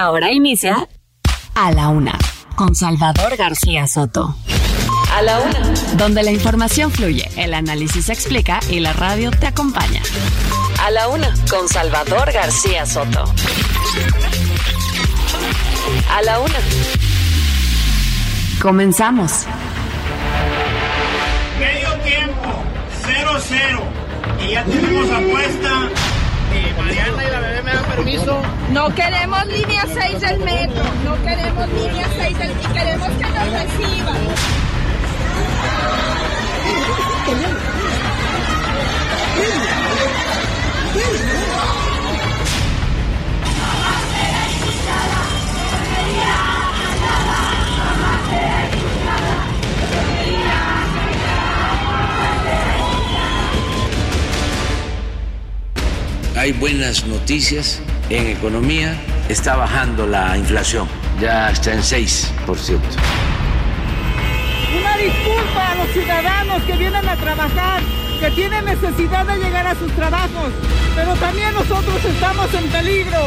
[0.00, 0.88] Ahora inicia
[1.54, 2.18] A la Una
[2.56, 4.34] con Salvador García Soto.
[5.14, 5.74] A la Una.
[5.98, 10.00] Donde la información fluye, el análisis se explica y la radio te acompaña.
[10.82, 13.24] A la Una con Salvador García Soto.
[16.10, 16.58] A la Una.
[18.62, 19.44] Comenzamos.
[21.58, 22.48] Medio tiempo,
[23.04, 24.46] 0-0.
[24.48, 26.09] Y ya tenemos apuesta.
[26.76, 28.42] Mariana y la bebé me dan permiso.
[28.72, 33.52] No queremos línea 6 del metro, no queremos línea 6 del y queremos que nos
[33.52, 34.16] reciban.
[56.40, 60.88] Hay buenas noticias en economía, está bajando la inflación,
[61.20, 62.80] ya está en 6%.
[64.78, 67.82] Una disculpa a los ciudadanos que vienen a trabajar,
[68.20, 70.50] que tienen necesidad de llegar a sus trabajos,
[70.96, 73.18] pero también nosotros estamos en peligro.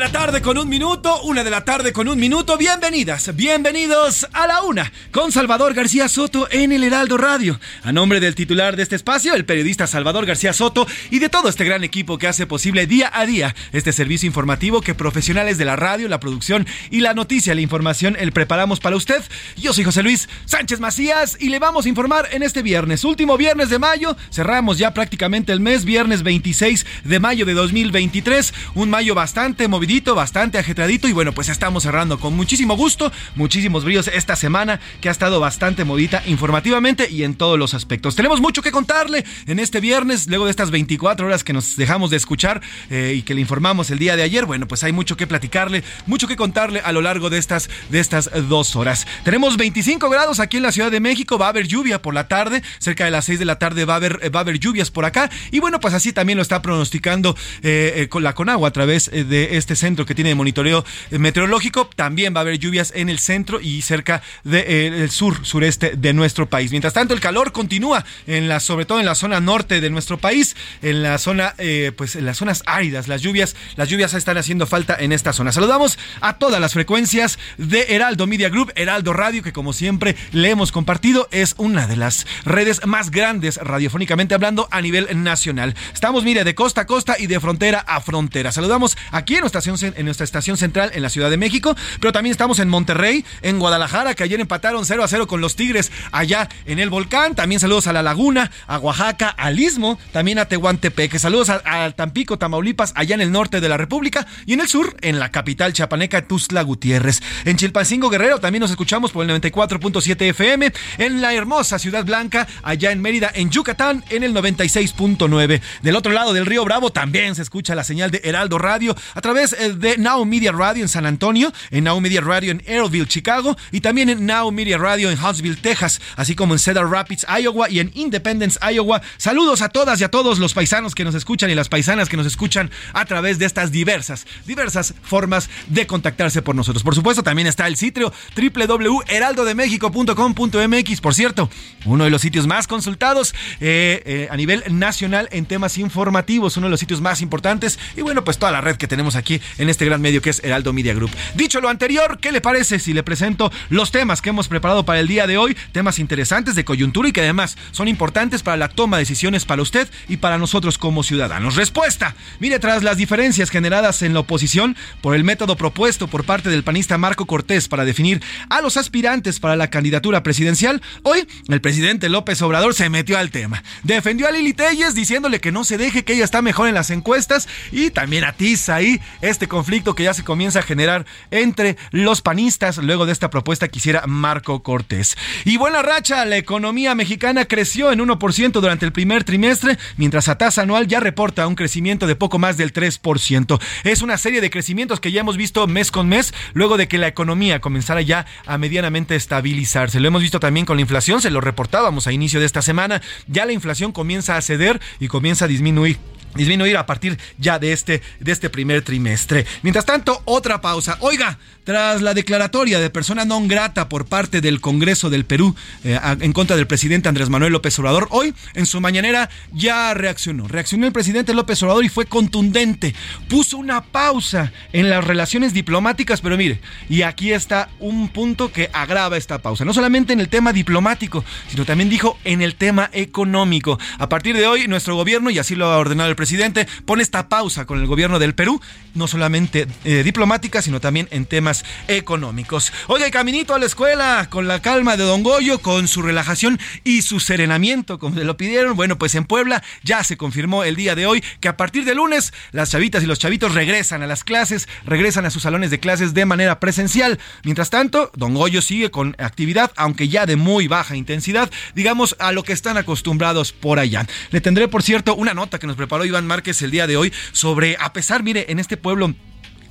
[0.00, 2.56] De la tarde con un minuto, una de la tarde con un minuto.
[2.56, 7.60] Bienvenidas, bienvenidos a la una con Salvador García Soto en el Heraldo Radio.
[7.82, 11.50] A nombre del titular de este espacio, el periodista Salvador García Soto y de todo
[11.50, 15.66] este gran equipo que hace posible día a día este servicio informativo que profesionales de
[15.66, 19.22] la radio, la producción y la noticia, la información, el preparamos para usted.
[19.58, 23.36] Yo soy José Luis Sánchez Macías y le vamos a informar en este viernes, último
[23.36, 24.16] viernes de mayo.
[24.30, 28.54] Cerramos ya prácticamente el mes, viernes 26 de mayo de 2023.
[28.76, 34.06] Un mayo bastante bastante ajetradito y bueno, pues estamos cerrando con muchísimo gusto, muchísimos brillos
[34.06, 38.14] esta semana que ha estado bastante movida informativamente y en todos los aspectos.
[38.14, 42.10] Tenemos mucho que contarle en este viernes, luego de estas 24 horas que nos dejamos
[42.10, 44.46] de escuchar eh, y que le informamos el día de ayer.
[44.46, 47.98] Bueno, pues hay mucho que platicarle, mucho que contarle a lo largo de estas, de
[47.98, 49.08] estas dos horas.
[49.24, 52.28] Tenemos 25 grados aquí en la Ciudad de México, va a haber lluvia por la
[52.28, 54.92] tarde, cerca de las 6 de la tarde va a haber, va a haber lluvias
[54.92, 58.68] por acá y bueno, pues así también lo está pronosticando eh, eh, con la Conagua
[58.68, 61.90] a través de este centro que tiene de monitoreo eh, meteorológico.
[61.96, 66.48] También va a haber lluvias en el centro y cerca del sur, sureste de nuestro
[66.48, 66.70] país.
[66.70, 70.18] Mientras tanto, el calor continúa en la, sobre todo en la zona norte de nuestro
[70.18, 73.08] país, en la zona, eh, pues en las zonas áridas.
[73.08, 75.52] Las lluvias, las lluvias están haciendo falta en esta zona.
[75.52, 80.50] Saludamos a todas las frecuencias de Heraldo Media Group, Heraldo Radio, que como siempre le
[80.50, 85.74] hemos compartido, es una de las redes más grandes radiofónicamente hablando a nivel nacional.
[85.92, 88.52] Estamos, mire, de costa a costa y de frontera a frontera.
[88.52, 92.32] Saludamos aquí en nuestra en nuestra estación central en la Ciudad de México, pero también
[92.32, 96.48] estamos en Monterrey, en Guadalajara, que ayer empataron 0 a 0 con los Tigres allá
[96.66, 97.34] en el volcán.
[97.34, 101.16] También saludos a La Laguna, a Oaxaca, al Istmo, también a Tehuantepec.
[101.18, 104.68] Saludos a, a Tampico, Tamaulipas, allá en el norte de la República y en el
[104.68, 107.20] sur, en la capital chapaneca, Tuzla Gutiérrez.
[107.44, 110.72] En Chilpancingo Guerrero también nos escuchamos por el 94.7 FM.
[110.98, 115.60] En la hermosa Ciudad Blanca, allá en Mérida, en Yucatán, en el 96.9.
[115.82, 119.20] Del otro lado del río Bravo también se escucha la señal de Heraldo Radio a
[119.20, 123.56] través de Now Media Radio en San Antonio, en Now Media Radio en Aeroville, Chicago
[123.70, 127.68] y también en Now Media Radio en Huntsville, Texas, así como en Cedar Rapids, Iowa
[127.68, 129.02] y en Independence, Iowa.
[129.18, 132.16] Saludos a todas y a todos los paisanos que nos escuchan y las paisanas que
[132.16, 136.82] nos escuchan a través de estas diversas, diversas formas de contactarse por nosotros.
[136.82, 141.48] Por supuesto, también está el sitio www.heraldodemexico.com.mx, por cierto,
[141.84, 146.66] uno de los sitios más consultados eh, eh, a nivel nacional en temas informativos, uno
[146.66, 149.68] de los sitios más importantes y bueno, pues toda la red que tenemos aquí en
[149.68, 151.10] este gran medio que es Heraldo Media Group.
[151.34, 155.00] Dicho lo anterior, ¿qué le parece si le presento los temas que hemos preparado para
[155.00, 155.56] el día de hoy?
[155.72, 159.62] Temas interesantes de coyuntura y que además son importantes para la toma de decisiones para
[159.62, 161.56] usted y para nosotros como ciudadanos.
[161.56, 162.14] Respuesta.
[162.38, 166.64] Mire, tras las diferencias generadas en la oposición por el método propuesto por parte del
[166.64, 172.08] panista Marco Cortés para definir a los aspirantes para la candidatura presidencial, hoy el presidente
[172.08, 173.62] López Obrador se metió al tema.
[173.82, 176.90] Defendió a Lili Telles diciéndole que no se deje, que ella está mejor en las
[176.90, 182.22] encuestas y también atiza ahí este conflicto que ya se comienza a generar entre los
[182.22, 185.16] panistas luego de esta propuesta que hiciera Marco Cortés.
[185.44, 190.38] Y buena racha, la economía mexicana creció en 1% durante el primer trimestre, mientras a
[190.38, 193.60] tasa anual ya reporta un crecimiento de poco más del 3%.
[193.84, 196.98] Es una serie de crecimientos que ya hemos visto mes con mes, luego de que
[196.98, 200.00] la economía comenzara ya a medianamente estabilizarse.
[200.00, 203.02] Lo hemos visto también con la inflación, se lo reportábamos a inicio de esta semana,
[203.26, 205.98] ya la inflación comienza a ceder y comienza a disminuir
[206.34, 209.46] disminuir a partir ya de este, de este primer trimestre.
[209.62, 210.96] Mientras tanto, otra pausa.
[211.00, 215.54] Oiga, tras la declaratoria de persona non grata por parte del Congreso del Perú
[215.84, 220.48] eh, en contra del presidente Andrés Manuel López Obrador, hoy en su mañanera ya reaccionó.
[220.48, 222.94] Reaccionó el presidente López Obrador y fue contundente.
[223.28, 228.70] Puso una pausa en las relaciones diplomáticas, pero mire, y aquí está un punto que
[228.72, 229.64] agrava esta pausa.
[229.64, 233.78] No solamente en el tema diplomático, sino también dijo en el tema económico.
[233.98, 237.30] A partir de hoy, nuestro gobierno, y así lo ha ordenado el presidente, pone esta
[237.30, 238.60] pausa con el gobierno del Perú,
[238.92, 242.74] no solamente eh, diplomática, sino también en temas económicos.
[242.88, 247.00] Oye, caminito a la escuela, con la calma de Don Goyo, con su relajación y
[247.00, 248.76] su serenamiento, como se lo pidieron.
[248.76, 251.94] Bueno, pues en Puebla ya se confirmó el día de hoy que a partir de
[251.94, 255.80] lunes las chavitas y los chavitos regresan a las clases, regresan a sus salones de
[255.80, 257.18] clases de manera presencial.
[257.44, 262.32] Mientras tanto, Don Goyo sigue con actividad, aunque ya de muy baja intensidad, digamos a
[262.32, 264.06] lo que están acostumbrados por allá.
[264.32, 267.12] Le tendré, por cierto, una nota que nos preparó Iván Márquez el día de hoy
[267.32, 269.14] sobre, a pesar, mire, en este pueblo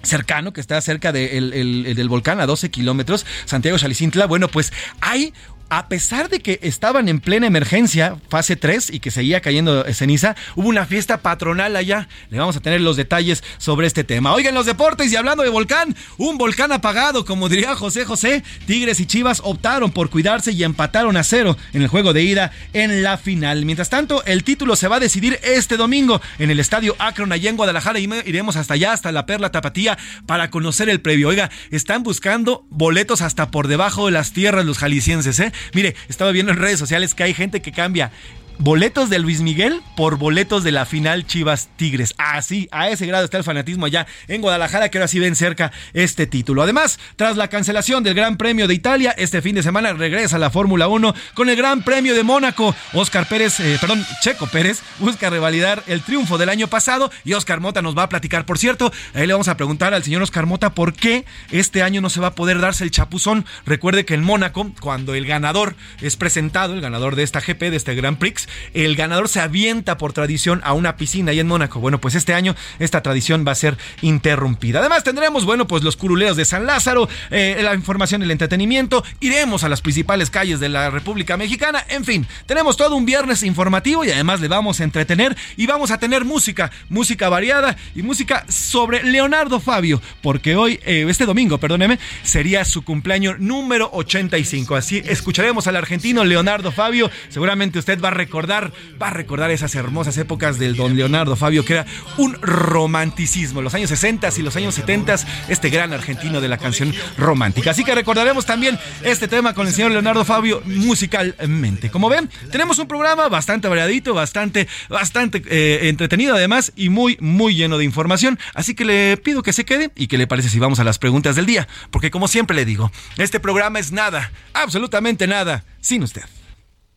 [0.03, 5.33] cercano, que está cerca del volcán a 12 kilómetros, Santiago Chalicintla, bueno, pues hay
[5.69, 10.35] a pesar de que estaban en plena emergencia, fase 3, y que seguía cayendo ceniza,
[10.55, 12.07] hubo una fiesta patronal allá.
[12.29, 14.33] Le vamos a tener los detalles sobre este tema.
[14.33, 18.99] Oigan, los deportes y hablando de volcán, un volcán apagado, como diría José José, Tigres
[18.99, 23.03] y Chivas optaron por cuidarse y empataron a cero en el juego de ida en
[23.03, 23.65] la final.
[23.65, 27.49] Mientras tanto, el título se va a decidir este domingo en el estadio Akron allá
[27.49, 31.29] en Guadalajara y iremos hasta allá, hasta la Perla Tapatía, para conocer el previo.
[31.29, 35.51] Oiga, están buscando boletos hasta por debajo de las tierras los jaliscienses, ¿eh?
[35.73, 38.11] Mire, estaba viendo en redes sociales que hay gente que cambia
[38.59, 42.13] boletos de Luis Miguel por boletos de la final Chivas Tigres.
[42.17, 45.71] Así, a ese grado está el fanatismo allá en Guadalajara, que ahora sí ven cerca
[45.93, 46.61] este título.
[46.61, 50.49] Además, tras la cancelación del Gran Premio de Italia, este fin de semana regresa la
[50.49, 52.75] Fórmula 1 con el Gran Premio de Mónaco.
[52.93, 57.61] Oscar Pérez, eh, perdón, Checo Pérez busca revalidar el triunfo del año pasado y Oscar
[57.61, 58.45] Mota nos va a platicar.
[58.45, 62.01] Por cierto, ahí le vamos a preguntar al señor Oscar Mota por qué este año
[62.01, 63.45] no se va a poder darse el chapuzón.
[63.65, 67.77] Recuerde que en Mónaco, cuando el ganador es presentado, el ganador de esta GP, de
[67.77, 71.79] este Grand Prix, el ganador se avienta por tradición a una piscina ahí en Mónaco.
[71.79, 74.79] Bueno, pues este año esta tradición va a ser interrumpida.
[74.79, 79.63] Además tendremos, bueno, pues los curuleos de San Lázaro, eh, la información el entretenimiento, iremos
[79.63, 84.03] a las principales calles de la República Mexicana, en fin, tenemos todo un viernes informativo
[84.03, 88.45] y además le vamos a entretener y vamos a tener música, música variada y música
[88.49, 94.75] sobre Leonardo Fabio, porque hoy, eh, este domingo, perdóneme, sería su cumpleaños número 85.
[94.75, 99.75] Así escucharemos al argentino Leonardo Fabio, seguramente usted va a recordar va a recordar esas
[99.75, 101.85] hermosas épocas del don Leonardo Fabio, que era
[102.17, 105.15] un romanticismo, los años 60 y los años 70,
[105.47, 107.71] este gran argentino de la canción romántica.
[107.71, 111.89] Así que recordaremos también este tema con el señor Leonardo Fabio musicalmente.
[111.89, 117.55] Como ven, tenemos un programa bastante variadito, bastante, bastante eh, entretenido además y muy, muy
[117.55, 118.39] lleno de información.
[118.53, 120.99] Así que le pido que se quede y que le parece si vamos a las
[120.99, 121.67] preguntas del día.
[121.91, 126.23] Porque como siempre le digo, este programa es nada, absolutamente nada, sin usted.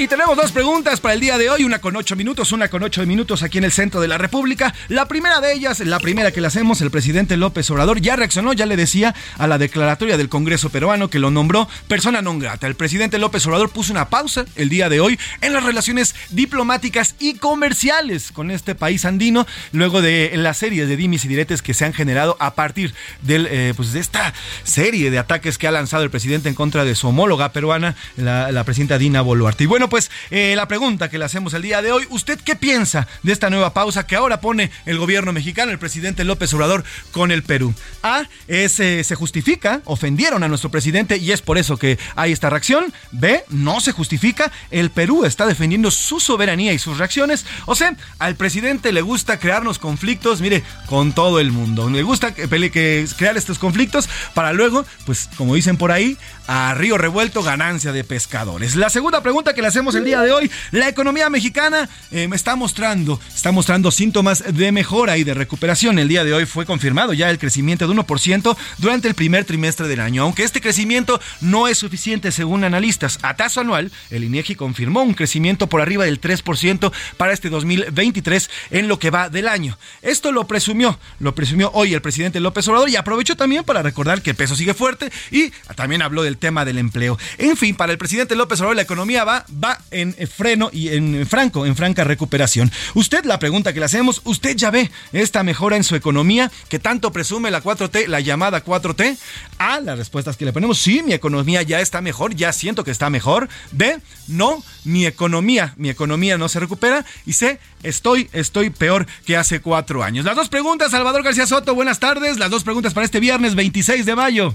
[0.00, 2.82] Y tenemos dos preguntas para el día de hoy, una con ocho minutos, una con
[2.82, 4.74] ocho minutos aquí en el centro de la República.
[4.88, 8.54] La primera de ellas, la primera que le hacemos, el presidente López Obrador ya reaccionó,
[8.54, 12.66] ya le decía a la declaratoria del Congreso peruano que lo nombró persona non grata.
[12.66, 17.14] El presidente López Obrador puso una pausa el día de hoy en las relaciones diplomáticas
[17.18, 21.74] y comerciales con este país andino, luego de las series de dimis y diretes que
[21.74, 24.32] se han generado a partir del, eh, pues de esta
[24.64, 28.50] serie de ataques que ha lanzado el presidente en contra de su homóloga peruana, la,
[28.50, 29.64] la presidenta Dina Boluarte.
[29.64, 32.56] Y bueno, pues eh, la pregunta que le hacemos el día de hoy, ¿usted qué
[32.56, 36.84] piensa de esta nueva pausa que ahora pone el gobierno mexicano, el presidente López Obrador,
[37.10, 37.74] con el Perú?
[38.02, 42.32] A, es, eh, se justifica, ofendieron a nuestro presidente y es por eso que hay
[42.32, 42.92] esta reacción.
[43.10, 47.44] B, no se justifica, el Perú está defendiendo su soberanía y sus reacciones.
[47.66, 51.90] O sea, al presidente le gusta crearnos conflictos, mire, con todo el mundo.
[51.90, 56.16] Le gusta que, que crear estos conflictos para luego, pues como dicen por ahí,
[56.46, 58.76] a río revuelto ganancia de pescadores.
[58.76, 62.34] La segunda pregunta que le hacemos el día de hoy, la economía mexicana me em,
[62.34, 65.98] está mostrando, está mostrando síntomas de mejora y de recuperación.
[65.98, 69.88] El día de hoy fue confirmado ya el crecimiento de 1% durante el primer trimestre
[69.88, 73.18] del año, aunque este crecimiento no es suficiente según analistas.
[73.22, 78.50] A tasa anual, el INEGI confirmó un crecimiento por arriba del 3% para este 2023
[78.72, 79.78] en lo que va del año.
[80.02, 84.20] Esto lo presumió, lo presumió hoy el presidente López Obrador y aprovechó también para recordar
[84.20, 87.18] que el peso sigue fuerte y también habló del tema del empleo.
[87.38, 91.26] En fin, para el presidente López Obrador la economía va, va en freno y en
[91.26, 92.70] franco, en franca recuperación.
[92.94, 96.78] Usted, la pregunta que le hacemos, ¿usted ya ve esta mejora en su economía que
[96.78, 99.16] tanto presume la 4T, la llamada 4T?
[99.58, 102.90] A, las respuestas que le ponemos, sí, mi economía ya está mejor, ya siento que
[102.90, 103.48] está mejor.
[103.72, 103.98] B,
[104.28, 107.04] no, mi economía, mi economía no se recupera.
[107.26, 110.24] Y C, estoy, estoy peor que hace cuatro años.
[110.24, 112.38] Las dos preguntas, Salvador García Soto, buenas tardes.
[112.38, 114.54] Las dos preguntas para este viernes 26 de mayo.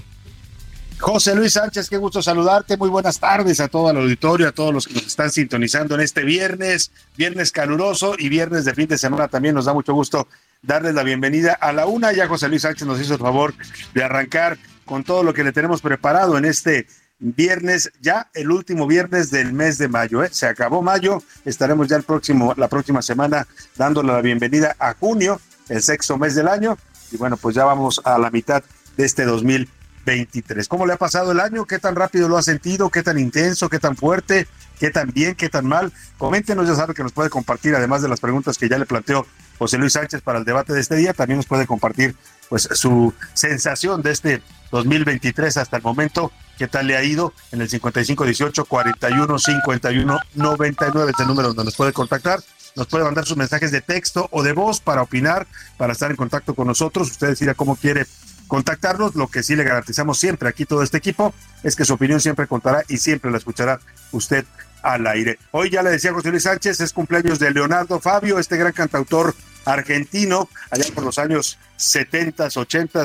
[0.98, 2.76] José Luis Sánchez, qué gusto saludarte.
[2.78, 6.00] Muy buenas tardes a todo el auditorio, a todos los que nos están sintonizando en
[6.00, 9.28] este viernes, viernes caluroso y viernes de fin de semana.
[9.28, 10.26] También nos da mucho gusto
[10.62, 12.12] darles la bienvenida a la una.
[12.12, 13.52] Ya José Luis Sánchez nos hizo el favor
[13.92, 16.86] de arrancar con todo lo que le tenemos preparado en este
[17.18, 20.24] viernes, ya el último viernes del mes de mayo.
[20.24, 20.30] ¿eh?
[20.32, 25.40] Se acabó mayo, estaremos ya el próximo, la próxima semana dándole la bienvenida a junio,
[25.68, 26.78] el sexto mes del año.
[27.12, 28.64] Y bueno, pues ya vamos a la mitad
[28.96, 29.75] de este 2020
[30.06, 30.68] 23.
[30.68, 31.66] ¿Cómo le ha pasado el año?
[31.66, 32.88] ¿Qué tan rápido lo ha sentido?
[32.88, 33.68] ¿Qué tan intenso?
[33.68, 34.46] ¿Qué tan fuerte?
[34.78, 35.34] ¿Qué tan bien?
[35.34, 35.92] ¿Qué tan mal?
[36.16, 39.26] Coméntenos, ya sabe que nos puede compartir, además de las preguntas que ya le planteó
[39.58, 42.14] José Luis Sánchez para el debate de este día, también nos puede compartir
[42.48, 47.62] pues su sensación de este 2023 hasta el momento, qué tal le ha ido en
[47.62, 52.40] el 5518 41 51 99 es el número donde nos puede contactar.
[52.76, 55.46] Nos puede mandar sus mensajes de texto o de voz para opinar,
[55.78, 57.10] para estar en contacto con nosotros.
[57.10, 58.06] Usted decida cómo quiere
[58.46, 59.14] contactarnos.
[59.14, 62.46] Lo que sí le garantizamos siempre aquí todo este equipo es que su opinión siempre
[62.46, 63.80] contará y siempre la escuchará
[64.12, 64.44] usted
[64.82, 65.38] al aire.
[65.50, 69.34] Hoy ya le decía José Luis Sánchez, es cumpleaños de Leonardo Fabio, este gran cantautor
[69.64, 73.04] argentino, allá por los años 70, 80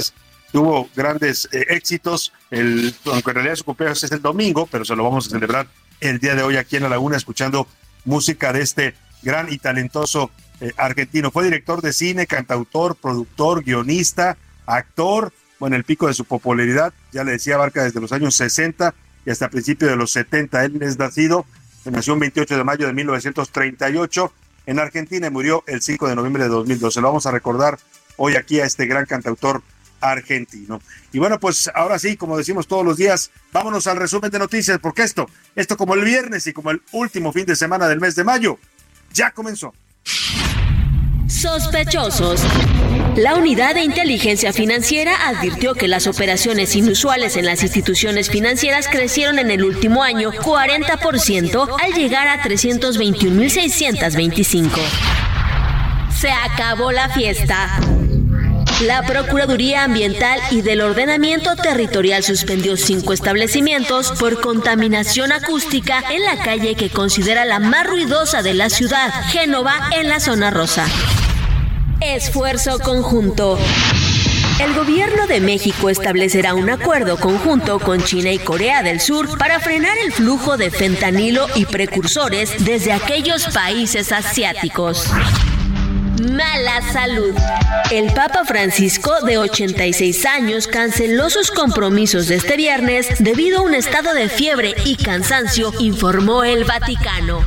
[0.51, 4.95] tuvo grandes eh, éxitos, el, aunque en realidad su cumpleaños es el domingo, pero se
[4.95, 5.67] lo vamos a celebrar
[5.99, 7.67] el día de hoy aquí en La Laguna, escuchando
[8.05, 11.31] música de este gran y talentoso eh, argentino.
[11.31, 17.23] Fue director de cine, cantautor, productor, guionista, actor, bueno, el pico de su popularidad, ya
[17.23, 18.93] le decía, abarca desde los años 60
[19.25, 20.65] y hasta principios de los 70.
[20.65, 21.45] Él es nacido,
[21.85, 24.33] nació el 28 de mayo de 1938
[24.65, 27.01] en Argentina y murió el 5 de noviembre de 2012.
[27.01, 27.79] Lo vamos a recordar
[28.17, 29.61] hoy aquí a este gran cantautor
[30.01, 30.81] argentino.
[31.11, 34.79] Y bueno, pues ahora sí, como decimos todos los días, vámonos al resumen de noticias,
[34.79, 38.15] porque esto, esto como el viernes y como el último fin de semana del mes
[38.15, 38.57] de mayo,
[39.13, 39.73] ya comenzó.
[41.41, 42.41] Sospechosos.
[43.15, 49.39] La unidad de inteligencia financiera advirtió que las operaciones inusuales en las instituciones financieras crecieron
[49.39, 54.69] en el último año 40% al llegar a 321.625.
[56.15, 57.79] Se acabó la fiesta.
[58.81, 66.37] La Procuraduría Ambiental y del Ordenamiento Territorial suspendió cinco establecimientos por contaminación acústica en la
[66.43, 70.85] calle que considera la más ruidosa de la ciudad, Génova, en la zona rosa.
[72.01, 73.59] Esfuerzo conjunto.
[74.59, 79.59] El gobierno de México establecerá un acuerdo conjunto con China y Corea del Sur para
[79.59, 85.07] frenar el flujo de fentanilo y precursores desde aquellos países asiáticos.
[86.21, 87.35] Mala salud.
[87.91, 93.75] El Papa Francisco, de 86 años, canceló sus compromisos de este viernes debido a un
[93.75, 97.45] estado de fiebre y cansancio, informó el Vaticano.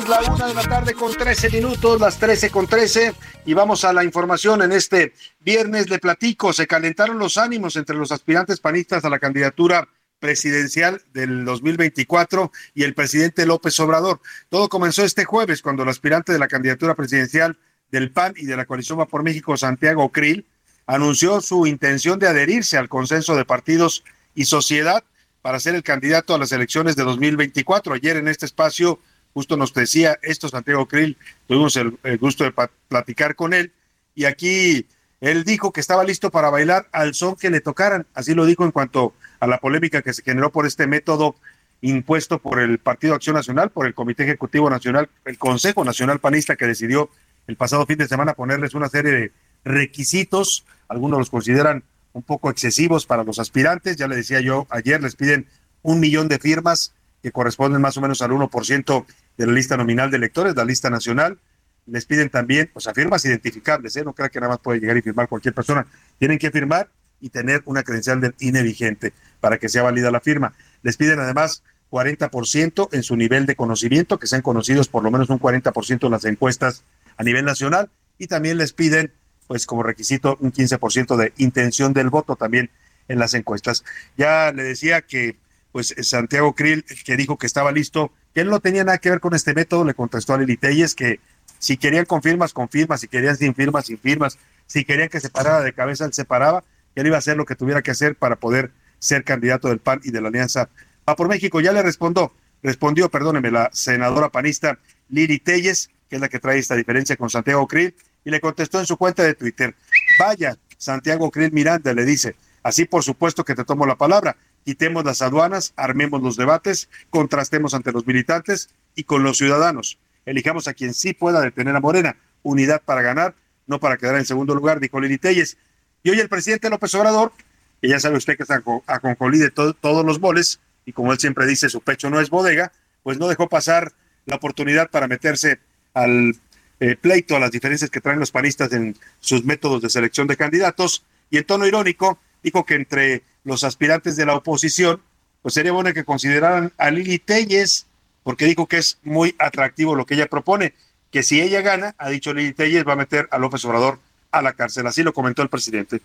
[0.00, 3.12] Es la una de la tarde con 13 minutos, las 13 con 13,
[3.44, 5.90] y vamos a la información en este viernes.
[5.90, 9.88] Le platico, se calentaron los ánimos entre los aspirantes panistas a la candidatura
[10.18, 14.22] presidencial del 2024 y el presidente López Obrador.
[14.48, 17.58] Todo comenzó este jueves cuando el aspirante de la candidatura presidencial
[17.90, 20.46] del PAN y de la coalición Va por México, Santiago Krill,
[20.86, 24.02] anunció su intención de adherirse al consenso de partidos
[24.34, 25.04] y sociedad
[25.42, 27.92] para ser el candidato a las elecciones de 2024.
[27.92, 28.98] Ayer en este espacio
[29.34, 32.52] justo nos decía esto Santiago Krill, tuvimos el, gusto de
[32.88, 33.72] platicar con él
[34.14, 34.86] y aquí
[35.20, 38.06] Él dijo que estaba listo para bailar al son que le tocaran.
[38.14, 41.36] Así lo dijo en cuanto a la polémica que se generó por este método
[41.82, 46.56] impuesto por el Partido Acción Nacional, por el Comité Ejecutivo Nacional, el Consejo Nacional Panista
[46.56, 47.10] que decidió
[47.46, 49.32] el pasado fin de semana ponerles una serie de
[49.64, 50.64] requisitos.
[50.88, 53.96] Algunos los consideran un poco excesivos para los aspirantes.
[53.96, 55.46] Ya le decía yo, ayer les piden
[55.82, 60.10] un millón de firmas que corresponden más o menos al 1% de la lista nominal
[60.10, 61.38] de electores, la lista nacional.
[61.86, 64.04] Les piden también, o sea, firmas identificables, ¿eh?
[64.04, 65.86] no creo que nada más puede llegar y firmar cualquier persona.
[66.18, 66.88] Tienen que firmar
[67.20, 70.54] y tener una credencial del INE vigente para que sea válida la firma.
[70.82, 75.28] Les piden además 40% en su nivel de conocimiento, que sean conocidos por lo menos
[75.28, 76.84] un 40% en las encuestas
[77.16, 79.12] a nivel nacional, y también les piden,
[79.46, 82.70] pues como requisito, un 15% de intención del voto también
[83.08, 83.84] en las encuestas.
[84.16, 85.36] Ya le decía que,
[85.72, 89.20] pues Santiago Krill, que dijo que estaba listo, que él no tenía nada que ver
[89.20, 91.20] con este método, le contestó a Lili Telles que
[91.58, 95.30] si querían con firmas, con si querían sin firmas, sin firmas, si querían que se
[95.30, 97.90] parara de cabeza, él se paraba, que él iba a hacer lo que tuviera que
[97.90, 100.68] hacer para poder ser candidato del PAN y de la Alianza
[101.08, 101.60] Va por México.
[101.60, 106.58] Ya le respondió, respondió, perdóneme, la senadora panista Lili Telles, que es la que trae
[106.58, 109.74] esta diferencia con Santiago Krill, y le contestó en su cuenta de Twitter,
[110.18, 115.04] vaya, Santiago Krill Miranda le dice, así por supuesto que te tomo la palabra, quitemos
[115.04, 119.98] las aduanas, armemos los debates, contrastemos ante los militantes y con los ciudadanos.
[120.26, 122.16] Elijamos a quien sí pueda detener a Morena.
[122.42, 123.34] Unidad para ganar,
[123.66, 125.56] no para quedar en segundo lugar, dijo Lili Telles.
[126.02, 127.32] Y hoy el presidente López Obrador,
[127.80, 131.18] que ya sabe usted que está a concolí de todos los boles, y como él
[131.18, 133.92] siempre dice, su pecho no es bodega, pues no dejó pasar
[134.26, 135.60] la oportunidad para meterse
[135.94, 136.34] al
[136.80, 140.36] eh, pleito, a las diferencias que traen los panistas en sus métodos de selección de
[140.36, 145.00] candidatos, y en tono irónico dijo que entre los aspirantes de la oposición,
[145.42, 147.86] pues sería bueno que consideraran a Lili Telles,
[148.22, 150.74] porque dijo que es muy atractivo lo que ella propone,
[151.10, 153.98] que si ella gana, ha dicho Lili Telles, va a meter a López Obrador
[154.30, 154.86] a la cárcel.
[154.86, 156.00] Así lo comentó el presidente.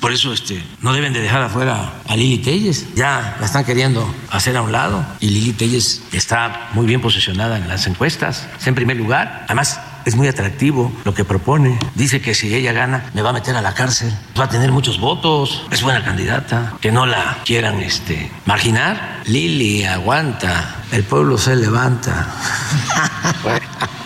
[0.00, 2.94] Por eso este, no deben de dejar afuera a Lili Telles.
[2.94, 5.04] Ya la están queriendo hacer a un lado.
[5.20, 8.48] Y Lili Telles está muy bien posicionada en las encuestas.
[8.56, 9.44] Está en primer lugar.
[9.46, 11.78] Además, es muy atractivo lo que propone.
[11.94, 14.12] Dice que si ella gana, me va a meter a la cárcel.
[14.38, 15.66] Va a tener muchos votos.
[15.70, 16.74] Es buena candidata.
[16.80, 19.22] Que no la quieran este, marginar.
[19.26, 20.84] Lili aguanta.
[20.92, 22.28] El pueblo se levanta.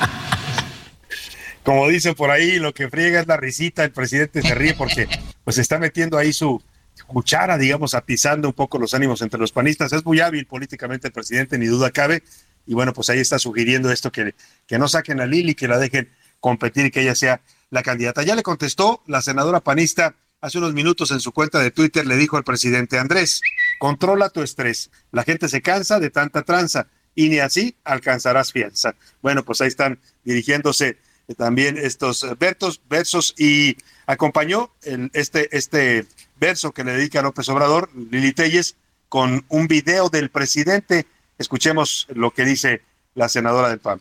[1.65, 5.09] como dicen por ahí, lo que friega es la risita, el presidente se ríe porque
[5.45, 6.63] pues está metiendo ahí su
[7.07, 9.93] cuchara, digamos, atizando un poco los ánimos entre los panistas.
[9.93, 12.23] Es muy hábil políticamente el presidente, ni duda cabe.
[12.67, 14.35] Y bueno, pues ahí está sugiriendo esto, que,
[14.67, 18.23] que no saquen a Lili, que la dejen competir y que ella sea la candidata.
[18.23, 22.17] Ya le contestó la senadora panista hace unos minutos en su cuenta de Twitter, le
[22.17, 23.41] dijo al presidente Andrés,
[23.79, 24.91] controla tu estrés.
[25.11, 28.95] La gente se cansa de tanta tranza y ni así alcanzarás fianza.
[29.23, 30.99] Bueno, pues ahí están dirigiéndose
[31.39, 36.07] también estos eh, versos, versos y acompañó el, este, este
[36.39, 38.77] verso que le dedica López Obrador, Lili Telles,
[39.09, 41.07] con un video del presidente.
[41.39, 42.83] Escuchemos lo que dice
[43.15, 44.01] la senadora del PAN.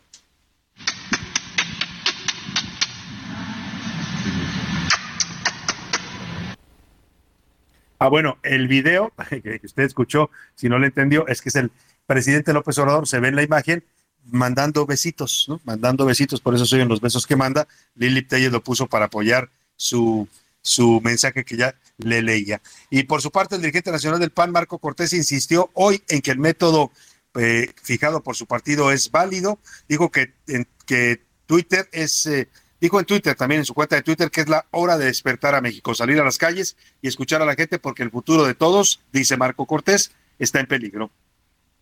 [7.99, 11.71] Ah, bueno, el video que usted escuchó, si no lo entendió, es que es el
[12.05, 13.83] presidente López Obrador, se ve en la imagen
[14.25, 15.59] mandando besitos, ¿no?
[15.63, 17.67] Mandando besitos, por eso soy los besos que manda.
[17.95, 20.27] Lili Telles lo puso para apoyar su,
[20.61, 22.61] su mensaje que ya le leía.
[22.89, 26.31] Y por su parte, el dirigente nacional del PAN, Marco Cortés, insistió hoy en que
[26.31, 26.91] el método
[27.35, 29.59] eh, fijado por su partido es válido.
[29.87, 32.47] Dijo que, en, que Twitter es, eh,
[32.79, 35.55] dijo en Twitter, también en su cuenta de Twitter, que es la hora de despertar
[35.55, 38.53] a México, salir a las calles y escuchar a la gente porque el futuro de
[38.53, 41.11] todos, dice Marco Cortés, está en peligro.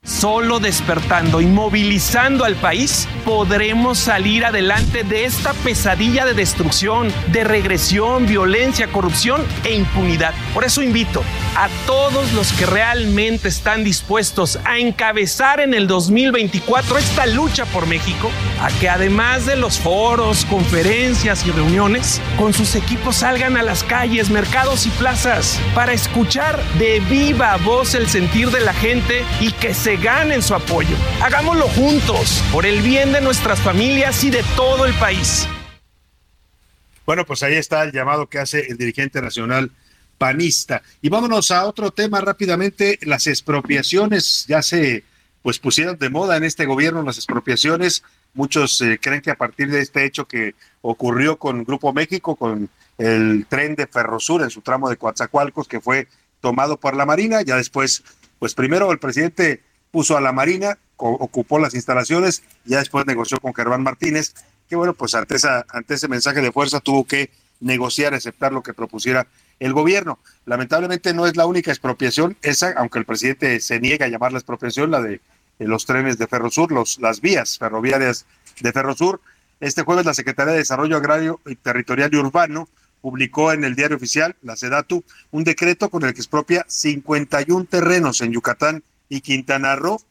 [0.03, 7.43] Solo despertando y movilizando al país podremos salir adelante de esta pesadilla de destrucción, de
[7.43, 10.33] regresión, violencia, corrupción e impunidad.
[10.55, 11.23] Por eso invito
[11.55, 17.85] a todos los que realmente están dispuestos a encabezar en el 2024 esta lucha por
[17.85, 23.61] México, a que además de los foros, conferencias y reuniones, con sus equipos salgan a
[23.61, 29.23] las calles, mercados y plazas para escuchar de viva voz el sentir de la gente
[29.39, 30.95] y que se ganen su apoyo.
[31.21, 35.47] Hagámoslo juntos, por el bien de nuestras familias y de todo el país.
[37.05, 39.71] Bueno, pues ahí está el llamado que hace el dirigente nacional
[40.17, 40.83] panista.
[41.01, 45.03] Y vámonos a otro tema rápidamente, las expropiaciones ya se
[45.41, 48.03] pues pusieron de moda en este gobierno las expropiaciones.
[48.33, 52.69] Muchos eh, creen que a partir de este hecho que ocurrió con Grupo México, con
[52.97, 56.07] el tren de Ferrosur en su tramo de Coatzacoalcos, que fue
[56.39, 58.03] tomado por la Marina, ya después,
[58.37, 63.53] pues primero el presidente puso a la Marina, ocupó las instalaciones, ya después negoció con
[63.53, 64.33] Germán Martínez,
[64.69, 68.63] que bueno, pues ante, esa, ante ese mensaje de fuerza tuvo que negociar, aceptar lo
[68.63, 69.27] que propusiera
[69.59, 70.19] el gobierno.
[70.45, 74.91] Lamentablemente no es la única expropiación, esa, aunque el presidente se niega a llamarla expropiación,
[74.91, 75.21] la de,
[75.59, 78.25] los trenes de Ferrosur, los, las vías ferroviarias
[78.61, 79.21] de Ferrosur.
[79.59, 82.67] Este jueves la Secretaría de Desarrollo Agrario y Territorial y Urbano
[83.01, 88.21] publicó en el diario oficial, la SEDATU, un decreto con el que expropia 51 terrenos
[88.21, 90.01] en Yucatán y Quintana Roo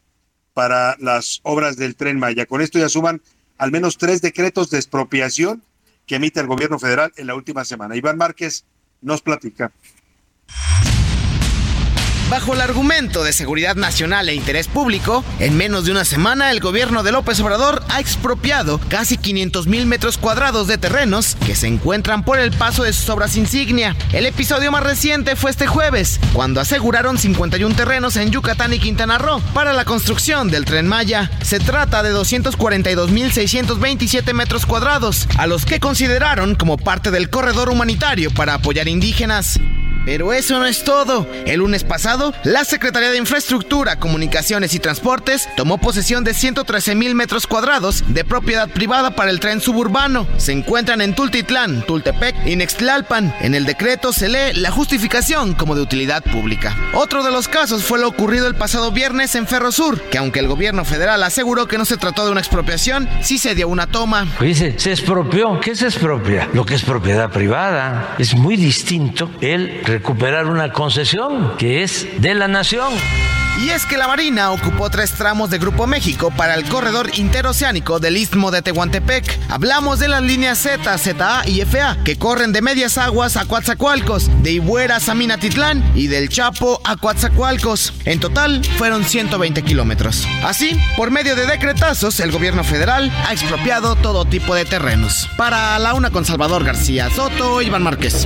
[0.53, 2.45] para las obras del tren Maya.
[2.45, 3.19] Con esto ya suman
[3.57, 5.63] al menos tres decretos de expropiación
[6.05, 7.95] que emite el gobierno federal en la última semana.
[7.95, 8.63] Iván Márquez
[9.01, 9.71] nos platica.
[12.31, 16.61] Bajo el argumento de seguridad nacional e interés público, en menos de una semana el
[16.61, 21.67] gobierno de López Obrador ha expropiado casi 500 mil metros cuadrados de terrenos que se
[21.67, 23.97] encuentran por el paso de sus obras insignia.
[24.13, 29.17] El episodio más reciente fue este jueves, cuando aseguraron 51 terrenos en Yucatán y Quintana
[29.17, 31.29] Roo para la construcción del tren Maya.
[31.43, 38.31] Se trata de 242.627 metros cuadrados, a los que consideraron como parte del corredor humanitario
[38.31, 39.59] para apoyar indígenas.
[40.05, 41.27] Pero eso no es todo.
[41.45, 47.15] El lunes pasado, la Secretaría de Infraestructura, Comunicaciones y Transportes tomó posesión de 113 mil
[47.15, 50.27] metros cuadrados de propiedad privada para el tren suburbano.
[50.37, 53.33] Se encuentran en Tultitlán, Tultepec y Nextlalpan.
[53.41, 56.75] En el decreto se lee la justificación como de utilidad pública.
[56.93, 60.47] Otro de los casos fue lo ocurrido el pasado viernes en Ferrosur, que aunque el
[60.47, 64.27] gobierno federal aseguró que no se trató de una expropiación, sí se dio una toma.
[64.39, 65.59] Dice, se expropió.
[65.59, 66.49] ¿Qué se expropia?
[66.53, 68.15] Lo que es propiedad privada.
[68.17, 72.93] Es muy distinto el recuperar una concesión que es de la nación.
[73.61, 77.99] Y es que la Marina ocupó tres tramos de Grupo México para el corredor interoceánico
[77.99, 79.37] del Istmo de Tehuantepec.
[79.49, 84.29] Hablamos de las líneas Z, ZA y FA, que corren de Medias Aguas a Coatzacoalcos,
[84.41, 87.93] de Ibueras a Minatitlán y del Chapo a Coatzacoalcos.
[88.05, 90.25] En total fueron 120 kilómetros.
[90.45, 95.27] Así, por medio de decretazos, el gobierno federal ha expropiado todo tipo de terrenos.
[95.37, 98.25] Para la una con Salvador García Soto, Iván Márquez.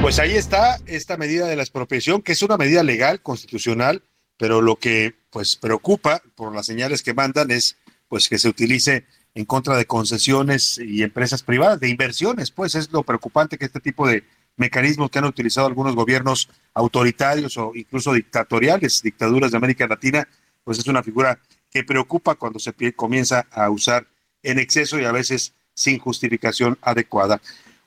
[0.00, 4.02] Pues ahí está esta medida de la expropiación, que es una medida legal, constitucional,
[4.38, 7.76] pero lo que pues preocupa por las señales que mandan es
[8.08, 12.90] pues que se utilice en contra de concesiones y empresas privadas, de inversiones, pues es
[12.90, 14.24] lo preocupante que este tipo de
[14.56, 20.26] mecanismos que han utilizado algunos gobiernos autoritarios o incluso dictatoriales, dictaduras de América Latina,
[20.64, 21.38] pues es una figura
[21.70, 24.06] que preocupa cuando se comienza a usar
[24.42, 27.40] en exceso y a veces sin justificación adecuada.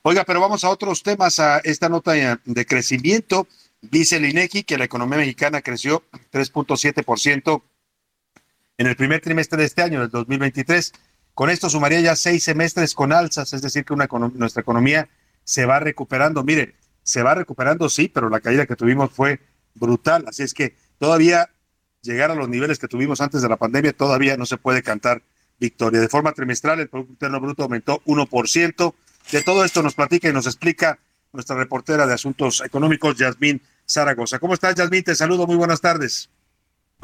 [0.06, 3.48] Oiga, pero vamos a otros temas, a esta nota de crecimiento.
[3.80, 7.62] Dice el INEGI que la economía mexicana creció 3.7%
[8.76, 10.92] en el primer trimestre de este año, del 2023.
[11.32, 15.08] Con esto sumaría ya seis semestres con alzas, es decir, que nuestra economía
[15.42, 16.44] se va recuperando.
[16.44, 19.40] Mire, se va recuperando, sí, pero la caída que tuvimos fue
[19.74, 20.26] brutal.
[20.28, 21.48] Así es que todavía
[22.02, 25.22] llegar a los niveles que tuvimos antes de la pandemia, todavía no se puede cantar
[25.58, 25.98] victoria.
[25.98, 28.94] De forma trimestral, el Producto Interno Bruto aumentó 1%.
[29.32, 30.98] De todo esto nos platica y nos explica
[31.32, 34.38] nuestra reportera de Asuntos Económicos, Yasmín Zaragoza.
[34.38, 35.02] ¿Cómo estás, Yasmín?
[35.02, 36.30] Te saludo, muy buenas tardes.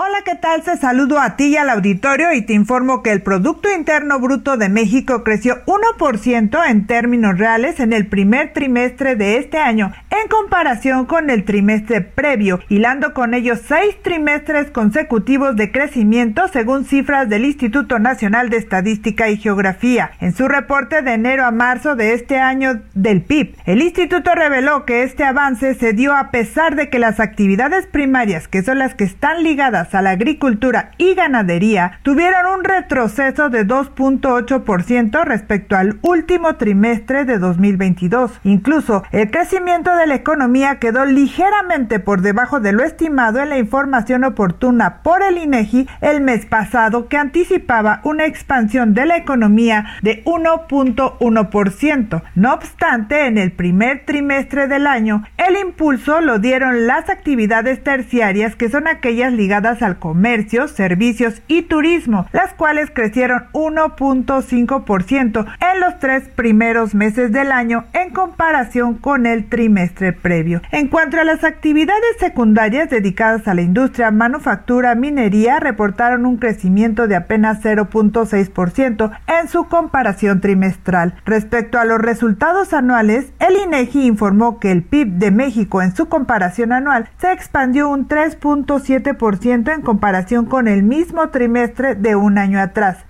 [0.02, 0.62] Hola, ¿qué tal?
[0.62, 4.56] Se saludo a ti y al auditorio y te informo que el Producto Interno Bruto
[4.56, 10.28] de México creció 1% en términos reales en el primer trimestre de este año en
[10.28, 17.28] comparación con el trimestre previo, hilando con ellos seis trimestres consecutivos de crecimiento según cifras
[17.28, 20.12] del Instituto Nacional de Estadística y Geografía.
[20.20, 24.84] En su reporte de enero a marzo de este año del PIB, el instituto reveló
[24.84, 28.94] que este avance se dio a pesar de que las actividades primarias, que son las
[28.94, 35.98] que están ligadas a la agricultura y ganadería tuvieron un retroceso de 2.8% respecto al
[36.02, 38.40] último trimestre de 2022.
[38.44, 43.58] Incluso el crecimiento de la economía quedó ligeramente por debajo de lo estimado en la
[43.58, 49.86] información oportuna por el INEGI el mes pasado que anticipaba una expansión de la economía
[50.02, 52.22] de 1.1%.
[52.34, 58.56] No obstante, en el primer trimestre del año, el impulso lo dieron las actividades terciarias
[58.56, 65.98] que son aquellas ligadas al comercio, servicios y turismo, las cuales crecieron 1.5% en los
[65.98, 70.60] tres primeros meses del año en comparación con el trimestre previo.
[70.72, 77.06] En cuanto a las actividades secundarias dedicadas a la industria, manufactura, minería, reportaron un crecimiento
[77.06, 81.14] de apenas 0.6% en su comparación trimestral.
[81.24, 86.08] Respecto a los resultados anuales, el INEGI informó que el PIB de México en su
[86.08, 92.60] comparación anual se expandió un 3.7% en comparación con el mismo trimestre de un año
[92.60, 93.04] atrás.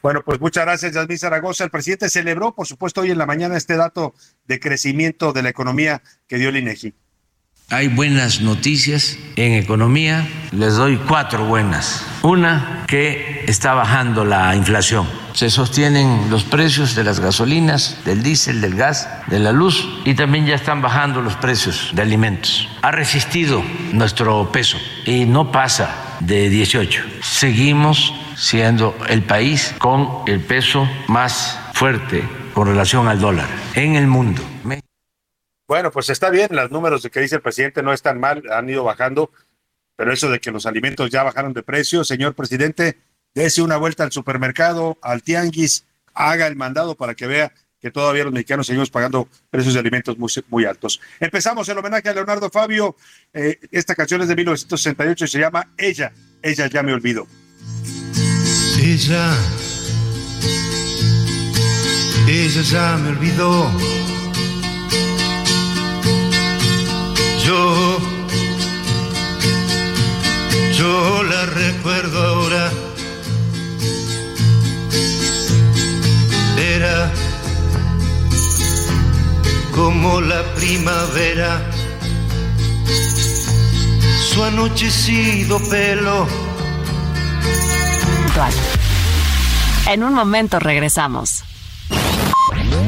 [0.00, 1.64] Bueno, pues muchas gracias, Yasmín Zaragoza.
[1.64, 4.14] El presidente celebró, por supuesto, hoy en la mañana este dato
[4.46, 6.94] de crecimiento de la economía que dio el INEGI.
[7.70, 10.26] Hay buenas noticias en economía.
[10.52, 12.04] Les doy cuatro buenas.
[12.22, 15.06] Una, que está bajando la inflación.
[15.34, 20.14] Se sostienen los precios de las gasolinas, del diésel, del gas, de la luz y
[20.14, 22.68] también ya están bajando los precios de alimentos.
[22.82, 27.04] Ha resistido nuestro peso y no pasa de 18.
[27.22, 34.06] Seguimos siendo el país con el peso más fuerte con relación al dólar en el
[34.06, 34.42] mundo.
[35.68, 38.70] Bueno, pues está bien, los números de que dice el presidente no están mal, han
[38.70, 39.30] ido bajando,
[39.96, 42.96] pero eso de que los alimentos ya bajaron de precio, señor presidente,
[43.34, 48.24] dése una vuelta al supermercado, al tianguis, haga el mandado para que vea que todavía
[48.24, 51.02] los mexicanos seguimos pagando precios de alimentos muy, muy altos.
[51.20, 52.96] Empezamos el homenaje a Leonardo Fabio.
[53.34, 57.26] Eh, esta canción es de 1968 y se llama Ella, Ella ya me olvidó.
[58.80, 59.36] Ella,
[62.26, 64.17] ella ya me olvidó
[67.48, 67.98] Yo,
[70.74, 72.70] yo la recuerdo ahora.
[76.58, 77.10] Era
[79.74, 81.62] como la primavera,
[84.30, 86.26] su anochecido pelo.
[89.86, 91.44] En un momento regresamos.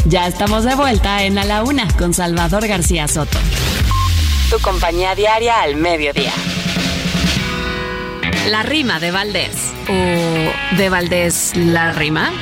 [0.05, 3.39] Ya estamos de vuelta en A la Una con Salvador García Soto
[4.51, 6.33] tu compañía diaria al mediodía.
[8.49, 9.73] La rima de Valdés.
[9.89, 12.33] ¿O de Valdés la rima?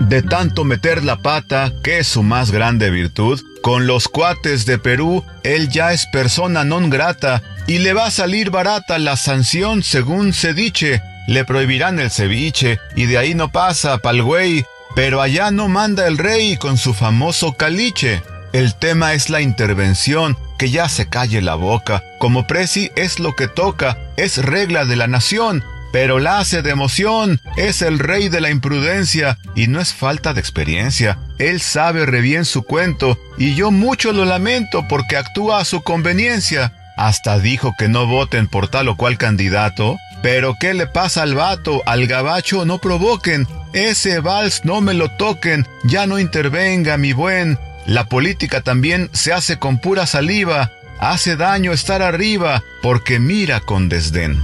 [0.00, 4.78] De tanto meter la pata, que es su más grande virtud, con los cuates de
[4.78, 9.82] Perú, él ya es persona non grata y le va a salir barata la sanción
[9.82, 11.02] según se dice.
[11.28, 14.64] Le prohibirán el ceviche y de ahí no pasa pa'l güey,
[14.94, 18.22] pero allá no manda el rey con su famoso caliche.
[18.56, 22.02] El tema es la intervención, que ya se calle la boca.
[22.18, 26.70] Como presi es lo que toca, es regla de la nación, pero la hace de
[26.70, 31.18] emoción, es el rey de la imprudencia y no es falta de experiencia.
[31.38, 35.82] Él sabe re bien su cuento y yo mucho lo lamento porque actúa a su
[35.82, 36.72] conveniencia.
[36.96, 39.98] Hasta dijo que no voten por tal o cual candidato.
[40.22, 41.82] Pero ¿qué le pasa al vato?
[41.84, 43.46] Al gabacho no provoquen.
[43.74, 45.66] Ese vals no me lo toquen.
[45.84, 47.58] Ya no intervenga, mi buen.
[47.86, 53.88] La política también se hace con pura saliva, hace daño estar arriba porque mira con
[53.88, 54.42] desdén.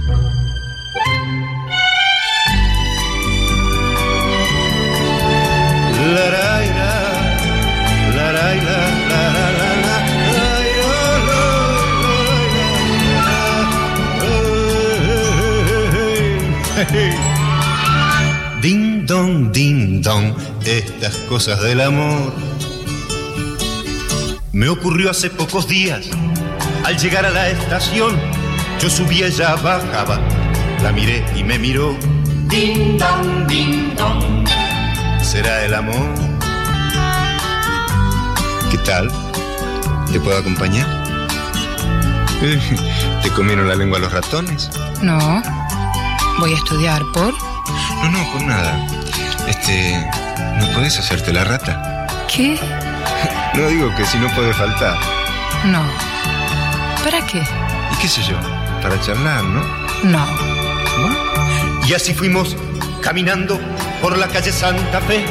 [18.61, 20.33] Ding dong, ding dong,
[20.65, 22.52] estas cosas del amor
[24.53, 26.09] me ocurrió hace pocos días.
[26.85, 28.15] Al llegar a la estación,
[28.79, 30.19] yo subía, ella bajaba.
[30.83, 31.97] La miré y me miró.
[32.47, 34.47] Ding dong, ding dong.
[35.21, 36.07] ¿Será el amor?
[38.69, 39.09] ¿Qué tal?
[40.11, 40.87] ¿Te puedo acompañar?
[43.23, 44.69] ¿Te comieron la lengua los ratones?
[45.01, 45.41] No.
[46.39, 47.33] Voy a estudiar por.
[48.03, 48.85] No, no, por nada.
[49.47, 50.07] Este.
[50.59, 52.05] ¿No puedes hacerte la rata?
[52.27, 52.59] ¿Qué?
[53.55, 54.97] No digo que si no puede faltar.
[55.65, 55.83] No.
[57.03, 57.43] ¿Para qué?
[57.91, 58.35] ¿Y qué sé yo?
[58.81, 59.63] Para charlar, ¿no?
[60.03, 60.25] No.
[61.87, 62.55] Y así fuimos
[63.01, 63.59] caminando
[64.01, 65.25] por la calle Santa Fe.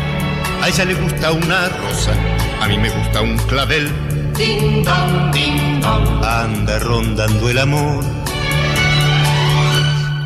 [0.62, 2.12] A ella le gusta una rosa,
[2.60, 3.90] a mí me gusta un clavel.
[4.36, 6.24] Ding dong, ding dong.
[6.24, 8.04] Anda rondando el amor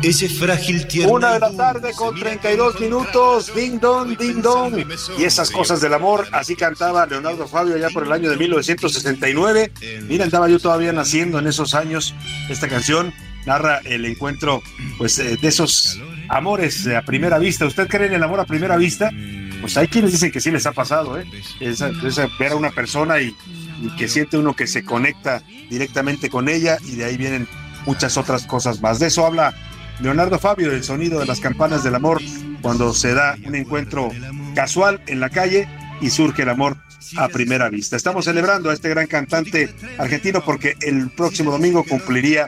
[0.03, 1.13] ese frágil tierno.
[1.13, 4.85] Una de la tarde con 32 minutos, ding dong, ding dong.
[5.17, 9.71] Y esas cosas del amor, así cantaba Leonardo Fabio ya por el año de 1969.
[10.07, 12.13] Mira, andaba yo todavía naciendo en esos años.
[12.49, 13.13] Esta canción
[13.45, 14.61] narra el encuentro,
[14.97, 17.65] pues, eh, de esos amores a primera vista.
[17.65, 19.11] ¿Usted cree en el amor a primera vista?
[19.61, 21.25] Pues hay quienes dicen que sí les ha pasado, ¿eh?
[21.59, 21.89] Esa,
[22.39, 23.35] ver a una persona y,
[23.81, 27.47] y que siente uno que se conecta directamente con ella y de ahí vienen
[27.85, 28.99] muchas otras cosas más.
[28.99, 29.55] De eso habla
[29.99, 32.21] Leonardo Fabio, el sonido de las campanas del amor,
[32.61, 34.09] cuando se da un encuentro
[34.53, 35.67] casual en la calle
[36.01, 36.77] y surge el amor
[37.17, 37.95] a primera vista.
[37.95, 42.47] Estamos celebrando a este gran cantante argentino porque el próximo domingo cumpliría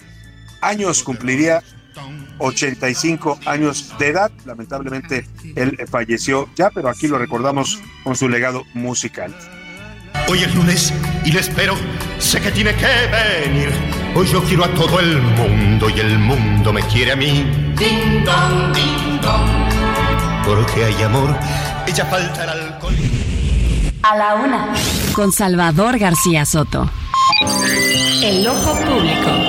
[0.62, 1.64] años, cumpliría
[2.38, 4.32] 85 años de edad.
[4.46, 9.34] Lamentablemente él falleció ya, pero aquí lo recordamos con su legado musical.
[10.32, 10.94] Hoy es lunes
[11.26, 11.74] y le espero,
[12.20, 13.72] sé que tiene que venir.
[14.16, 17.48] Hoy yo quiero a todo el mundo y el mundo me quiere a mí.
[17.76, 20.46] Ding dong, ding dong.
[20.46, 21.36] Porque hay amor,
[21.88, 22.94] ella falta el alcohol.
[24.04, 24.74] A la una,
[25.14, 26.88] con Salvador García Soto.
[28.22, 29.49] El ojo público.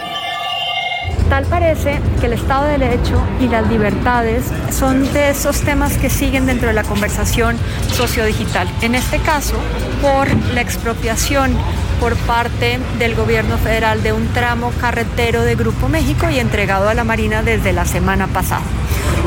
[1.31, 6.09] Tal parece que el Estado de Derecho y las libertades son de esos temas que
[6.09, 7.55] siguen dentro de la conversación
[7.87, 8.67] sociodigital.
[8.81, 9.55] En este caso,
[10.01, 11.55] por la expropiación
[12.01, 16.93] por parte del gobierno federal de un tramo carretero de Grupo México y entregado a
[16.93, 18.63] la Marina desde la semana pasada.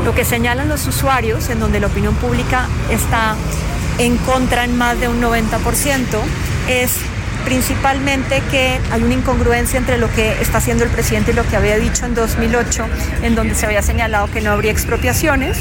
[0.05, 3.33] Lo que señalan los usuarios, en donde la opinión pública está
[3.97, 6.19] en contra en más de un 90%,
[6.69, 6.99] es
[7.45, 11.55] principalmente que hay una incongruencia entre lo que está haciendo el presidente y lo que
[11.55, 12.85] había dicho en 2008,
[13.21, 15.57] en donde se había señalado que no habría expropiaciones.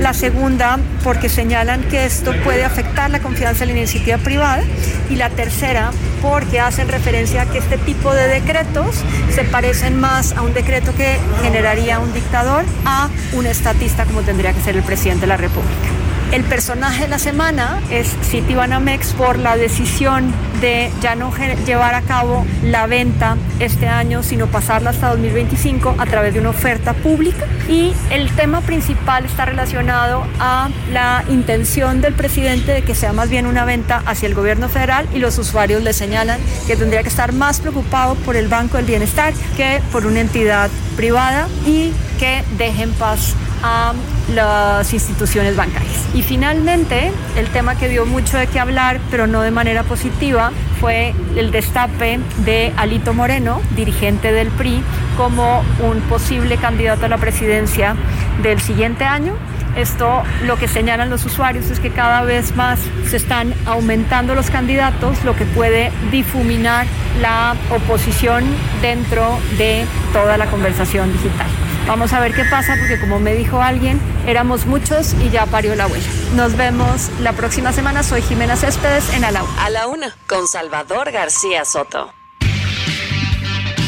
[0.00, 4.64] La segunda, porque señalan que esto puede afectar la confianza en la iniciativa privada.
[5.10, 8.96] Y la tercera, porque hacen referencia a que este tipo de decretos
[9.32, 14.52] se parecen más a un decreto que generaría un dictador a un estatista como tendría
[14.52, 16.05] que ser el presidente de la República.
[16.32, 21.32] El personaje de la semana es Citibanamex por la decisión de ya no
[21.64, 26.50] llevar a cabo la venta este año, sino pasarla hasta 2025 a través de una
[26.50, 27.46] oferta pública.
[27.68, 33.30] Y el tema principal está relacionado a la intención del presidente de que sea más
[33.30, 37.08] bien una venta hacia el gobierno federal y los usuarios le señalan que tendría que
[37.08, 42.42] estar más preocupado por el Banco del Bienestar que por una entidad privada y que
[42.58, 43.92] deje en paz a
[44.34, 46.06] las instituciones bancarias.
[46.14, 50.52] Y finalmente, el tema que dio mucho de qué hablar, pero no de manera positiva,
[50.80, 54.82] fue el destape de Alito Moreno, dirigente del PRI,
[55.16, 57.96] como un posible candidato a la presidencia
[58.42, 59.34] del siguiente año.
[59.76, 64.50] Esto lo que señalan los usuarios es que cada vez más se están aumentando los
[64.50, 66.86] candidatos, lo que puede difuminar
[67.20, 68.44] la oposición
[68.80, 71.46] dentro de toda la conversación digital.
[71.86, 75.74] Vamos a ver qué pasa porque como me dijo alguien, éramos muchos y ya parió
[75.76, 76.08] la huella.
[76.34, 78.02] Nos vemos la próxima semana.
[78.02, 79.44] Soy Jimena Céspedes en A la.
[79.60, 82.15] A la Una con Salvador García Soto.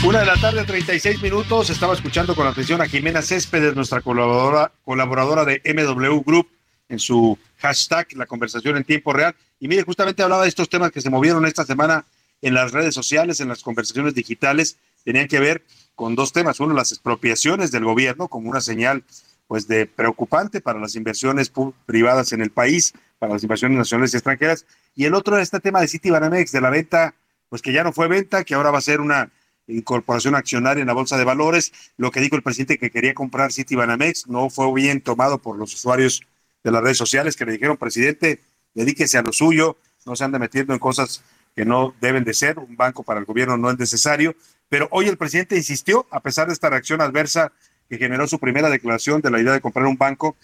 [0.04, 1.70] Una de la tarde, 36 minutos.
[1.70, 6.48] Estaba escuchando con atención a Jimena Céspedes, nuestra colaboradora, colaboradora de MW Group,
[6.88, 9.34] en su hashtag, la conversación en tiempo real.
[9.58, 12.04] Y mire, justamente hablaba de estos temas que se movieron esta semana
[12.42, 14.78] en las redes sociales, en las conversaciones digitales.
[15.04, 15.64] Tenían que ver
[15.96, 16.60] con dos temas.
[16.60, 19.02] Uno, las expropiaciones del gobierno como una señal
[19.48, 21.50] pues de preocupante para las inversiones
[21.86, 24.64] privadas en el país, para las inversiones nacionales y extranjeras.
[24.94, 27.14] Y el otro, este tema de City Banamex, de la venta,
[27.48, 29.30] pues que ya no fue venta, que ahora va a ser una
[29.68, 31.72] incorporación accionaria en la bolsa de valores.
[31.96, 35.56] Lo que dijo el presidente que quería comprar City Banamex no fue bien tomado por
[35.56, 36.22] los usuarios
[36.64, 38.40] de las redes sociales que le dijeron, presidente,
[38.74, 39.76] dedíquese a lo suyo,
[40.06, 41.22] no se ande metiendo en cosas
[41.54, 44.34] que no deben de ser, un banco para el gobierno no es necesario.
[44.68, 47.52] Pero hoy el presidente insistió, a pesar de esta reacción adversa
[47.88, 50.36] que generó su primera declaración de la idea de comprar un banco,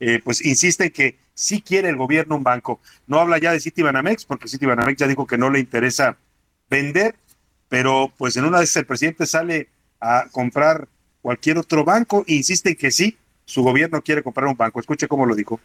[0.00, 2.80] eh, pues insiste en que sí quiere el gobierno un banco.
[3.06, 6.16] No habla ya de Citibanamex, porque Citibanamex ya dijo que no le interesa
[6.70, 7.16] vender,
[7.72, 10.86] pero pues en una vez el presidente sale a comprar
[11.22, 14.78] cualquier otro banco insiste en que sí, su gobierno quiere comprar un banco.
[14.78, 15.58] Escuche cómo lo dijo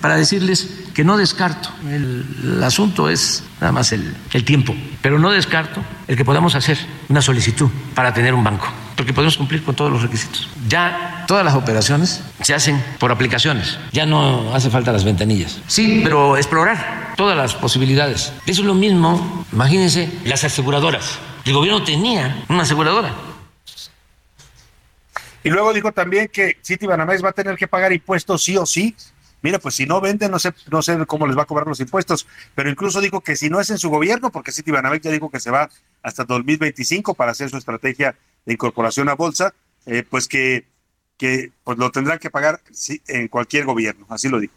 [0.00, 5.30] para decirles que no descarto, el, asunto es nada más el, el, tiempo, pero no
[5.30, 6.78] descarto el que podamos hacer
[7.08, 10.48] una solicitud para tener un banco, porque podemos cumplir con todos los requisitos.
[10.66, 15.60] Ya todas las operaciones se hacen por aplicaciones, ya no hace falta las ventanillas.
[15.66, 18.32] Sí, pero explorar todas las posibilidades.
[18.46, 21.18] Eso es lo mismo, imagínense, las aseguradoras.
[21.44, 23.14] El gobierno tenía una aseguradora.
[25.44, 28.94] Y luego dijo también que Citibanamex va a tener que pagar impuestos sí o sí
[29.42, 31.80] mira, pues si no venden, no sé, no sé cómo les va a cobrar los
[31.80, 35.30] impuestos, pero incluso dijo que si no es en su gobierno, porque Citibanamex ya dijo
[35.30, 35.68] que se va
[36.02, 39.52] hasta 2025 para hacer su estrategia de incorporación a bolsa,
[39.84, 40.64] eh, pues que,
[41.18, 42.60] que pues lo tendrán que pagar
[43.08, 44.54] en cualquier gobierno, así lo dijo.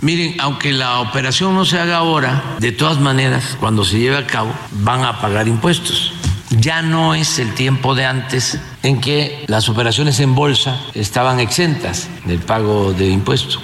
[0.00, 4.26] Miren, aunque la operación no se haga ahora, de todas maneras, cuando se lleve a
[4.26, 6.12] cabo, van a pagar impuestos.
[6.60, 12.10] Ya no es el tiempo de antes en que las operaciones en bolsa estaban exentas
[12.26, 13.58] del pago de impuestos.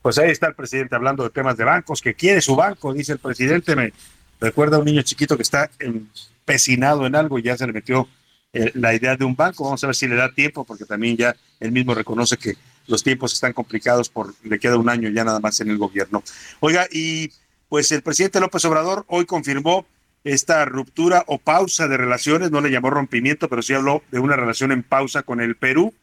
[0.00, 3.12] Pues ahí está el presidente hablando de temas de bancos, que quiere su banco, dice
[3.12, 3.74] el presidente.
[3.74, 3.92] Me
[4.40, 8.08] recuerda a un niño chiquito que está empecinado en algo y ya se le metió
[8.52, 9.64] eh, la idea de un banco.
[9.64, 12.54] Vamos a ver si le da tiempo, porque también ya él mismo reconoce que
[12.90, 16.22] los tiempos están complicados, por le queda un año ya nada más en el gobierno.
[16.58, 17.30] Oiga, y
[17.68, 19.86] pues el presidente López Obrador hoy confirmó
[20.24, 24.36] esta ruptura o pausa de relaciones, no le llamó rompimiento, pero sí habló de una
[24.36, 25.94] relación en pausa con el Perú,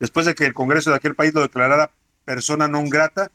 [0.00, 1.90] después de que el Congreso de aquel país lo declarara
[2.24, 3.30] persona non grata.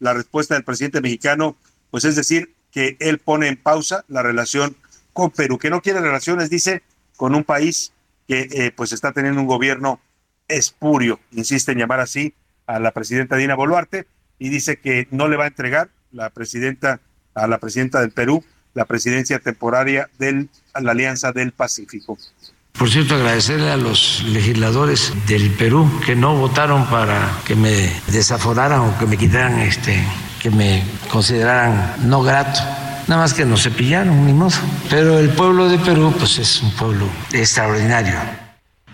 [0.00, 1.56] La respuesta del presidente mexicano,
[1.90, 4.76] pues es decir, que él pone en pausa la relación
[5.12, 6.82] con Perú, que no quiere relaciones, dice,
[7.16, 7.92] con un país
[8.26, 10.00] que eh, pues está teniendo un gobierno
[10.48, 12.34] espurio, insiste en llamar así
[12.74, 14.06] a la presidenta Dina Boluarte,
[14.38, 17.00] y dice que no le va a entregar la presidenta
[17.34, 18.44] a la presidenta del Perú
[18.74, 20.46] la presidencia temporaria de
[20.80, 22.16] la Alianza del Pacífico.
[22.72, 28.80] Por cierto, agradecerle a los legisladores del Perú que no votaron para que me desaforaran
[28.80, 30.02] o que me quitaran, este,
[30.40, 32.60] que me consideraran no grato.
[33.08, 34.56] Nada más que nos cepillaron, ni modo.
[34.88, 38.14] Pero el pueblo de Perú, pues es un pueblo extraordinario.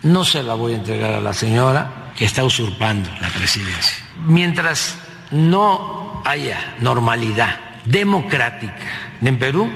[0.07, 4.07] No se la voy a entregar a la señora que está usurpando la presidencia.
[4.25, 4.97] Mientras
[5.33, 9.69] no haya normalidad democrática en Perú,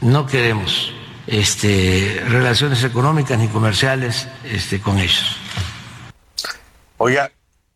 [0.00, 0.92] no queremos
[1.28, 5.36] este, relaciones económicas ni comerciales este, con ellos.
[6.96, 7.30] Oiga,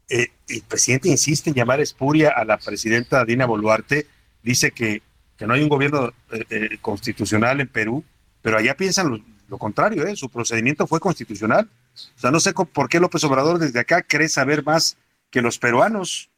[0.08, 4.08] eh, el presidente insiste en llamar espuria a la presidenta Dina Boluarte,
[4.42, 5.02] dice que,
[5.38, 8.02] que no hay un gobierno eh, eh, constitucional en Perú,
[8.42, 11.70] pero allá piensan lo, contrario, su procedimiento fue constitucional.
[12.16, 14.96] O sea, no sé por qué López Obrador desde acá cree saber más
[15.30, 16.30] que los peruanos.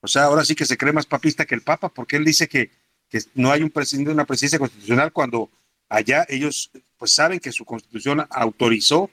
[0.00, 2.48] O sea, ahora sí que se cree más papista que el Papa, porque él dice
[2.48, 2.70] que,
[3.08, 5.50] que no hay un presidente, una presidencia constitucional cuando
[5.88, 9.10] allá ellos pues saben que su constitución autorizó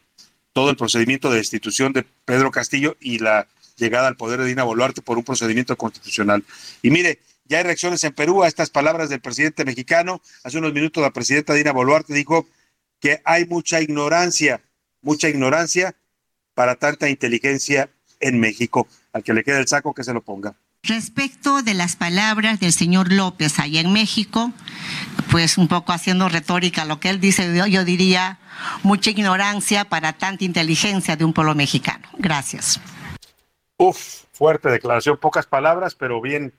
[0.54, 3.48] todo el procedimiento de destitución de Pedro Castillo y la
[3.78, 6.44] llegada al poder de Dina Boluarte por un procedimiento constitucional.
[6.82, 10.22] Y mire, ya hay reacciones en Perú a estas palabras del presidente mexicano.
[10.44, 12.48] Hace unos minutos la presidenta Dina Boluarte dijo
[13.00, 14.62] que hay mucha ignorancia,
[15.02, 15.96] mucha ignorancia
[16.54, 17.90] para tanta inteligencia
[18.20, 18.88] en México.
[19.14, 20.56] Al que le quede el saco, que se lo ponga.
[20.84, 24.52] Respecto de las palabras del señor López allá en México,
[25.30, 28.40] pues un poco haciendo retórica lo que él dice, yo diría
[28.84, 32.08] mucha ignorancia para tanta inteligencia de un pueblo mexicano.
[32.18, 32.80] Gracias.
[33.78, 36.54] Uf, fuerte declaración, pocas palabras, pero bien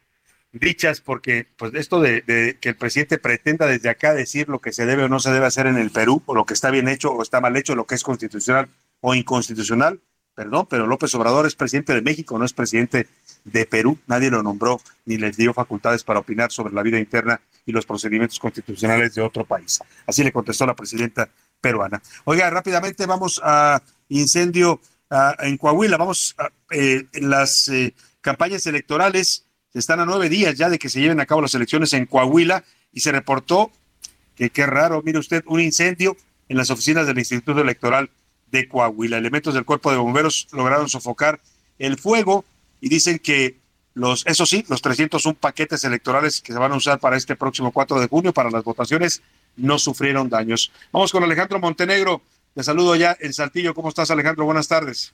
[0.53, 4.87] dichas, porque pues esto de, que el presidente pretenda desde acá decir lo que se
[4.87, 7.13] debe o no se debe hacer en el Perú, o lo que está bien hecho
[7.13, 8.69] o está mal hecho, lo que es constitucional
[9.01, 10.01] o inconstitucional,
[10.35, 13.09] perdón, pero López Obrador es presidente de México, no es presidente
[13.45, 13.99] de Perú.
[14.07, 17.87] Nadie lo nombró ni les dio facultades para opinar sobre la vida interna y los
[17.87, 19.81] procedimientos constitucionales de otro país.
[20.07, 21.29] Así le contestó la presidenta
[21.61, 22.03] peruana.
[22.25, 24.81] Oiga, rápidamente vamos a incendio
[25.41, 25.97] en Coahuila.
[25.97, 29.47] Vamos a eh, las eh, campañas electorales.
[29.73, 32.65] Están a nueve días ya de que se lleven a cabo las elecciones en Coahuila
[32.93, 33.71] y se reportó
[34.35, 36.17] que qué raro, mire usted, un incendio
[36.49, 38.11] en las oficinas del Instituto Electoral
[38.51, 39.19] de Coahuila.
[39.19, 41.41] Elementos del cuerpo de bomberos lograron sofocar
[41.79, 42.45] el fuego
[42.81, 43.61] y dicen que
[43.95, 47.71] los, eso sí, los 301 paquetes electorales que se van a usar para este próximo
[47.71, 49.23] 4 de junio para las votaciones
[49.57, 50.73] no sufrieron daños.
[50.91, 52.23] Vamos con Alejandro Montenegro.
[52.55, 53.75] Te saludo ya en Saltillo.
[53.75, 54.45] ¿Cómo estás, Alejandro?
[54.45, 55.13] Buenas tardes.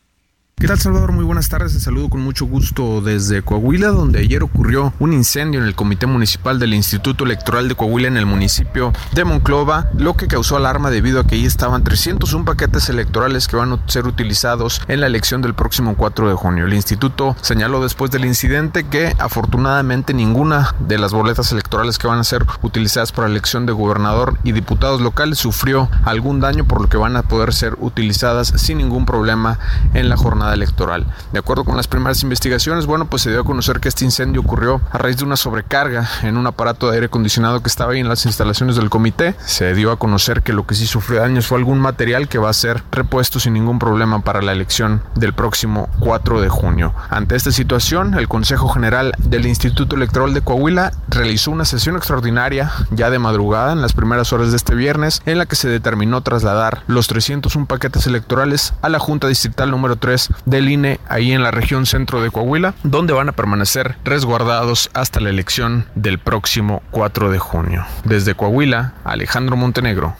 [0.58, 1.12] ¿Qué tal Salvador?
[1.12, 5.60] Muy buenas tardes, te saludo con mucho gusto desde Coahuila, donde ayer ocurrió un incendio
[5.60, 10.14] en el Comité Municipal del Instituto Electoral de Coahuila en el municipio de Monclova, lo
[10.14, 14.06] que causó alarma debido a que ahí estaban 301 paquetes electorales que van a ser
[14.06, 16.64] utilizados en la elección del próximo 4 de junio.
[16.64, 22.20] El instituto señaló después del incidente que afortunadamente ninguna de las boletas electorales que van
[22.20, 26.80] a ser utilizadas para la elección de gobernador y diputados locales sufrió algún daño, por
[26.80, 29.58] lo que van a poder ser utilizadas sin ningún problema
[29.92, 31.06] en la jornada electoral.
[31.32, 34.40] De acuerdo con las primeras investigaciones, bueno, pues se dio a conocer que este incendio
[34.40, 38.00] ocurrió a raíz de una sobrecarga en un aparato de aire acondicionado que estaba ahí
[38.00, 39.34] en las instalaciones del comité.
[39.44, 42.50] Se dio a conocer que lo que sí sufrió daños fue algún material que va
[42.50, 46.94] a ser repuesto sin ningún problema para la elección del próximo 4 de junio.
[47.10, 52.72] Ante esta situación, el Consejo General del Instituto Electoral de Coahuila realizó una sesión extraordinaria
[52.90, 56.20] ya de madrugada en las primeras horas de este viernes en la que se determinó
[56.20, 61.42] trasladar los 301 paquetes electorales a la Junta Distrital número 3 del INE ahí en
[61.42, 66.82] la región centro de Coahuila, donde van a permanecer resguardados hasta la elección del próximo
[66.90, 67.86] 4 de junio.
[68.04, 70.16] Desde Coahuila, Alejandro Montenegro.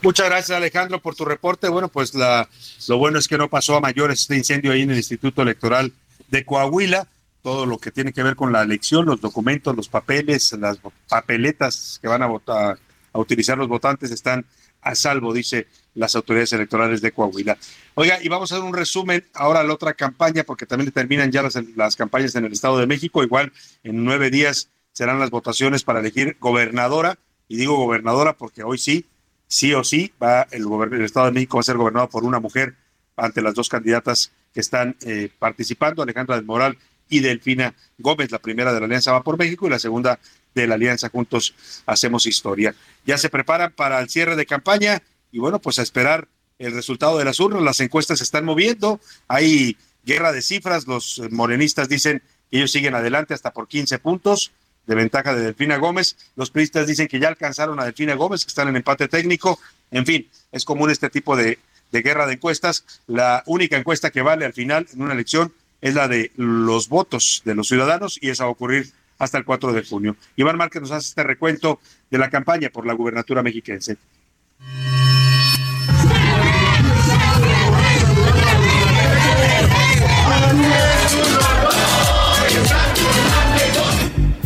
[0.00, 1.68] Muchas gracias Alejandro por tu reporte.
[1.68, 4.96] Bueno, pues lo bueno es que no pasó a mayores este incendio ahí en el
[4.96, 5.92] Instituto Electoral
[6.28, 7.08] de Coahuila.
[7.42, 11.98] Todo lo que tiene que ver con la elección, los documentos, los papeles, las papeletas
[12.00, 12.78] que van a votar,
[13.12, 14.44] a utilizar los votantes están
[14.88, 17.58] a salvo, dice las autoridades electorales de Coahuila.
[17.94, 21.30] Oiga, y vamos a hacer un resumen ahora a la otra campaña, porque también terminan
[21.30, 23.22] ya las, las campañas en el Estado de México.
[23.22, 27.18] Igual en nueve días serán las votaciones para elegir gobernadora,
[27.48, 29.04] y digo gobernadora porque hoy sí,
[29.46, 32.40] sí o sí, va el, el Estado de México va a ser gobernado por una
[32.40, 32.74] mujer
[33.16, 36.78] ante las dos candidatas que están eh, participando, Alejandra del Moral
[37.10, 40.18] y Delfina Gómez, la primera de la Alianza va por México y la segunda
[40.54, 41.54] de la Alianza Juntos
[41.86, 42.74] Hacemos Historia.
[43.06, 46.28] Ya se preparan para el cierre de campaña y bueno, pues a esperar
[46.58, 47.62] el resultado de las urnas.
[47.62, 52.94] Las encuestas se están moviendo, hay guerra de cifras, los morenistas dicen que ellos siguen
[52.94, 54.52] adelante hasta por 15 puntos,
[54.88, 56.16] de ventaja de Delfina Gómez.
[56.34, 59.60] Los priistas dicen que ya alcanzaron a Delfina Gómez, que están en empate técnico.
[59.90, 61.58] En fin, es común este tipo de,
[61.92, 62.84] de guerra de encuestas.
[63.06, 67.42] La única encuesta que vale al final en una elección es la de los votos
[67.44, 70.16] de los ciudadanos y esa va a ocurrir hasta el 4 de junio.
[70.36, 73.96] Iván Márquez nos hace este recuento de la campaña por la gubernatura mexiquense.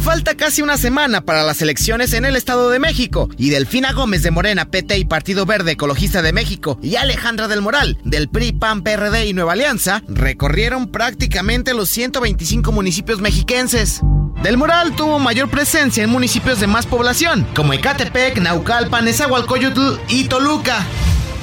[0.03, 4.23] Falta casi una semana para las elecciones en el Estado de México y Delfina Gómez
[4.23, 8.53] de Morena, PT y Partido Verde Ecologista de México y Alejandra del Moral del PRI,
[8.53, 14.03] PAN, PRD y Nueva Alianza recorrieron prácticamente los 125 municipios mexiquenses.
[14.43, 20.25] Del Moral tuvo mayor presencia en municipios de más población, como Ecatepec, Naucalpan, Nezahualcóyotl y
[20.25, 20.85] Toluca.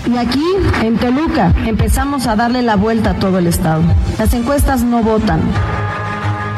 [0.05, 0.43] Y aquí,
[0.81, 3.83] en Toluca, empezamos a darle la vuelta a todo el estado.
[4.17, 5.41] Las encuestas no votan.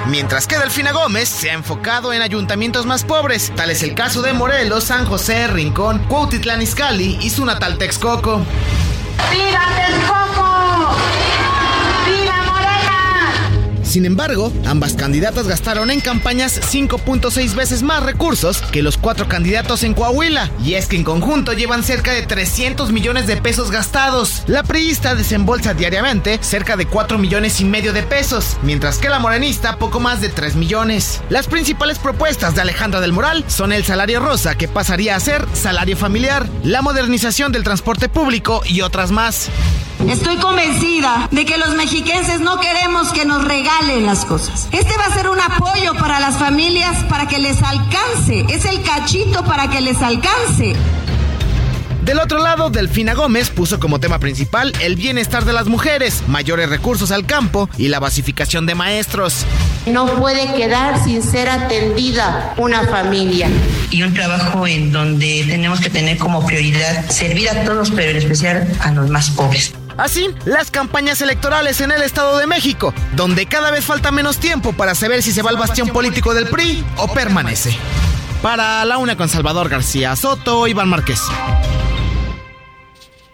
[0.07, 4.23] Mientras que Delfina Gómez se ha enfocado en ayuntamientos más pobres, tal es el caso
[4.23, 8.41] de Morelos, San José, Rincón, Cuautitlán Izcalli y su natal Texcoco.
[9.31, 10.97] ¡Viva Texcoco!
[13.91, 19.83] Sin embargo, ambas candidatas gastaron en campañas 5.6 veces más recursos que los cuatro candidatos
[19.83, 24.43] en Coahuila, y es que en conjunto llevan cerca de 300 millones de pesos gastados.
[24.47, 29.19] La priista desembolsa diariamente cerca de 4 millones y medio de pesos, mientras que la
[29.19, 31.19] morenista poco más de 3 millones.
[31.27, 35.45] Las principales propuestas de Alejandra del Moral son el salario rosa, que pasaría a ser
[35.51, 39.49] salario familiar, la modernización del transporte público y otras más.
[40.10, 44.68] Estoy convencida de que los mexiquenses no queremos que nos regalen las cosas.
[44.72, 48.45] Este va a ser un apoyo para las familias para que les alcance.
[48.49, 50.76] Es el cachito para que les alcance.
[52.02, 56.68] Del otro lado, Delfina Gómez puso como tema principal el bienestar de las mujeres, mayores
[56.68, 59.45] recursos al campo y la basificación de maestros.
[59.86, 63.49] No puede quedar sin ser atendida una familia.
[63.91, 68.18] Y un trabajo en donde tenemos que tener como prioridad servir a todos, pero en
[68.18, 69.74] especial a los más pobres.
[69.97, 74.74] Así, las campañas electorales en el Estado de México, donde cada vez falta menos tiempo
[74.74, 77.78] para saber si se va al bastión político del PRI o permanece.
[78.41, 81.22] Para la una con Salvador García Soto, Iván Márquez.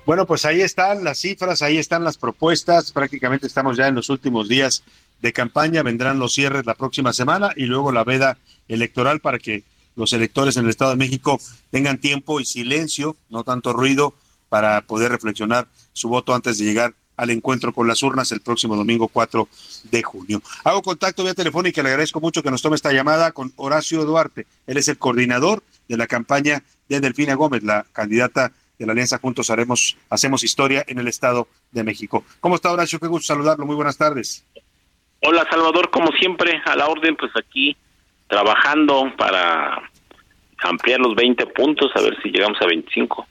[0.08, 2.94] Bueno, pues ahí están las cifras, ahí están las propuestas.
[2.94, 4.86] Prácticamente estamos ya en los últimos días
[5.22, 5.84] de campaña.
[5.84, 8.38] Vendrán los cierres la próxima semana y luego la veda
[8.70, 9.66] electoral para que
[9.98, 11.42] los electores en el Estado de México
[11.72, 14.14] tengan tiempo y silencio, no tanto ruido,
[14.48, 18.78] para poder reflexionar su voto antes de llegar al encuentro con las urnas el próximo
[18.78, 19.50] domingo 4
[19.92, 20.42] de junio.
[20.64, 24.06] Hago contacto vía telefónica y le agradezco mucho que nos tome esta llamada con Horacio
[24.06, 24.48] Duarte.
[24.68, 29.18] Él es el coordinador de la campaña de Delfina Gómez, la candidata de la Alianza
[29.18, 32.24] Juntos Haremos, Hacemos Historia en el Estado de México.
[32.40, 33.00] ¿Cómo está Horacio?
[33.00, 33.66] Qué gusto saludarlo.
[33.66, 34.46] Muy buenas tardes.
[35.24, 37.76] Hola Salvador, como siempre, a la orden, pues aquí
[38.28, 39.82] trabajando para
[40.60, 43.28] ampliar los 20 puntos, a ver si llegamos a 25.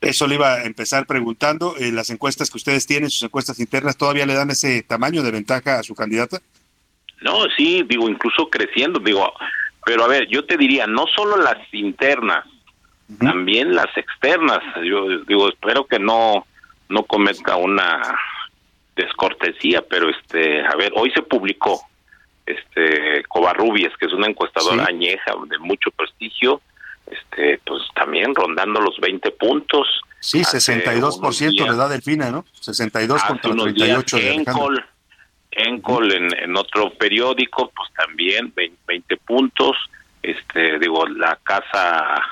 [0.00, 1.76] Eso le iba a empezar preguntando.
[1.78, 5.30] Eh, las encuestas que ustedes tienen, sus encuestas internas, ¿todavía le dan ese tamaño de
[5.30, 6.40] ventaja a su candidata?
[7.20, 9.32] No, sí, digo, incluso creciendo, digo,
[9.86, 12.44] pero a ver, yo te diría, no solo las internas,
[13.18, 14.60] también las externas.
[14.84, 16.46] Yo digo, espero que no
[16.92, 18.00] no cometa una
[18.94, 21.80] descortesía, pero este, a ver, hoy se publicó
[22.44, 26.60] este Covarrubias, que es una encuestadora añeja de mucho prestigio,
[27.06, 29.88] este, pues también rondando los 20 puntos.
[30.20, 32.44] Sí, 62% le da Delfina, ¿no?
[32.60, 34.84] 62 contra 38 de Encol,
[35.50, 39.76] Encol en, en otro periódico, pues también 20, puntos.
[40.22, 42.22] Este, digo, la casa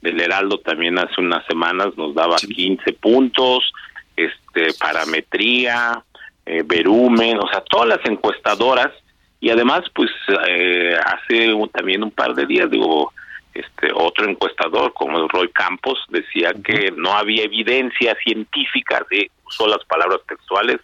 [0.00, 3.72] del Heraldo también hace unas semanas nos daba 15 puntos,
[4.16, 6.02] este, parametría,
[6.46, 8.90] eh, verumen, o sea, todas las encuestadoras.
[9.40, 10.10] Y además, pues
[10.48, 13.12] eh, hace también un par de días, digo,
[13.54, 19.84] este otro encuestador como Roy Campos decía que no había evidencia científica de usó las
[19.84, 20.78] palabras textuales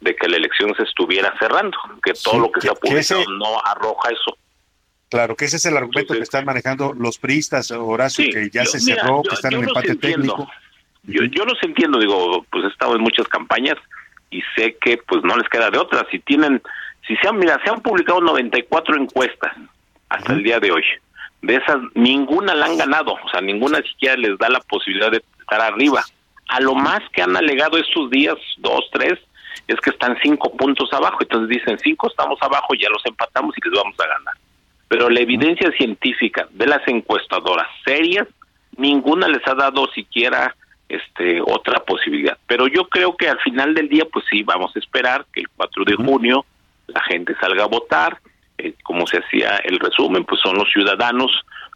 [0.00, 3.60] de que la elección se estuviera cerrando, que todo lo que, se ha publicado no
[3.64, 4.36] arroja eso.
[5.08, 8.78] Claro, que ese es el argumento que están manejando los priistas, Horacio, que ya se
[8.78, 10.48] cerró, que están en empate técnico.
[11.04, 13.76] Yo, yo los entiendo, digo, pues he estado en muchas campañas
[14.30, 16.06] y sé que pues no les queda de otra.
[16.10, 16.60] Si tienen,
[17.06, 19.56] si se han, mira, se han publicado 94 encuestas
[20.10, 20.84] hasta el día de hoy.
[21.40, 25.22] De esas, ninguna la han ganado, o sea, ninguna siquiera les da la posibilidad de
[25.40, 26.04] estar arriba.
[26.48, 29.18] A lo más que han alegado estos días, dos, tres,
[29.68, 31.16] es que están cinco puntos abajo.
[31.22, 34.34] Entonces dicen, cinco estamos abajo, ya los empatamos y les vamos a ganar
[34.88, 38.26] pero la evidencia científica de las encuestadoras serias
[38.76, 40.54] ninguna les ha dado siquiera
[40.88, 42.38] este otra posibilidad.
[42.46, 45.48] Pero yo creo que al final del día pues sí vamos a esperar que el
[45.50, 46.46] 4 de junio
[46.86, 48.18] la gente salga a votar.
[48.56, 51.30] Eh, como se hacía el resumen, pues son los ciudadanos,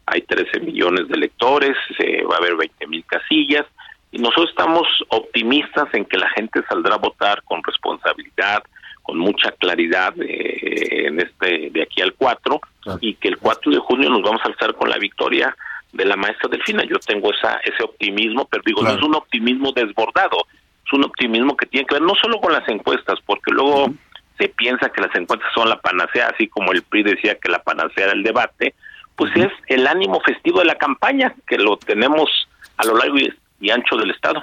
[0.06, 3.66] hay 13 millones de electores, se va a haber 20 mil casillas,
[4.10, 8.64] y nosotros estamos optimistas en que la gente saldrá a votar con responsabilidad,
[9.02, 12.60] con mucha claridad eh, en este de aquí al 4
[13.00, 15.54] y que el 4 de junio nos vamos a alzar con la victoria
[15.92, 16.84] de la maestra Delfina.
[16.84, 20.38] Yo tengo esa ese optimismo, pero digo, no es un optimismo desbordado,
[20.84, 23.92] es un optimismo que tiene que ver no solo con las encuestas, porque luego
[24.38, 27.62] se piensa que las encuestas son la panacea, así como el PRI decía que la
[27.62, 28.74] panacea era el debate,
[29.16, 32.30] pues es el ánimo festivo de la campaña, que lo tenemos
[32.78, 33.16] a lo largo
[33.60, 34.42] y ancho del Estado.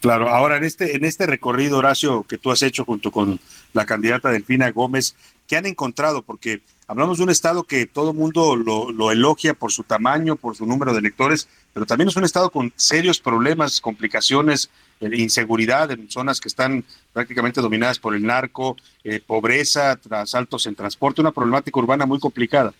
[0.00, 3.38] Claro, ahora en este, en este recorrido, Horacio, que tú has hecho junto con
[3.74, 5.14] la candidata Delfina Gómez,
[5.46, 6.22] ¿qué han encontrado?
[6.22, 10.56] Porque hablamos de un estado que todo mundo lo, lo, elogia por su tamaño, por
[10.56, 14.70] su número de electores, pero también es un estado con serios problemas, complicaciones,
[15.00, 16.82] eh, inseguridad en zonas que están
[17.12, 22.72] prácticamente dominadas por el narco, eh, pobreza, asaltos en transporte, una problemática urbana muy complicada.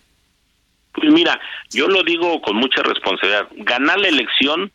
[0.93, 3.47] Pues mira, yo lo digo con mucha responsabilidad.
[3.57, 4.71] Ganar la elección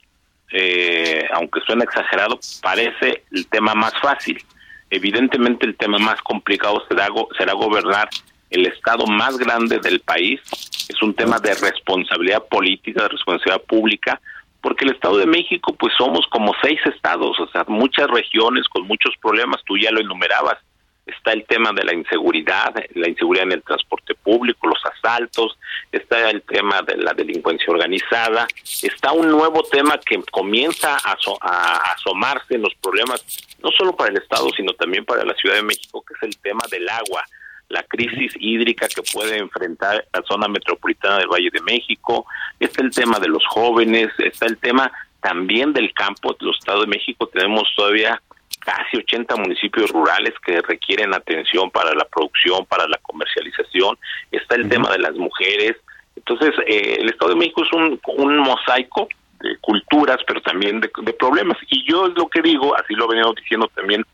[0.53, 4.43] eh, aunque suena exagerado, parece el tema más fácil.
[4.91, 8.09] Evidentemente el tema más complicado será, será gobernar
[8.51, 10.41] el estado más grande del país.
[10.89, 14.21] Es un tema de responsabilidad política, de responsabilidad pública,
[14.61, 18.87] porque el Estado de México, pues somos como seis estados, o sea, muchas regiones con
[18.87, 20.59] muchos problemas, tú ya lo enumerabas,
[21.07, 25.57] está el tema de la inseguridad, la inseguridad en el transporte público, los asaltos,
[25.93, 28.47] está el tema de la delincuencia organizada,
[28.83, 33.25] está un nuevo tema que comienza a, asomarse en los problemas,
[33.63, 36.37] no solo para el Estado, sino también para la Ciudad de México, que es el
[36.39, 37.25] tema del agua,
[37.69, 42.27] la crisis hídrica que puede enfrentar la zona metropolitana del Valle de México,
[42.59, 44.91] está el tema de los jóvenes, está el tema
[45.21, 48.21] también del campo, los Estado de México tenemos todavía
[48.67, 53.97] casi 80 municipios rurales que requieren atención para la producción, para la comercialización,
[54.33, 55.77] está el tema de las mujeres.
[56.17, 59.09] Entonces, eh, el Estado de México es un, un mosaico
[59.41, 61.57] de culturas, pero también de, problemas.
[61.71, 64.05] Y yo es lo que digo, así lo ha venido diciendo también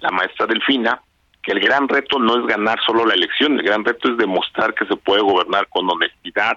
[0.00, 1.02] la maestra Delfina,
[1.42, 4.74] que el gran reto no es ganar solo la elección, el gran reto es demostrar
[4.74, 6.56] que se puede gobernar con honestidad,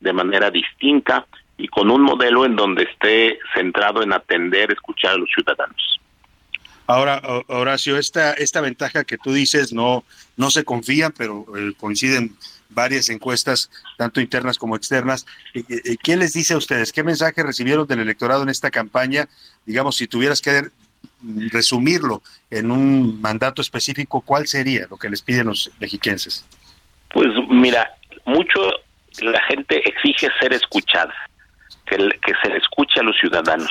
[0.00, 1.26] de manera distinta
[1.56, 6.01] y con un modelo en donde esté centrado en atender, escuchar a los ciudadanos.
[6.86, 10.04] Ahora, Horacio, esta, esta ventaja que tú dices no,
[10.36, 12.36] no se confía, pero eh, coinciden
[12.70, 15.26] varias encuestas, tanto internas como externas.
[16.02, 16.92] ¿Qué les dice a ustedes?
[16.92, 19.28] ¿Qué mensaje recibieron del electorado en esta campaña?
[19.66, 20.68] Digamos, si tuvieras que
[21.50, 26.44] resumirlo en un mandato específico, ¿cuál sería lo que les piden los mexiquenses?
[27.12, 28.70] Pues mira, mucho
[29.20, 31.14] la gente exige ser escuchada,
[31.86, 33.70] que, que se le escuche a los ciudadanos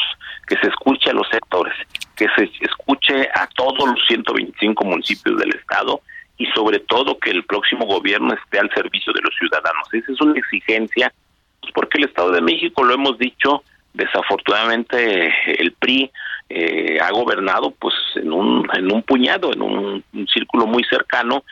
[0.51, 1.73] que se escuche a los sectores,
[2.21, 6.01] que se escuche a todos los 125 municipios del estado
[6.37, 9.87] y sobre todo que el próximo gobierno esté al servicio de los ciudadanos.
[9.91, 11.11] Esa es una exigencia,
[11.59, 13.63] pues, porque el Estado de México, lo hemos dicho,
[13.95, 16.11] desafortunadamente el PRI
[16.49, 21.43] eh, ha gobernado pues en un, en un puñado, en un, círculo muy cercano,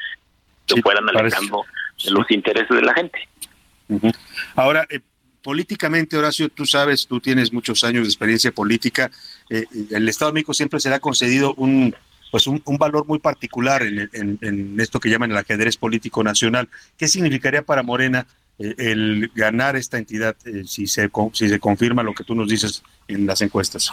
[0.67, 1.65] que fueran alejando
[2.11, 3.27] los intereses de la gente.
[4.55, 4.99] Ahora, eh,
[5.41, 9.09] políticamente, Horacio, tú sabes, tú tienes muchos años de experiencia política.
[9.49, 11.95] Eh, el Estado de México siempre se le ha concedido un,
[12.31, 16.69] pues un, valor muy particular en, esto que llaman el ajedrez político nacional.
[16.97, 18.27] ¿Qué significaría para Morena
[18.59, 22.47] eh, el ganar esta entidad eh, si, se, si se confirma lo que tú nos
[22.47, 23.91] dices en las encuestas?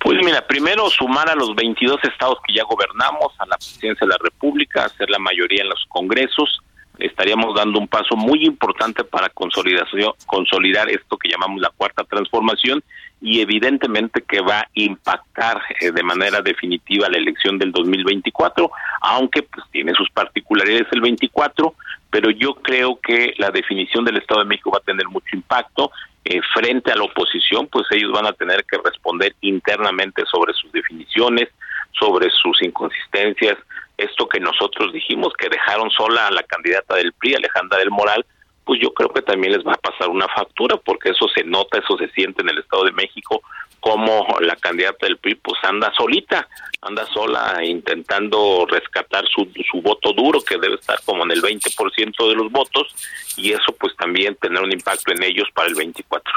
[0.00, 4.12] Pues mira, primero sumar a los 22 estados que ya gobernamos, a la presidencia de
[4.12, 6.60] la República, hacer la mayoría en los congresos,
[6.98, 12.82] estaríamos dando un paso muy importante para consolidación, consolidar esto que llamamos la cuarta transformación
[13.22, 18.70] y evidentemente que va a impactar eh, de manera definitiva la elección del 2024,
[19.00, 21.74] aunque pues tiene sus particularidades el 24,
[22.10, 25.92] pero yo creo que la definición del Estado de México va a tener mucho impacto
[26.24, 30.72] eh, frente a la oposición, pues ellos van a tener que responder internamente sobre sus
[30.72, 31.48] definiciones,
[31.92, 33.56] sobre sus inconsistencias,
[33.96, 38.26] esto que nosotros dijimos que dejaron sola a la candidata del PRI, Alejandra del Moral,
[38.64, 41.78] pues yo creo que también les va a pasar una factura porque eso se nota,
[41.78, 43.42] eso se siente en el Estado de México
[43.80, 46.48] como la candidata del PRI pues anda solita,
[46.80, 52.28] anda sola intentando rescatar su, su voto duro que debe estar como en el 20%
[52.28, 52.94] de los votos
[53.36, 56.32] y eso pues también tener un impacto en ellos para el 24.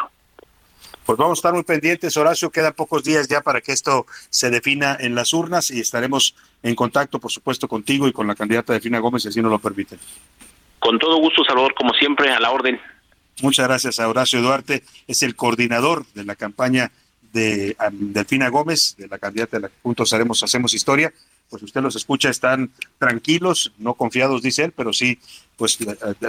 [1.05, 2.49] Pues vamos a estar muy pendientes, Horacio.
[2.49, 6.73] Quedan pocos días ya para que esto se defina en las urnas y estaremos en
[6.73, 9.99] contacto, por supuesto, contigo y con la candidata Delfina Gómez, si así nos lo permiten.
[10.85, 12.79] Con todo gusto, Salvador, como siempre, a la orden.
[13.41, 16.91] Muchas gracias a Horacio Duarte, es el coordinador de la campaña
[17.33, 21.11] de Delfina Gómez, de la candidata de la que juntos haremos, hacemos historia.
[21.49, 22.69] pues usted los escucha, están
[22.99, 25.17] tranquilos, no confiados, dice él, pero sí,
[25.57, 25.79] pues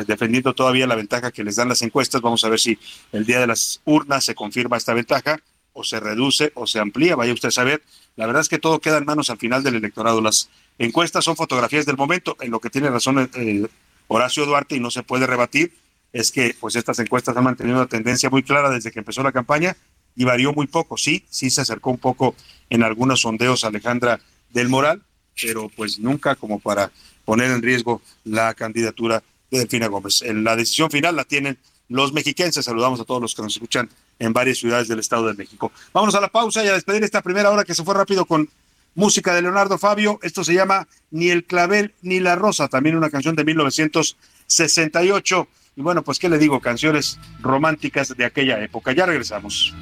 [0.07, 2.23] defendiendo todavía la ventaja que les dan las encuestas.
[2.23, 2.79] Vamos a ver si
[3.13, 5.39] el día de las urnas se confirma esta ventaja
[5.75, 7.83] o se reduce o se amplía, vaya usted a saber.
[8.17, 10.23] La verdad es que todo queda en manos al final del electorado.
[10.23, 10.49] Las
[10.79, 13.67] encuestas son fotografías del momento, en lo que tiene razón eh,
[14.09, 15.75] Horacio Duarte y no se puede rebatir,
[16.13, 19.33] es que pues estas encuestas han mantenido una tendencia muy clara desde que empezó la
[19.33, 19.77] campaña
[20.15, 20.97] y varió muy poco.
[20.97, 22.35] Sí, sí se acercó un poco
[22.71, 25.03] en algunos sondeos Alejandra del Moral,
[25.41, 26.91] pero pues nunca como para
[27.25, 30.23] poner en riesgo la candidatura de Delfina Gómez.
[30.27, 32.65] La decisión final la tienen los mexiquenses.
[32.65, 33.89] Saludamos a todos los que nos escuchan
[34.19, 35.71] en varias ciudades del Estado de México.
[35.93, 38.49] Vámonos a la pausa y a despedir esta primera hora que se fue rápido con
[38.97, 40.19] música de Leonardo Fabio.
[40.23, 45.47] Esto se llama Ni el clavel ni la rosa, también una canción de 1968.
[45.77, 48.91] Y bueno, pues qué le digo, canciones románticas de aquella época.
[48.93, 49.73] Ya regresamos.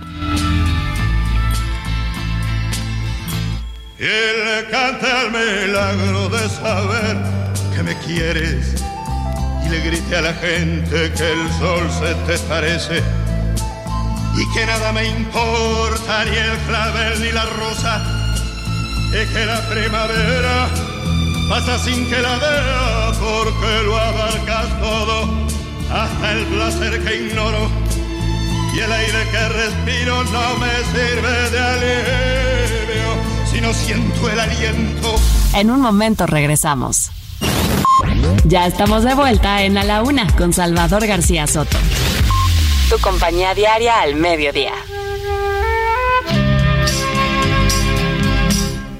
[3.98, 7.16] Él canta el milagro de saber
[7.74, 8.84] que me quieres
[9.64, 13.02] y le grite a la gente que el sol se te parece
[14.36, 18.23] y que nada me importa ni el clavel ni la rosa
[19.14, 20.68] y que la primavera
[21.48, 25.28] pasa sin que la vea porque lo abarcas todo
[25.92, 27.70] hasta el placer que ignoro
[28.74, 33.14] y el aire que respiro no me sirve de alivio
[33.48, 35.14] si no siento el aliento.
[35.54, 37.12] En un momento regresamos.
[38.44, 41.78] Ya estamos de vuelta en A la Una con Salvador García Soto.
[42.90, 44.72] Tu compañía diaria al mediodía.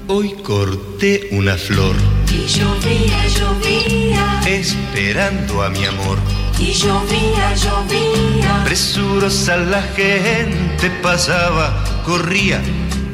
[0.07, 1.97] Hoy corté una flor.
[2.31, 4.41] Y llovía, llovía.
[4.47, 6.19] Esperando a mi amor.
[6.59, 8.65] Y llovía, llovía.
[8.65, 12.61] Presurosa la gente pasaba, corría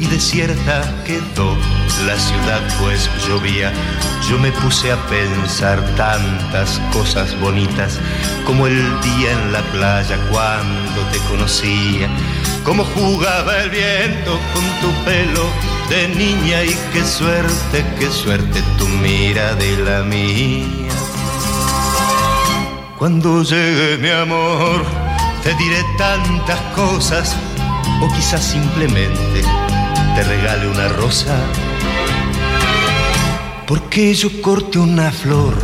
[0.00, 1.56] y desierta quedó
[2.06, 3.72] la ciudad pues llovía.
[4.28, 7.98] Yo me puse a pensar tantas cosas bonitas
[8.46, 12.08] como el día en la playa cuando te conocía,
[12.64, 15.44] como jugaba el viento con tu pelo
[15.90, 20.92] de niña y qué suerte, qué suerte tu mira de la mía.
[22.98, 24.84] Cuando llegue mi amor,
[25.42, 27.36] te diré tantas cosas
[28.02, 29.42] o quizás simplemente
[30.20, 31.34] te regale una rosa.
[33.66, 35.54] Porque yo corté una flor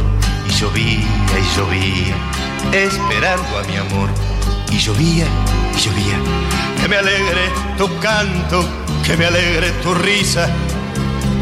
[0.49, 1.07] y llovía
[1.43, 2.17] y llovía,
[2.73, 4.09] esperando a mi amor.
[4.71, 5.27] Y llovía
[5.77, 6.19] y llovía.
[6.81, 8.65] Que me alegre tu canto,
[9.05, 10.49] que me alegre tu risa,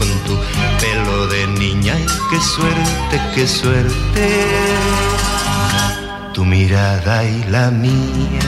[0.00, 0.36] con tu
[0.80, 4.40] pelo de niña y qué suerte, qué suerte
[6.32, 8.40] tu mirada y la mía.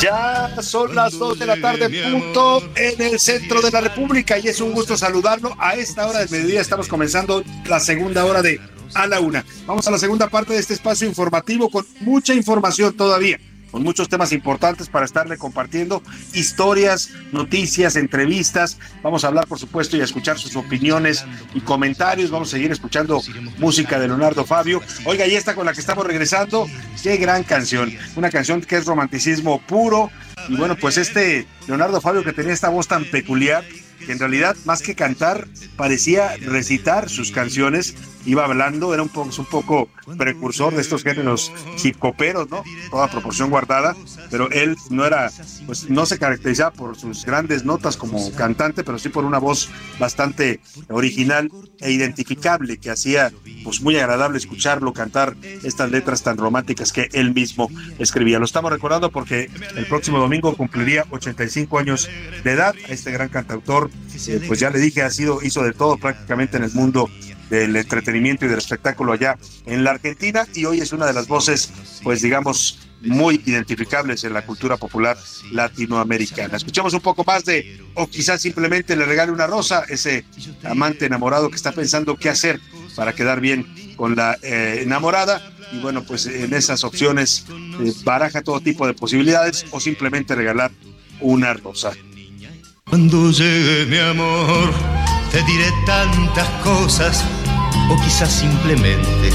[0.00, 4.48] Ya son las dos de la tarde, punto, en el centro de la República y
[4.48, 5.54] es un gusto saludarlo.
[5.58, 8.60] A esta hora del mediodía estamos comenzando la segunda hora de
[8.94, 9.44] A la Una.
[9.66, 13.38] Vamos a la segunda parte de este espacio informativo con mucha información todavía
[13.70, 16.02] con muchos temas importantes para estarle compartiendo
[16.32, 18.78] historias, noticias, entrevistas.
[19.02, 22.30] Vamos a hablar, por supuesto, y a escuchar sus opiniones y comentarios.
[22.30, 23.20] Vamos a seguir escuchando
[23.58, 24.82] música de Leonardo Fabio.
[25.04, 26.66] Oiga, y esta con la que estamos regresando,
[27.02, 27.92] qué gran canción.
[28.16, 30.10] Una canción que es romanticismo puro.
[30.48, 33.64] Y bueno, pues este Leonardo Fabio que tenía esta voz tan peculiar,
[34.04, 37.94] que en realidad más que cantar parecía recitar sus canciones,
[38.26, 41.52] iba hablando, era un poco, un poco precursor de estos géneros
[41.82, 42.62] hip hoperos, ¿no?
[42.90, 43.96] Toda proporción guardada,
[44.30, 45.30] pero él no era,
[45.66, 49.70] pues no se caracterizaba por sus grandes notas como cantante, pero sí por una voz
[49.98, 51.50] bastante original
[51.80, 53.32] e identificable que hacía
[53.64, 58.38] pues muy agradable escucharlo cantar estas letras tan románticas que él mismo escribía.
[58.38, 62.08] Lo estamos recordando porque el próximo domingo cumpliría 85 años
[62.44, 62.74] de edad.
[62.88, 63.90] Este gran cantautor,
[64.28, 67.08] eh, pues ya le dije, ha sido, hizo de todo prácticamente en el mundo
[67.50, 71.28] del entretenimiento y del espectáculo allá en la Argentina y hoy es una de las
[71.28, 71.72] voces,
[72.02, 75.16] pues digamos, muy identificables en la cultura popular
[75.52, 76.56] latinoamericana.
[76.56, 80.24] Escuchamos un poco más de, o quizás simplemente le regale una rosa, ese
[80.64, 82.60] amante enamorado que está pensando qué hacer
[82.94, 83.66] para quedar bien
[83.96, 85.52] con la eh, enamorada.
[85.72, 90.70] Y bueno, pues en esas opciones eh, baraja todo tipo de posibilidades o simplemente regalar
[91.20, 91.92] una rosa.
[92.84, 94.72] Cuando llegue mi amor,
[95.30, 97.24] te diré tantas cosas,
[97.90, 99.30] o quizás simplemente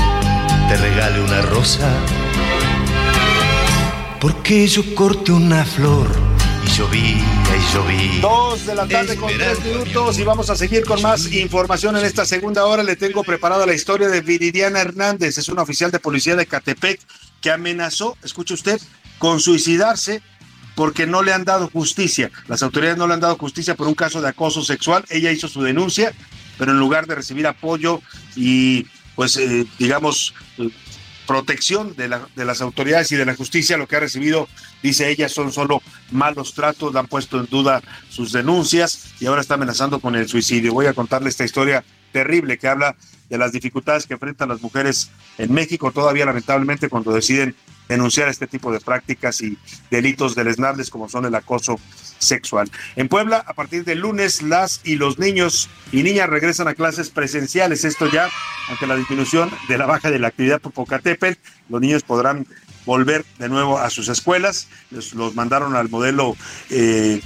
[0.67, 1.89] te regale una rosa.
[4.19, 6.07] Porque yo corté una flor
[6.65, 7.01] y llovía
[7.57, 8.21] y llovía.
[8.21, 12.05] Dos de la tarde con tres minutos y vamos a seguir con más información en
[12.05, 12.83] esta segunda hora.
[12.83, 16.99] Le tengo preparada la historia de Viridiana Hernández, es una oficial de policía de Catepec
[17.41, 18.79] que amenazó, escuche usted,
[19.17, 20.21] con suicidarse
[20.75, 22.31] porque no le han dado justicia.
[22.47, 25.05] Las autoridades no le han dado justicia por un caso de acoso sexual.
[25.09, 26.13] Ella hizo su denuncia,
[26.57, 28.01] pero en lugar de recibir apoyo
[28.35, 30.69] y, pues, eh, digamos, eh,
[31.27, 34.47] protección de, de las autoridades y de la justicia, lo que ha recibido,
[34.83, 39.41] dice ella, son solo malos tratos, le han puesto en duda sus denuncias y ahora
[39.41, 40.73] está amenazando con el suicidio.
[40.73, 42.95] Voy a contarle esta historia terrible que habla
[43.29, 47.55] de las dificultades que enfrentan las mujeres en México, todavía lamentablemente cuando deciden
[47.87, 49.57] denunciar este tipo de prácticas y
[49.89, 51.79] delitos deleznables como son el acoso
[52.19, 52.69] sexual.
[52.95, 57.09] En Puebla, a partir del lunes, las y los niños y niñas regresan a clases
[57.09, 57.83] presenciales.
[57.83, 58.29] Esto ya
[58.69, 61.39] ante la disminución de la baja de la actividad Popocatépetl.
[61.69, 62.45] Los niños podrán
[62.85, 64.67] volver de nuevo a sus escuelas.
[64.91, 66.35] Les- los mandaron al modelo
[66.69, 67.21] eh,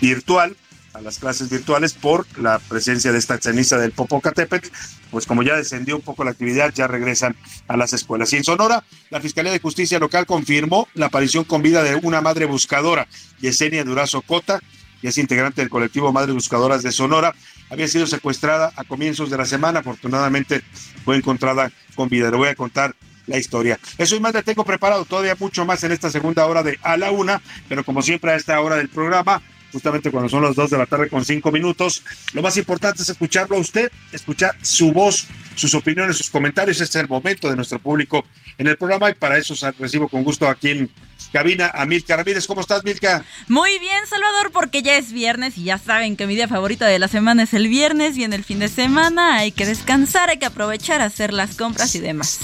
[0.00, 0.56] virtual
[0.94, 4.68] a las clases virtuales por la presencia de esta ceniza del Popocatépetl,
[5.10, 7.36] pues como ya descendió un poco la actividad, ya regresan
[7.68, 8.32] a las escuelas.
[8.32, 12.20] Y en Sonora, la Fiscalía de Justicia Local confirmó la aparición con vida de una
[12.20, 13.08] madre buscadora,
[13.40, 14.60] Yesenia Durazo Cota,
[15.02, 17.34] y es integrante del colectivo Madres Buscadoras de Sonora.
[17.68, 20.62] Había sido secuestrada a comienzos de la semana, afortunadamente
[21.04, 22.30] fue encontrada con vida.
[22.30, 22.94] Le voy a contar
[23.26, 23.78] la historia.
[23.98, 26.96] Eso y más le tengo preparado todavía mucho más en esta segunda hora de A
[26.96, 29.42] la Una, pero como siempre a esta hora del programa,
[29.74, 33.08] justamente cuando son las dos de la tarde con cinco minutos, lo más importante es
[33.08, 36.80] escucharlo a usted, escuchar su voz, sus opiniones, sus comentarios.
[36.80, 38.24] Este es el momento de nuestro público
[38.56, 40.90] en el programa y para eso recibo con gusto aquí en
[41.32, 42.46] cabina a Milka Ramírez.
[42.46, 43.24] ¿Cómo estás, Milka?
[43.48, 46.98] Muy bien, Salvador, porque ya es viernes y ya saben que mi día favorito de
[46.98, 50.46] la semana es el viernes, viene el fin de semana, hay que descansar, hay que
[50.46, 52.38] aprovechar hacer las compras y demás.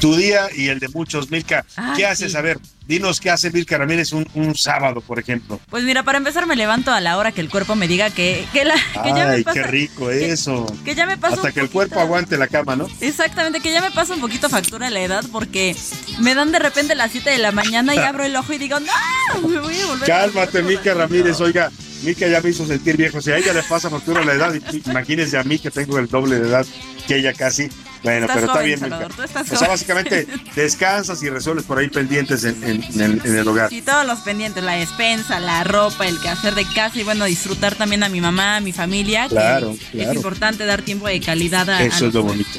[0.00, 1.64] Tu día y el de muchos, Milka.
[1.76, 2.32] Ay, ¿Qué haces?
[2.32, 2.36] sí.
[2.38, 5.60] A ver, dinos qué hace Milka Ramírez un, un sábado, por ejemplo.
[5.68, 8.44] Pues mira, para empezar me levanto a la hora que el cuerpo me diga que,
[8.52, 9.60] que, la, que ya me Ay, pasa...
[9.60, 10.66] qué rico eso.
[10.84, 12.88] que ya me pasa Hasta que el cuerpo aguante la cama, ¿no?
[13.00, 15.76] Exactamente, que ya me pasa un poquito factura la edad porque
[16.18, 18.78] me dan de repente las 7 de la mañana y abro el ojo y digo,
[18.80, 20.06] no, me voy a volver.
[20.08, 21.40] Cálmate, Milka Ramírez.
[21.40, 21.70] Oiga,
[22.02, 23.20] Milka ya me hizo sentir viejo.
[23.20, 24.54] Si a ella le pasa factura la edad,
[24.86, 26.66] imagínense a mí que tengo el doble de edad
[27.06, 27.68] que ella casi.
[28.02, 29.16] Bueno, Estás pero está bien, Salvador, Milka.
[29.16, 29.70] tú estás O sea, joven.
[29.72, 30.26] básicamente
[30.56, 33.70] descansas y resuelves por ahí pendientes en, en- en el, en el hogar.
[33.70, 37.74] Y todos los pendientes, la despensa, la ropa, el quehacer de casa y bueno, disfrutar
[37.74, 39.24] también a mi mamá, a mi familia.
[39.24, 40.14] que Claro, Es claro.
[40.14, 42.58] importante dar tiempo de calidad a, a Eso es lo bonito.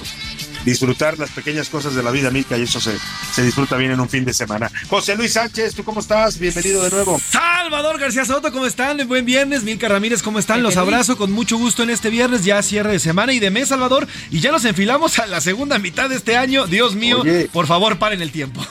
[0.65, 2.95] Disfrutar las pequeñas cosas de la vida, Milka, y eso se,
[3.33, 4.71] se disfruta bien en un fin de semana.
[4.89, 6.37] José Luis Sánchez, ¿tú cómo estás?
[6.37, 7.19] Bienvenido de nuevo.
[7.19, 9.07] Salvador García Soto, ¿cómo están?
[9.07, 9.63] Buen viernes.
[9.63, 10.61] Milka Ramírez, ¿cómo están?
[10.61, 13.69] Los abrazo con mucho gusto en este viernes, ya cierre de semana y de mes,
[13.69, 14.07] Salvador.
[14.29, 16.67] Y ya nos enfilamos a la segunda mitad de este año.
[16.67, 17.49] Dios mío, Oye.
[17.51, 18.65] por favor, paren el tiempo.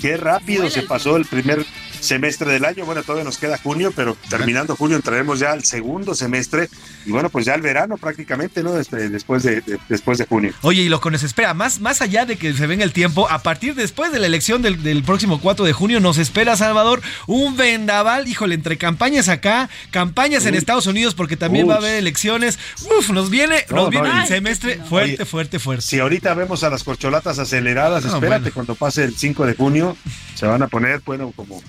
[0.00, 1.64] Qué rápido se pasó el primer
[2.00, 2.84] semestre del año.
[2.84, 6.68] Bueno, todavía nos queda junio, pero terminando junio entraremos ya al segundo semestre
[7.04, 8.78] y bueno, pues ya el verano prácticamente, ¿no?
[8.78, 10.52] Este, después de, de- después de junio.
[10.62, 13.28] Oye, y lo que nos espera, más, más allá de que se venga el tiempo,
[13.30, 17.00] a partir después de la elección del, del próximo 4 de junio, nos espera, Salvador,
[17.26, 20.56] un vendaval, híjole, entre campañas acá, campañas en.
[20.56, 21.68] Estados Unidos, porque también Uy.
[21.68, 22.58] va a haber elecciones.
[22.98, 25.82] Uf, nos viene, No, nos viene no, el semestre fuerte, fuerte, fuerte.
[25.82, 28.54] Si ahorita vemos a las corcholatas aceleradas, No, espérate, bueno.
[28.54, 29.96] cuando pase el 5 de junio,
[30.34, 31.62] se van a poner, bueno, como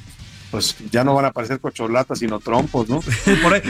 [0.51, 2.99] pues ya no van a aparecer corcholatas, sino trompos, ¿no?
[3.43, 3.61] Por ahí,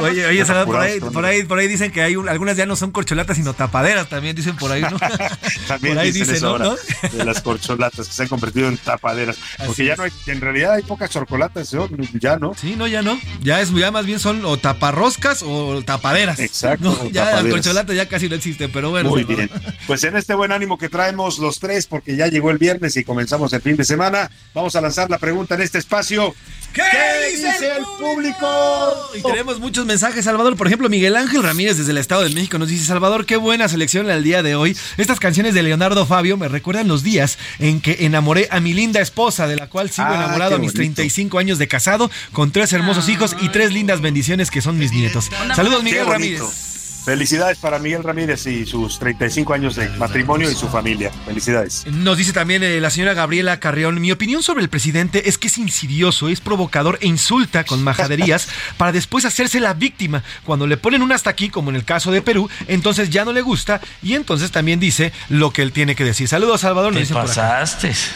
[0.00, 2.66] oye, oye, Salvador, por ahí, por ahí, por ahí dicen que hay un- algunas ya
[2.66, 4.98] no son corcholatas, sino tapaderas, también dicen por ahí, ¿no?
[5.68, 6.64] También por ahí dicen dicen, eso ¿no?
[6.70, 6.80] ahora,
[7.12, 9.38] de las corcholatas que se han convertido en tapaderas.
[9.66, 9.98] Porque ya es.
[9.98, 11.88] no hay, en realidad hay pocas corcholatas, ¿no?
[12.20, 12.54] ya no.
[12.54, 13.18] Sí, no, ya no.
[13.42, 16.38] Ya es, ya más bien son o taparroscas o tapaderas.
[16.40, 17.52] Exacto, No, ya la tapaderas.
[17.60, 19.10] corcholata ya casi no existe, pero bueno.
[19.10, 19.50] Muy bien.
[19.86, 23.04] Pues en este buen ánimo que traemos los tres, porque ya llegó el viernes y
[23.04, 26.19] comenzamos el fin de semana, vamos a lanzar la pregunta en este espacio.
[26.72, 26.82] ¿Qué,
[27.32, 28.46] dice el público?
[29.16, 30.56] Y tenemos muchos mensajes, Salvador.
[30.56, 33.68] Por ejemplo, Miguel Ángel Ramírez desde el Estado de México nos dice, Salvador, qué buena
[33.68, 34.76] selección el día de hoy.
[34.96, 39.00] Estas canciones de Leonardo Fabio me recuerdan los días en que enamoré a mi linda
[39.00, 40.94] esposa, de la cual sigo Ah, enamorado a mis bonito.
[40.94, 44.92] 35 años de casado, con tres hermosos hijos y tres lindas bendiciones que son mis
[44.92, 45.28] nietos.
[45.56, 46.06] Saludos, Miguel.
[46.06, 46.69] Ramírez.
[47.04, 51.10] Felicidades para Miguel Ramírez y sus 35 años de matrimonio y su familia.
[51.24, 51.86] Felicidades.
[51.86, 55.48] Nos dice también eh, la señora Gabriela Carreón, mi opinión sobre el presidente es que
[55.48, 60.22] es insidioso, es provocador e insulta con majaderías para después hacerse la víctima.
[60.44, 63.32] Cuando le ponen un hasta aquí, como en el caso de Perú, entonces ya no
[63.32, 66.28] le gusta y entonces también dice lo que él tiene que decir.
[66.28, 66.92] Saludos, Salvador.
[66.94, 67.66] Nos por acá.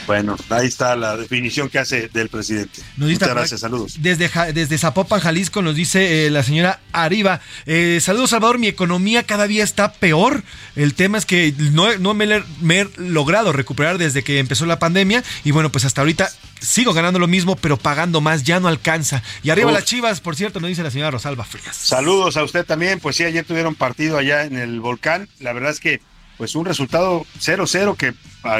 [0.06, 2.82] Bueno, ahí está la definición que hace del presidente.
[2.96, 3.96] Nos dice Muchas gracias, saludos.
[3.98, 7.40] Desde, desde Zapopan, Jalisco, nos dice eh, la señora Arriba.
[7.66, 8.58] eh, saludos, Salvador.
[8.58, 10.42] Mi economía cada día está peor.
[10.76, 14.78] El tema es que no, no me, me he logrado recuperar desde que empezó la
[14.78, 18.68] pandemia y bueno, pues hasta ahorita sigo ganando lo mismo, pero pagando más, ya no
[18.68, 19.22] alcanza.
[19.42, 19.74] Y arriba Uf.
[19.74, 21.76] las chivas, por cierto, nos dice la señora Rosalba Frías.
[21.76, 23.00] Saludos a usted también.
[23.00, 25.28] Pues sí, ayer tuvieron partido allá en el volcán.
[25.40, 26.00] La verdad es que,
[26.36, 28.14] pues un resultado 0-0 que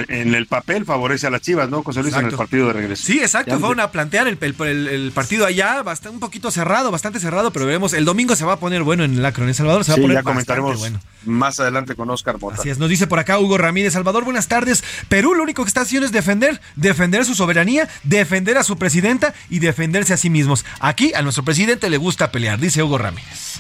[0.09, 3.03] en el papel favorece a las chivas, ¿no, José Luis, en el partido de regreso?
[3.05, 3.59] Sí, exacto.
[3.61, 7.51] Fueron a plantear el, el- el- el partido allá, bastante, un poquito cerrado, bastante cerrado,
[7.53, 7.93] pero veremos.
[7.93, 9.49] El domingo se va a poner bueno en el Acron.
[9.49, 11.01] En Salvador se va Sí, a poner ya comentaremos bueno.
[11.27, 12.57] más adelante con Oscar Mota.
[12.61, 14.83] Así es, nos dice por acá Hugo Ramírez Salvador, buenas tardes.
[15.09, 19.35] Perú lo único que está haciendo es defender, defender su soberanía, defender a su presidenta
[19.51, 20.64] y defenderse a sí mismos.
[20.81, 23.54] Aquí a nuestro presidente le gusta pelear, dice Hugo Ramírez.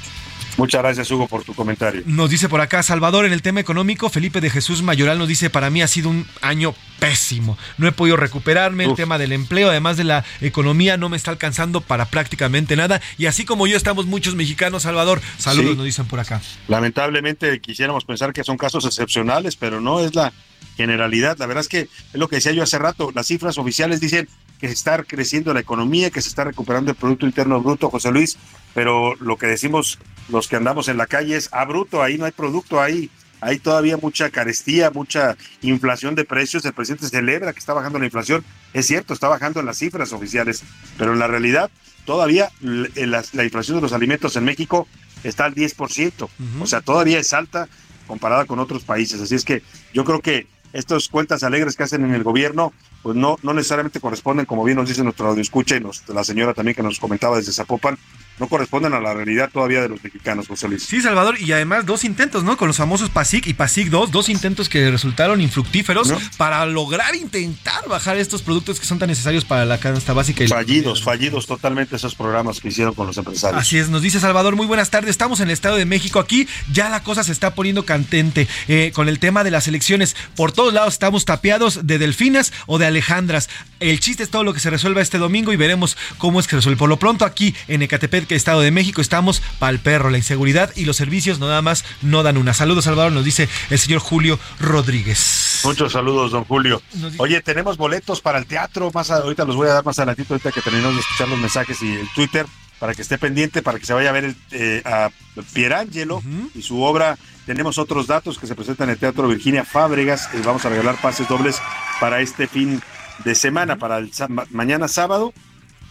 [0.56, 2.02] Muchas gracias, Hugo, por tu comentario.
[2.06, 5.50] Nos dice por acá Salvador en el tema económico, Felipe de Jesús Mayoral nos dice,
[5.50, 7.58] para mí ha sido un año pésimo.
[7.76, 11.32] No he podido recuperarme, el tema del empleo, además de la economía, no me está
[11.32, 13.00] alcanzando para prácticamente nada.
[13.18, 15.76] Y así como yo estamos muchos mexicanos, Salvador, saludos Sí.
[15.76, 16.40] nos dicen por acá.
[16.68, 20.32] Lamentablemente quisiéramos pensar que son casos excepcionales, pero no es la
[20.76, 21.36] generalidad.
[21.38, 24.28] La verdad es que es lo que decía yo hace rato, las cifras oficiales dicen
[24.64, 28.10] que se está creciendo la economía, que se está recuperando el Producto Interno Bruto, José
[28.10, 28.38] Luis,
[28.72, 29.98] pero lo que decimos
[30.30, 33.10] los que andamos en la calle es, ah, bruto, ahí no hay producto, ahí
[33.42, 36.64] hay todavía mucha carestía, mucha inflación de precios.
[36.64, 38.42] El presidente celebra que está bajando la inflación.
[38.72, 40.62] Es cierto, está bajando en las cifras oficiales,
[40.96, 41.70] pero en la realidad
[42.06, 44.88] todavía la, la inflación de los alimentos en México
[45.24, 46.26] está al 10%.
[46.62, 47.68] O sea, todavía es alta
[48.06, 49.20] comparada con otros países.
[49.20, 49.62] Así es que
[49.92, 52.72] yo creo que estas cuentas alegres que hacen en el gobierno,
[53.04, 56.24] pues no, no necesariamente corresponden, como bien nos dice nuestro audio escucha y nos- la
[56.24, 57.98] señora también que nos comentaba desde Zapopan,
[58.38, 60.82] no corresponden a la realidad todavía de los mexicanos, José Luis.
[60.84, 62.56] Sí, Salvador, y además dos intentos, ¿no?
[62.56, 66.18] Con los famosos PASIC y PASIC 2, dos intentos que resultaron infructíferos No.
[66.36, 70.44] para lograr intentar bajar estos productos que son tan necesarios para la canasta básica.
[70.44, 73.60] Y la- Fallidos, fallidos totalmente esos programas que hicieron con los empresarios.
[73.60, 76.48] Así es, nos dice Salvador, muy buenas tardes, estamos en el Estado de México, aquí
[76.72, 80.52] ya la cosa se está poniendo candente eh, con el tema de las elecciones, por
[80.52, 83.48] todos lados estamos tapeados de delfinas o de alejandras,
[83.80, 86.56] el chiste es todo lo que se resuelva este domingo y veremos cómo es que
[86.56, 86.78] resuelve.
[86.78, 90.70] Por lo pronto aquí en Ecatepec, Estado de México, estamos para el perro, la inseguridad
[90.76, 92.54] y los servicios no nada más no dan una.
[92.54, 95.60] Saludos Salvador, nos dice el señor Julio Rodríguez.
[95.64, 96.82] Muchos saludos, don Julio.
[97.18, 98.90] Oye, tenemos boletos para el teatro.
[98.94, 101.38] Más a- ahorita los voy a dar más adelantito, ahorita que terminamos de escuchar los
[101.38, 102.46] mensajes y el Twitter,
[102.78, 105.10] para que esté pendiente, para que se vaya a ver el, eh, a
[105.52, 106.22] Pierangelo
[106.54, 107.16] y su obra.
[107.46, 110.28] Tenemos otros datos que se presentan en el Teatro Virginia Fábregas.
[110.34, 111.60] Eh, vamos a regalar pases dobles
[112.00, 112.82] para este fin
[113.24, 114.10] de semana, para el
[114.50, 115.32] mañana sábado.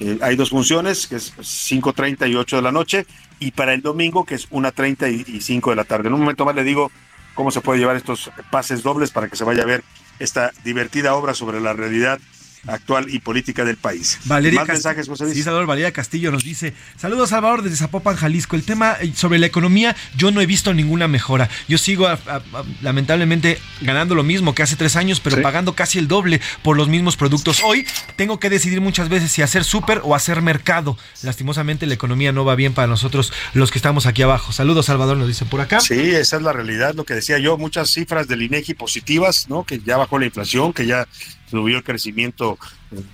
[0.04, 3.06] Eh, hay dos funciones, que es 5.30 y 8 de la noche,
[3.39, 6.08] y para el domingo, que es 1.30 y, y 5 de la tarde.
[6.10, 6.91] En un momento más le digo
[7.36, 9.84] cómo se puede llevar estos pases dobles para que se vaya a ver
[10.20, 12.20] esta divertida obra sobre la realidad
[12.68, 14.20] actual y política del país.
[14.26, 15.36] Valeria Más Cast- mensajes, José Luis.
[15.36, 18.55] Sí, Salvador Valeria Castillo nos dice, saludos Salvador desde Zapopan, Jalisco.
[18.55, 21.49] El tema eh, sobre la economía, yo no he visto ninguna mejora.
[21.68, 25.74] Yo sigo a- a- a- lamentablemente ganando lo mismo que hace tres años, pero pagando
[25.76, 27.61] casi el doble por los mismos productos.
[27.64, 27.86] Hoy
[28.16, 30.97] tengo que decidir muchas veces si hacer súper o hacer mercado.
[31.22, 34.51] Lastimosamente la economía no va bien para nosotros los que estamos aquí abajo.
[34.53, 35.80] Saludos Salvador, nos dice por acá.
[35.82, 39.64] Sí, esa es la realidad, lo que decía yo, muchas cifras del INEGI positivas, ¿no?
[39.64, 41.07] Que ya bajó la inflación, que ya
[41.54, 42.58] subió el crecimiento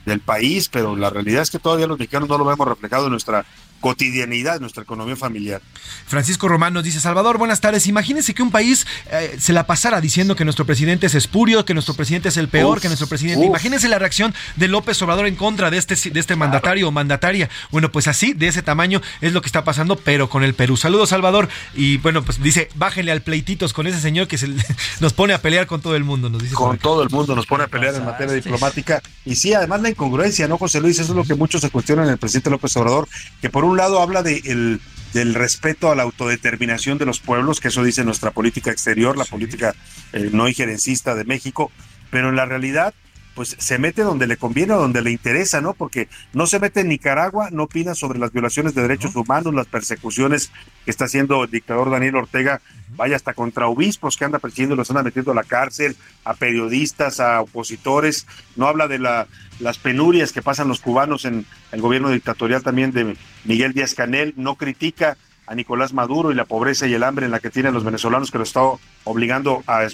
[0.05, 3.11] del país, pero la realidad es que todavía los mexicanos no lo vemos reflejado en
[3.11, 3.45] nuestra
[3.79, 5.61] cotidianidad, nuestra economía familiar.
[6.05, 7.87] Francisco Román nos dice, Salvador, buenas tardes.
[7.87, 11.73] Imagínense que un país eh, se la pasara diciendo que nuestro presidente es espurio, que
[11.73, 13.41] nuestro presidente es el peor, Uf, que nuestro presidente...
[13.41, 13.47] uf.
[13.47, 17.49] Imagínense la reacción de López Obrador en contra de este, de este mandatario o mandataria.
[17.71, 20.77] Bueno, pues así, de ese tamaño, es lo que está pasando, pero con el Perú.
[20.77, 21.49] Saludos, Salvador.
[21.73, 24.47] Y bueno, pues dice, bájenle al pleititos con ese señor que se,
[24.99, 26.55] nos pone a pelear con todo el mundo, nos dice.
[26.55, 29.01] Con todo el mundo nos pone a pelear en materia diplomática.
[29.25, 30.99] Y sí, además la incongruencia, ¿no, José Luis?
[30.99, 33.07] Eso es lo que muchos se cuestionan en el presidente López Obrador,
[33.41, 34.81] que por un lado habla de el,
[35.13, 39.25] del respeto a la autodeterminación de los pueblos, que eso dice nuestra política exterior, la
[39.25, 39.75] política
[40.13, 41.71] eh, no injerencista de México,
[42.11, 42.93] pero en la realidad
[43.39, 45.73] pues se mete donde le conviene o donde le interesa, ¿no?
[45.73, 49.67] Porque no se mete en Nicaragua, no opina sobre las violaciones de derechos humanos, las
[49.67, 50.51] persecuciones
[50.83, 52.59] que está haciendo el dictador Daniel Ortega,
[52.97, 57.21] vaya hasta contra obispos que anda persiguiendo, los anda metiendo a la cárcel, a periodistas,
[57.21, 58.27] a opositores,
[58.57, 59.27] no habla de la,
[59.61, 63.15] las penurias que pasan los cubanos en el gobierno dictatorial también de
[63.45, 65.15] Miguel Díaz Canel, no critica
[65.47, 68.31] a Nicolás Maduro y la pobreza y el hambre en la que tienen los venezolanos
[68.31, 68.63] que lo está
[69.05, 69.87] obligando a,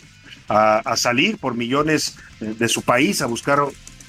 [0.48, 3.60] a, salir por millones de, de su país, a buscar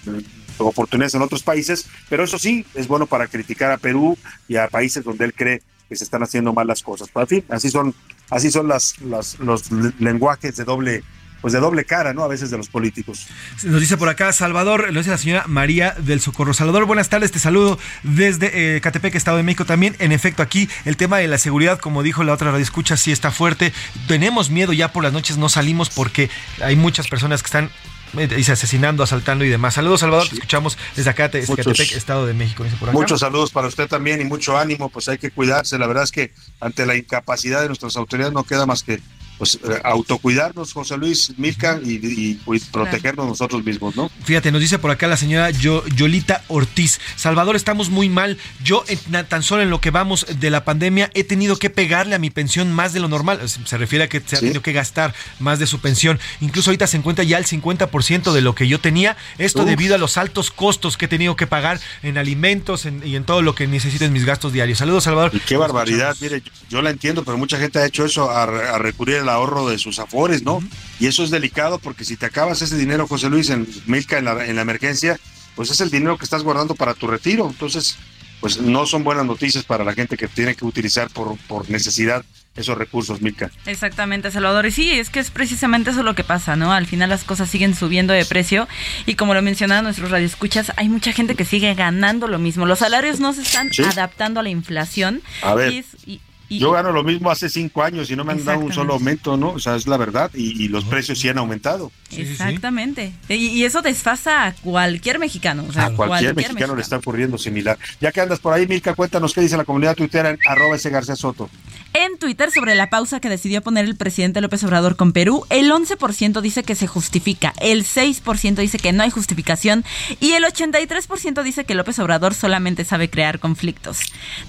[0.07, 0.23] eh,
[0.59, 4.17] oportunidades en otros países, pero eso sí, es bueno para criticar a Perú
[4.49, 7.09] y a países donde él cree que se están haciendo mal las cosas.
[7.13, 7.95] Pero en fin, así son,
[8.31, 9.71] así son las, las- los
[10.01, 11.05] lenguajes de doble
[11.41, 12.23] pues de doble cara, ¿no?
[12.23, 13.27] A veces de los políticos.
[13.63, 16.55] Nos dice por acá Salvador, lo dice la señora María del Socorro.
[16.55, 19.97] Salvador, buenas tardes, te saludo desde eh, Catepec, Estado de México también.
[19.99, 23.13] En efecto, aquí el tema de la seguridad, como dijo la otra radio escucha, sí
[23.13, 23.73] está fuerte.
[24.09, 26.31] Tenemos miedo ya por las noches, no salimos porque
[26.63, 27.71] hay muchas personas que están
[28.17, 29.75] eh, dice asesinando, asaltando y demás.
[29.75, 32.65] Saludos, Salvador, te escuchamos desde acá, desde Catepec, Estado de México.
[32.65, 32.99] Dice por acá.
[32.99, 35.79] Muchos saludos para usted también y mucho ánimo, pues hay que cuidarse.
[35.79, 39.01] La verdad es que ante la incapacidad de nuestras autoridades no queda más que
[39.39, 44.11] pues eh, autocuidarnos, José Luis, Milka, y, y, pues, protegernos nosotros mismos, ¿no?
[44.25, 47.01] Fíjate, nos dice por acá la señora Yo- Yolita Ortiz.
[47.17, 48.39] Salvador, estamos muy mal.
[48.65, 48.85] Yo
[49.29, 52.31] tan solo en lo que vamos de la pandemia he tenido que pegarle a mi
[52.31, 53.41] pensión más de lo normal.
[53.49, 56.19] Se refiere a que se ha tenido que gastar más de su pensión.
[56.41, 59.17] Incluso ahorita se encuentra ya el 50% de lo que yo tenía.
[59.39, 59.69] Esto Uf.
[59.69, 63.25] debido a los altos costos que he tenido que pagar en alimentos en- y en
[63.25, 64.79] todo lo que necesito en mis gastos diarios.
[64.79, 65.31] Saludos, Salvador.
[65.35, 68.45] Y qué barbaridad, mire, yo, yo la entiendo, pero mucha gente ha hecho eso a,
[68.45, 70.63] a recurrir al ahorro de sus afores, ¿no?
[71.01, 74.25] Y eso es delicado porque si te acabas ese dinero, José Luis, en Milka, en
[74.25, 75.19] la, en la emergencia,
[75.55, 77.47] pues es el dinero que estás guardando para tu retiro.
[77.49, 77.97] Entonces,
[78.41, 82.25] pues no son buenas noticias para la gente que tiene que utilizar por, por necesidad
[82.55, 83.51] esos recursos, Milka.
[83.67, 84.65] Exactamente, Salvador.
[84.65, 86.73] Y sí, es que es precisamente eso lo que pasa, ¿no?
[86.73, 88.67] Al final las cosas siguen subiendo de precio
[89.05, 92.65] y como lo mencionaban nuestros radioescuchas, hay mucha gente que sigue ganando lo mismo.
[92.65, 93.83] Los salarios no se están Sí.
[93.83, 95.21] adaptando a la inflación.
[95.43, 98.25] A ver, y es- y- y- Yo gano lo mismo hace cinco años y no
[98.25, 99.51] me han dado un solo aumento, ¿no?
[99.51, 101.91] O sea, es la verdad y, y los precios sí han aumentado.
[102.11, 103.13] Exactamente.
[103.29, 105.65] Y, y eso desfasa a cualquier mexicano.
[105.69, 107.79] O sea, a cualquier, mexicano, le está ocurriendo similar.
[108.01, 110.91] Ya que andas por ahí, Milka, cuéntanos qué dice la comunidad tuitera en arroba ese
[110.91, 111.49] García Soto.
[111.95, 115.71] En Twitter, sobre la pausa que decidió poner el presidente López Obrador con Perú, el
[115.71, 119.83] 11% dice que se justifica, el 6% dice que no hay justificación
[120.21, 124.01] y el 83% dice que López Obrador solamente sabe crear conflictos.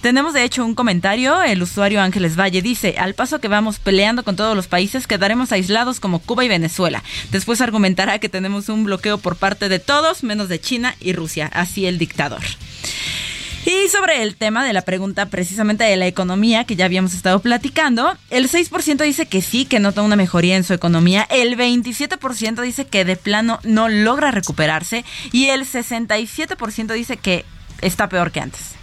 [0.02, 4.24] Tenemos de hecho un comentario, el usuario Ángeles Valle dice, al paso que vamos peleando
[4.24, 7.04] con todos los países, quedaremos aislados como Cuba y Venezuela.
[7.32, 11.50] Después argumentará que tenemos un bloqueo por parte de todos, menos de China y Rusia,
[11.54, 12.42] así el dictador.
[13.66, 17.42] Y sobre el tema de la pregunta precisamente de la economía que ya habíamos estado
[17.42, 22.62] platicando, el 6% dice que sí, que nota una mejoría en su economía, el 27%
[22.62, 27.44] dice que de plano no logra recuperarse y el 67% dice que
[27.82, 28.78] está peor que antes.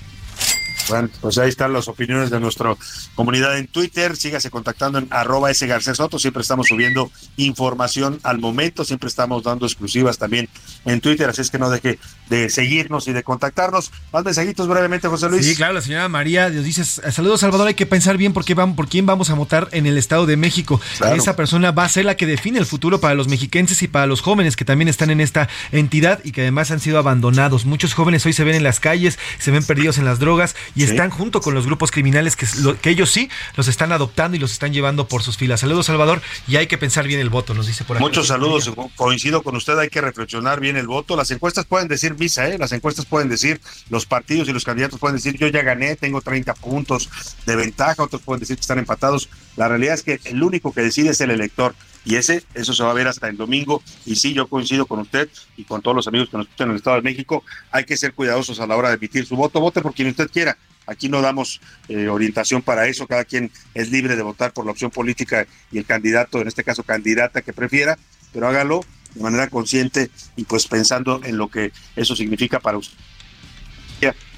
[0.89, 2.74] Bueno, pues ahí están las opiniones de nuestra
[3.14, 4.16] comunidad en Twitter.
[4.16, 6.18] Sígase contactando en arroba ese García Soto.
[6.18, 8.85] Siempre estamos subiendo información al momento.
[8.85, 10.49] Siempre estamos dando exclusivas también
[10.85, 11.28] en Twitter.
[11.28, 13.93] Así es que no deje de seguirnos y de contactarnos.
[14.12, 15.47] Más mensajitos brevemente, José Luis.
[15.47, 18.55] Sí, claro, la señora María nos dice, saludos Salvador, hay que pensar bien por, qué
[18.55, 20.80] vamos, por quién vamos a votar en el Estado de México.
[20.99, 21.16] Claro.
[21.16, 24.07] Esa persona va a ser la que define el futuro para los mexiquenses y para
[24.07, 27.64] los jóvenes que también están en esta entidad y que además han sido abandonados.
[27.64, 30.83] Muchos jóvenes hoy se ven en las calles, se ven perdidos en las drogas y
[30.85, 30.91] Sí.
[30.91, 34.41] están junto con los grupos criminales que, lo- que ellos sí los están adoptando y
[34.41, 35.61] los están llevando por sus filas.
[35.61, 38.05] Saludos Salvador y hay que pensar bien el voto, nos dice por aquí.
[38.05, 41.16] Muchos saludos, coincido con usted, hay que reflexionar bien el voto.
[41.16, 42.59] Las encuestas pueden decir misa, ¿eh?
[42.59, 43.61] las encuestas pueden decir,
[43.91, 47.09] los partidos y los candidatos pueden decir, yo ya gané, tengo 30 puntos
[47.47, 49.29] de ventaja, otros pueden decir que están empatados.
[49.57, 51.75] La realidad es que el único que decide es el elector.
[52.05, 53.83] Y ese, eso se va a ver hasta el domingo.
[54.05, 56.73] Y sí, yo coincido con usted y con todos los amigos que nos escuchan en
[56.73, 57.43] el Estado de México.
[57.71, 59.61] Hay que ser cuidadosos a la hora de emitir su voto.
[59.61, 60.57] Vote por quien usted quiera.
[60.87, 63.07] Aquí no damos eh, orientación para eso.
[63.07, 66.63] Cada quien es libre de votar por la opción política y el candidato, en este
[66.63, 67.99] caso candidata que prefiera,
[68.33, 68.85] pero hágalo
[69.15, 72.99] de manera consciente y pues pensando en lo que eso significa para usted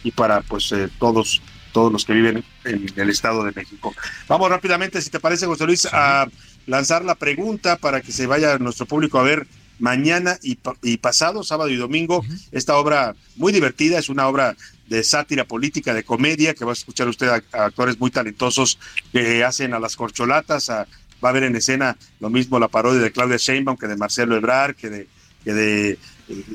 [0.05, 1.41] y para pues eh, todos
[1.73, 3.95] todos los que viven en el Estado de México.
[4.29, 6.27] Vamos rápidamente, si te parece, José Luis, a
[6.67, 9.47] lanzar la pregunta para que se vaya nuestro público a ver
[9.79, 14.57] mañana y, y pasado, sábado y domingo, esta obra muy divertida, es una obra
[14.89, 18.79] de sátira política, de comedia, que va a escuchar usted a, a actores muy talentosos
[19.12, 20.87] que hacen a las corcholatas, a-
[21.25, 24.37] va a ver en escena lo mismo la parodia de Claudia Sheinbaum que de Marcelo
[24.37, 25.09] Ebrard, que de,
[25.45, 25.99] que de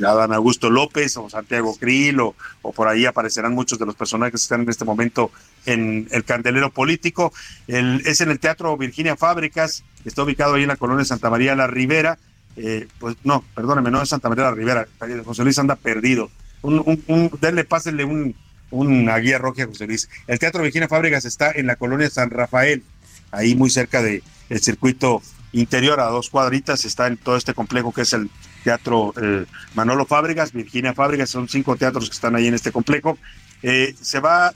[0.05, 4.33] Adán Augusto López o Santiago Krill o, o por ahí aparecerán muchos de los personajes
[4.33, 5.31] que están en este momento
[5.65, 7.33] en el candelero político.
[7.67, 11.55] El- es en el Teatro Virginia Fábricas, está ubicado ahí en la colonia Santa María
[11.55, 12.17] la Ribera.
[12.57, 14.87] Eh, pues no, perdóneme, no es Santa María la Ribera,
[15.23, 16.29] José Luis anda perdido.
[16.61, 18.35] Un, un, un- denle, pásenle un,
[18.71, 20.09] una guía roja a José Luis.
[20.27, 22.83] El Teatro Virginia Fábricas está en la colonia San Rafael,
[23.31, 24.21] ahí muy cerca del
[24.59, 25.21] circuito
[25.53, 28.29] interior, a dos cuadritas, está en todo este complejo que es el
[28.63, 29.45] Teatro eh,
[29.75, 33.17] Manolo Fábricas, Virginia Fábricas, son cinco teatros que están ahí en este complejo.
[33.63, 34.53] Eh, se va,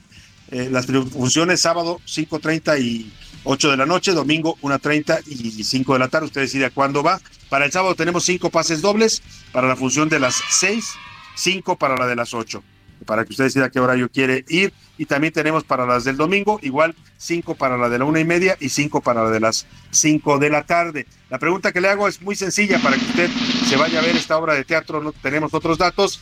[0.52, 3.12] eh, las funciones sábado 5.30 y
[3.44, 7.04] 8 de la noche, domingo 1.30 y 5 de la tarde, usted decide a cuándo
[7.04, 7.20] va.
[7.50, 9.22] Para el sábado tenemos cinco pases dobles,
[9.52, 10.94] para la función de las 6,
[11.36, 12.64] cinco para la de las 8.
[13.06, 14.74] para que usted decida a qué horario quiere ir.
[14.98, 18.26] Y también tenemos para las del domingo, igual cinco para la de la una y
[18.26, 21.06] media y cinco para la de las cinco de la tarde.
[21.30, 23.30] La pregunta que le hago es muy sencilla para que usted
[23.68, 25.02] se vaya a ver esta obra de teatro.
[25.02, 26.22] No tenemos otros datos.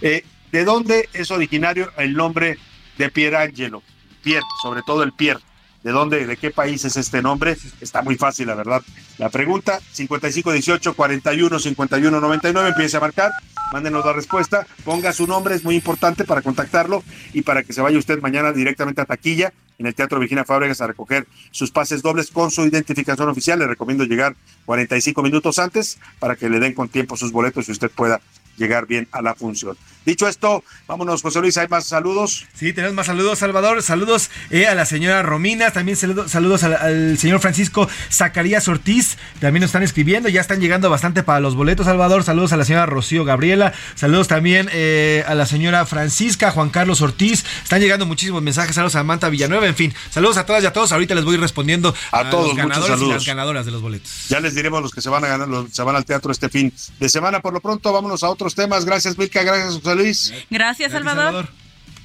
[0.00, 2.58] Eh, ¿De dónde es originario el nombre
[2.98, 3.82] de Pierangelo?
[4.22, 5.40] Pierre, sobre todo el Pierre.
[5.82, 7.56] ¿De dónde, de qué país es este nombre?
[7.80, 8.82] Está muy fácil, la verdad.
[9.18, 13.32] La pregunta, 5518 41 51 99, empiece a marcar,
[13.72, 17.02] mándenos la respuesta, ponga su nombre, es muy importante para contactarlo
[17.32, 20.80] y para que se vaya usted mañana directamente a taquilla en el Teatro Virginia Fábregas
[20.80, 23.58] a recoger sus pases dobles con su identificación oficial.
[23.58, 24.36] Le recomiendo llegar
[24.66, 28.20] 45 minutos antes para que le den con tiempo sus boletos y usted pueda
[28.56, 29.76] llegar bien a la función.
[30.04, 32.44] Dicho esto, vámonos, José Luis, ¿hay más saludos?
[32.54, 33.84] Sí, tenemos más saludos, Salvador.
[33.84, 39.16] Saludos eh, a la señora Romina, también saludo- saludos al, al señor Francisco Zacarías Ortiz,
[39.38, 42.24] también nos están escribiendo, ya están llegando bastante para los boletos, Salvador.
[42.24, 47.00] Saludos a la señora Rocío Gabriela, saludos también eh, a la señora Francisca, Juan Carlos
[47.00, 50.66] Ortiz, están llegando muchísimos mensajes, saludos a Manta Villanueva, en fin, saludos a todas y
[50.66, 50.90] a todos.
[50.90, 54.10] Ahorita les voy respondiendo A todos, los muchos ganadores y las ganadoras de los boletos.
[54.30, 56.32] Ya les diremos los que se van a ganar, los que se van al teatro
[56.32, 57.38] este fin de semana.
[57.38, 58.84] Por lo pronto, vámonos a otros temas.
[58.84, 60.34] Gracias, Milka, gracias, José Luis.
[60.50, 61.48] Gracias, Salvador.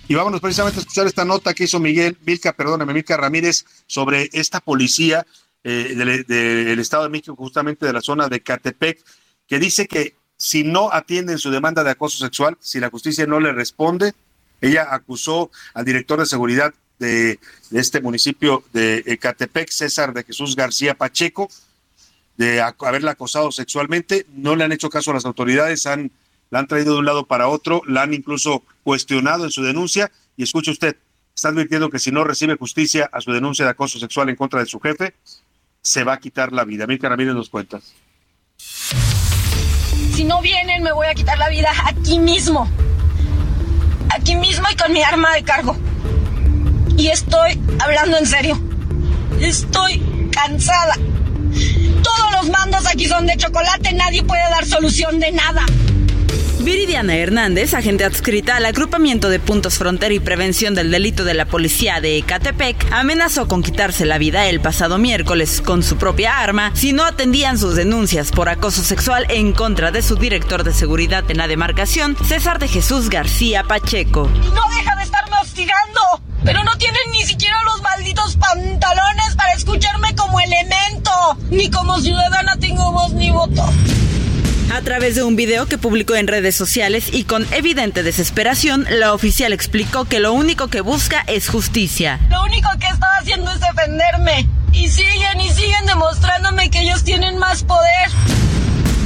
[0.07, 4.29] Y vámonos precisamente a escuchar esta nota que hizo Miguel, Milka, perdóname, Milka Ramírez, sobre
[4.31, 5.25] esta policía
[5.63, 9.03] eh, del, del Estado de México, justamente de la zona de Catepec,
[9.47, 13.39] que dice que si no atienden su demanda de acoso sexual, si la justicia no
[13.39, 14.13] le responde,
[14.61, 17.39] ella acusó al director de seguridad de,
[17.69, 21.49] de este municipio de Ecatepec, César de Jesús García Pacheco,
[22.37, 24.25] de ac- haberla acosado sexualmente.
[24.35, 26.11] No le han hecho caso a las autoridades, han,
[26.49, 30.11] la han traído de un lado para otro, la han incluso cuestionado en su denuncia.
[30.35, 30.97] Y escuche usted,
[31.35, 34.59] está advirtiendo que si no recibe justicia a su denuncia de acoso sexual en contra
[34.59, 35.15] de su jefe,
[35.81, 36.87] se va a quitar la vida.
[36.87, 37.79] Mirka Ramírez nos cuenta.
[38.57, 42.69] Si no vienen, me voy a quitar la vida aquí mismo.
[44.09, 45.77] Aquí mismo y con mi arma de cargo.
[46.97, 48.59] Y estoy hablando en serio.
[49.39, 50.01] Estoy
[50.31, 50.95] cansada.
[52.03, 53.93] Todos los mandos aquí son de chocolate.
[53.93, 55.65] Nadie puede dar solución de nada.
[56.59, 61.45] Viridiana Hernández, agente adscrita al agrupamiento de puntos frontera y prevención del delito de la
[61.45, 66.71] policía de Ecatepec, amenazó con quitarse la vida el pasado miércoles con su propia arma
[66.73, 71.23] si no atendían sus denuncias por acoso sexual en contra de su director de seguridad
[71.29, 74.27] en la demarcación, César de Jesús García Pacheco.
[74.27, 76.01] No deja de estarme hostigando.
[76.43, 81.11] Pero no tienen ni siquiera los malditos pantalones para escucharme como elemento.
[81.49, 83.65] Ni como ciudadana tengo voz ni voto.
[84.69, 89.13] A través de un video que publicó en redes sociales y con evidente desesperación, la
[89.13, 92.19] oficial explicó que lo único que busca es justicia.
[92.29, 94.47] Lo único que estaba haciendo es defenderme.
[94.73, 98.09] Y siguen y siguen demostrándome que ellos tienen más poder.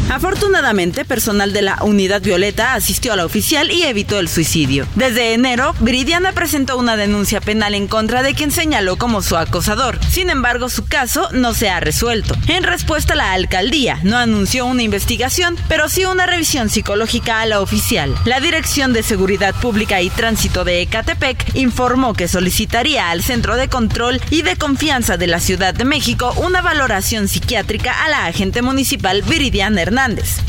[0.10, 4.86] Afortunadamente, personal de la Unidad Violeta asistió a la oficial y evitó el suicidio.
[4.96, 10.00] Desde enero, Viridiana presentó una denuncia penal en contra de quien señaló como su acosador.
[10.10, 12.36] Sin embargo, su caso no se ha resuelto.
[12.48, 17.62] En respuesta, la alcaldía no anunció una investigación, pero sí una revisión psicológica a la
[17.62, 18.14] oficial.
[18.26, 23.70] La Dirección de Seguridad Pública y Tránsito de Ecatepec informó que solicitaría al Centro de
[23.70, 28.62] Control y de Confianza de la Ciudad de México una valoración psiquiátrica a la agente
[28.62, 29.62] municipal Viridiana.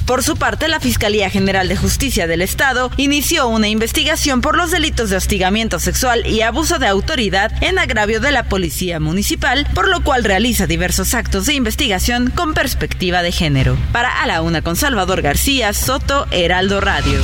[0.06, 4.70] Por su parte, la Fiscalía General de Justicia del Estado inició una investigación por los
[4.70, 9.88] delitos de hostigamiento sexual y abuso de autoridad en agravio de la Policía Municipal, por
[9.88, 13.76] lo cual realiza diversos actos de investigación con perspectiva de género.
[13.90, 17.18] Para A la Una con Salvador García, Soto, Heraldo Radio.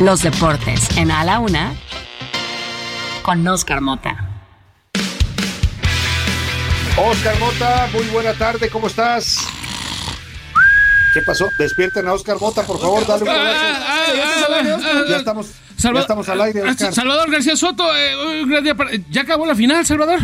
[0.00, 1.74] Los deportes en A la Una
[3.22, 4.31] con Oscar Mota.
[6.96, 9.38] Oscar Mota, muy buena tarde, ¿cómo estás?
[11.14, 11.48] ¿Qué pasó?
[11.58, 15.04] Despierten a Oscar Mota, por favor, dale un abrazo.
[15.08, 15.46] Ya estamos,
[15.82, 16.92] ya estamos al aire, Oscar.
[16.94, 20.20] Salvador García Soto, eh, un gran día para- ¿ya acabó la final, Salvador?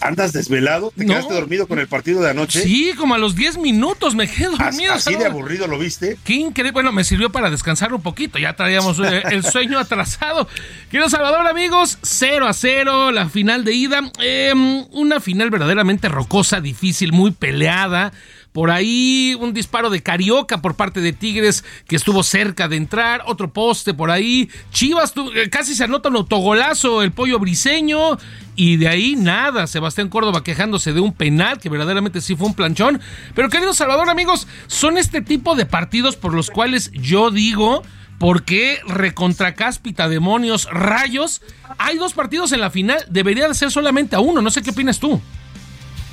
[0.00, 0.92] ¿Andas desvelado?
[0.96, 1.12] ¿Te No.
[1.14, 2.62] quedaste dormido con el partido de anoche?
[2.62, 4.94] Sí, como a los 10 minutos me quedo As- dormido.
[4.94, 6.16] Así de aburrido lo viste.
[6.24, 6.72] Qué increíble.
[6.72, 8.38] Bueno, me sirvió para descansar un poquito.
[8.38, 10.48] Ya traíamos eh, el sueño atrasado.
[10.90, 14.00] Querido Salvador, amigos, 0 a 0, la final de ida.
[14.22, 14.52] Eh,
[14.92, 18.12] una final verdaderamente rocosa, difícil, muy peleada.
[18.52, 23.22] Por ahí un disparo de Carioca por parte de Tigres que estuvo cerca de entrar.
[23.26, 24.50] Otro poste por ahí.
[24.72, 28.18] Chivas eh, casi se anota un autogolazo el pollo briseño.
[28.56, 29.68] Y de ahí nada.
[29.68, 33.00] Sebastián Córdoba quejándose de un penal que verdaderamente sí fue un planchón.
[33.36, 37.82] Pero querido Salvador, amigos, son este tipo de partidos por los cuales yo digo.
[38.18, 41.40] ¿Por qué recontra cáspita, demonios, rayos?
[41.78, 44.72] Hay dos partidos en la final, debería de ser solamente a uno, no sé qué
[44.72, 45.22] opinas tú.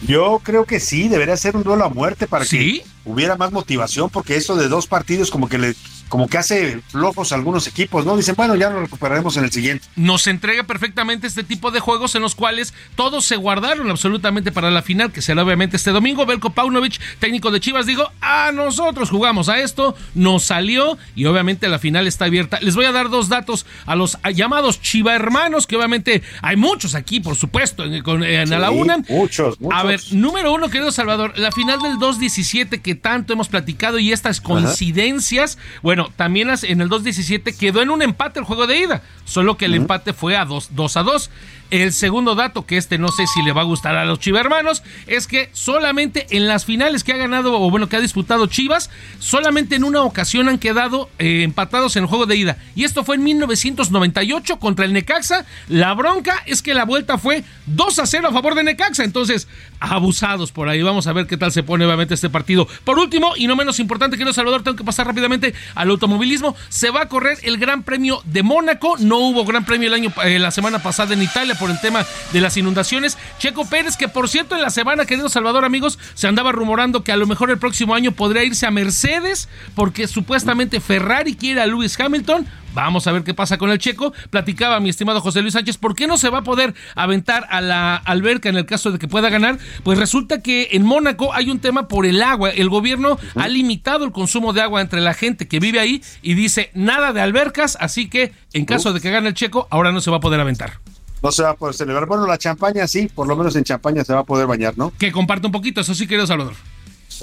[0.05, 4.09] Yo creo que sí, debería ser un duelo a muerte para que hubiera más motivación,
[4.09, 5.75] porque eso de dos partidos como que le
[6.09, 8.15] como que hace flojos algunos equipos, ¿no?
[8.15, 9.87] Dicen, bueno, ya lo recuperaremos en el siguiente.
[9.95, 14.71] Nos entrega perfectamente este tipo de juegos en los cuales todos se guardaron absolutamente para
[14.71, 16.25] la final, que será obviamente este domingo.
[16.25, 21.67] Belko Paunovic, técnico de Chivas, digo, a nosotros jugamos a esto, nos salió y obviamente
[21.67, 22.59] la final está abierta.
[22.61, 26.95] Les voy a dar dos datos a los llamados Chiva hermanos, que obviamente hay muchos
[26.95, 27.93] aquí, por supuesto, en,
[28.23, 28.97] en a la una.
[29.09, 29.79] Muchos, muchos.
[29.79, 34.11] A ver, número uno, querido Salvador, la final del 2-17 que tanto hemos platicado y
[34.11, 39.01] estas coincidencias, bueno, también en el 2-17 quedó en un empate el juego de ida,
[39.25, 41.29] solo que el empate fue a 2, 2 a 2.
[41.69, 44.83] El segundo dato, que este no sé si le va a gustar a los chivermanos,
[45.05, 48.89] es que solamente en las finales que ha ganado, o bueno, que ha disputado Chivas,
[49.19, 52.57] solamente en una ocasión han quedado eh, empatados en el juego de ida.
[52.75, 55.45] Y esto fue en 1998 contra el Necaxa.
[55.67, 59.03] La bronca es que la vuelta fue 2 a 0 a favor de Necaxa.
[59.03, 59.47] Entonces,
[59.79, 60.81] abusados por ahí.
[60.81, 62.67] Vamos a ver qué tal se pone obviamente este partido.
[62.85, 66.55] Por último, y no menos importante que no Salvador, tengo que pasar rápidamente al automovilismo.
[66.69, 68.95] Se va a correr el Gran Premio de Mónaco.
[68.99, 72.05] No hubo Gran Premio el año, eh, la semana pasada en Italia por el tema
[72.33, 73.17] de las inundaciones.
[73.39, 77.11] Checo Pérez, que por cierto en la semana, querido Salvador, amigos, se andaba rumorando que
[77.11, 81.67] a lo mejor el próximo año podría irse a Mercedes, porque supuestamente Ferrari quiere a
[81.67, 82.47] Lewis Hamilton.
[82.73, 84.13] Vamos a ver qué pasa con el checo.
[84.29, 87.59] Platicaba mi estimado José Luis Sánchez, ¿por qué no se va a poder aventar a
[87.59, 89.57] la alberca en el caso de que pueda ganar?
[89.83, 92.51] Pues resulta que en Mónaco hay un tema por el agua.
[92.51, 96.35] El gobierno ha limitado el consumo de agua entre la gente que vive ahí y
[96.35, 99.99] dice nada de albercas, así que en caso de que gane el checo, ahora no
[99.99, 100.79] se va a poder aventar.
[101.21, 102.05] No se va a poder celebrar.
[102.05, 104.93] Bueno, la champaña sí, por lo menos en champaña se va a poder bañar, ¿no?
[104.97, 106.53] Que comparte un poquito, eso sí, querido Salvador.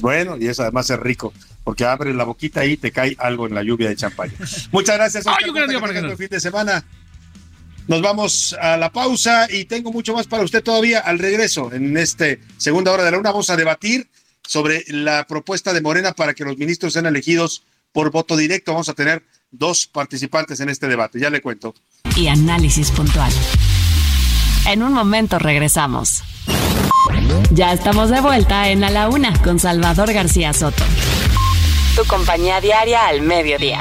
[0.00, 3.54] Bueno, y eso además es rico, porque abre la boquita y te cae algo en
[3.54, 4.32] la lluvia de champaña.
[4.72, 5.26] Muchas gracias.
[5.26, 6.10] Ay, un gran día para ganar.
[6.10, 6.84] el fin de semana.
[7.86, 11.70] Nos vamos a la pausa y tengo mucho más para usted todavía al regreso.
[11.72, 14.08] En este segunda hora de la una vamos a debatir
[14.46, 17.62] sobre la propuesta de Morena para que los ministros sean elegidos
[17.92, 18.72] por voto directo.
[18.72, 21.20] Vamos a tener dos participantes en este debate.
[21.20, 21.74] Ya le cuento.
[22.16, 23.32] Y análisis puntual.
[24.66, 26.22] En un momento regresamos.
[27.50, 30.82] Ya estamos de vuelta en A la Una con Salvador García Soto.
[31.94, 33.80] Tu compañía diaria al mediodía.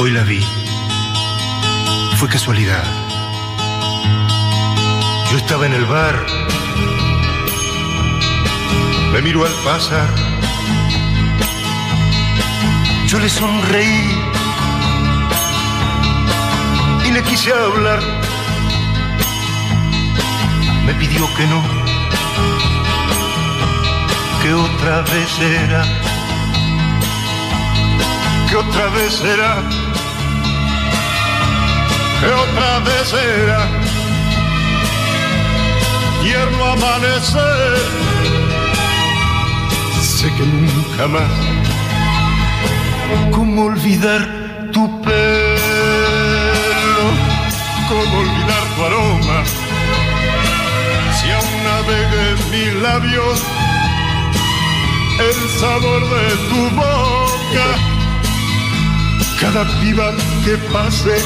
[0.00, 0.44] Hoy la vi.
[2.18, 2.84] Fue casualidad.
[5.30, 6.26] Yo estaba en el bar.
[9.12, 10.08] Me miró al pasar.
[13.06, 14.31] Yo le sonreí
[17.28, 18.00] quise hablar.
[20.86, 21.62] Me pidió que no,
[24.42, 25.84] que otra vez era,
[28.48, 29.62] que otra vez era,
[32.20, 33.60] que otra vez era.
[36.22, 37.76] Tierno amanecer,
[40.00, 41.32] sé que nunca más,
[43.32, 44.22] ¿cómo olvidar
[44.72, 45.41] tu pelo?
[47.88, 49.44] ¿Cómo olvidar tu aroma?
[51.16, 53.42] Si aún navega en mis labios
[55.20, 57.66] el sabor de tu boca,
[59.40, 60.12] cada piba
[60.44, 61.16] que pase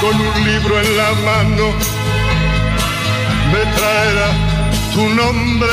[0.00, 1.66] con un libro en la mano
[3.52, 4.28] me traerá
[4.92, 5.72] tu nombre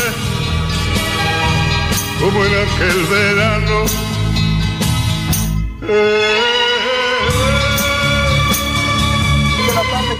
[2.19, 3.85] como en aquel verano.
[5.89, 6.62] Eh,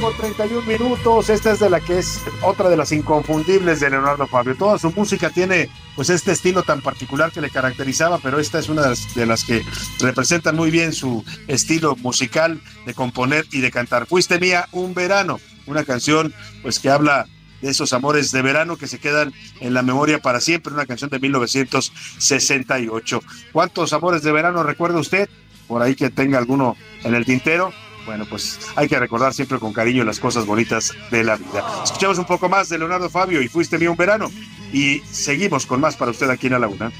[0.04, 1.30] con 31 minutos.
[1.30, 4.54] Esta es de la que es otra de las inconfundibles de Leonardo Fabio.
[4.54, 8.68] Toda su música tiene pues este estilo tan particular que le caracterizaba, pero esta es
[8.68, 9.64] una de las, de las que
[10.02, 14.06] representan muy bien su estilo musical de componer y de cantar.
[14.06, 17.26] Fuiste mía un verano, una canción pues que habla
[17.62, 21.12] de esos amores de verano que se quedan en la memoria para siempre, una canción
[21.12, 23.22] de 1968.
[23.54, 25.30] ¿Cuántos amores de verano recuerda usted?
[25.66, 26.76] Por ahí que tenga alguno
[27.06, 27.72] en el tintero.
[28.06, 31.64] Bueno, pues hay que recordar siempre con cariño las cosas bonitas de la vida.
[31.84, 34.30] Escuchamos un poco más de Leonardo Fabio y Fuiste mío un verano.
[34.74, 36.92] Y seguimos con más para usted aquí en la laguna.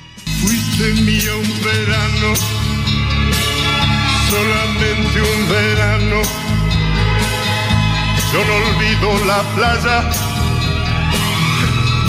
[0.42, 2.36] Fuiste mía un verano,
[4.30, 6.22] solamente un verano.
[8.32, 10.10] Yo no olvido la playa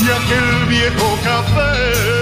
[0.01, 2.15] y aquel viejo café.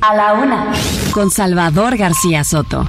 [0.00, 0.72] A la Una
[1.12, 2.88] con Salvador García Soto.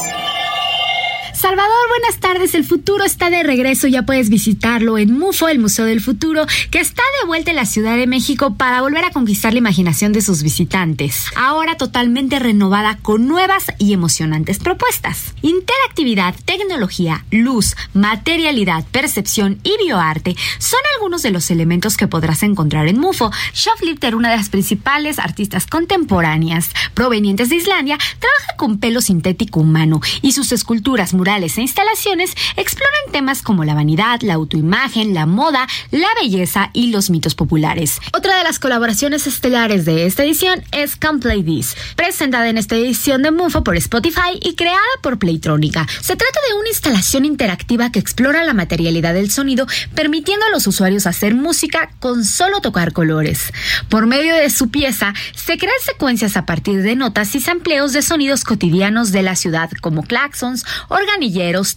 [1.41, 2.53] Salvador, buenas tardes.
[2.53, 3.87] El futuro está de regreso.
[3.87, 7.65] Ya puedes visitarlo en MUFO, el Museo del Futuro, que está de vuelta en la
[7.65, 11.25] Ciudad de México para volver a conquistar la imaginación de sus visitantes.
[11.35, 15.33] Ahora totalmente renovada con nuevas y emocionantes propuestas.
[15.41, 22.87] Interactividad, tecnología, luz, materialidad, percepción y bioarte son algunos de los elementos que podrás encontrar
[22.87, 23.31] en MUFO.
[23.55, 30.01] Shoplifter, una de las principales artistas contemporáneas provenientes de Islandia, trabaja con pelo sintético humano
[30.21, 35.65] y sus esculturas, murales e instalaciones exploran temas como la vanidad, la autoimagen, la moda,
[35.89, 38.01] la belleza y los mitos populares.
[38.11, 42.75] Otra de las colaboraciones estelares de esta edición es Come Play This, presentada en esta
[42.75, 45.87] edición de MUFO por Spotify y creada por Playtronica.
[46.01, 50.67] Se trata de una instalación interactiva que explora la materialidad del sonido, permitiendo a los
[50.67, 53.53] usuarios hacer música con solo tocar colores.
[53.87, 58.01] Por medio de su pieza, se crean secuencias a partir de notas y sampleos de
[58.01, 60.65] sonidos cotidianos de la ciudad, como claxons,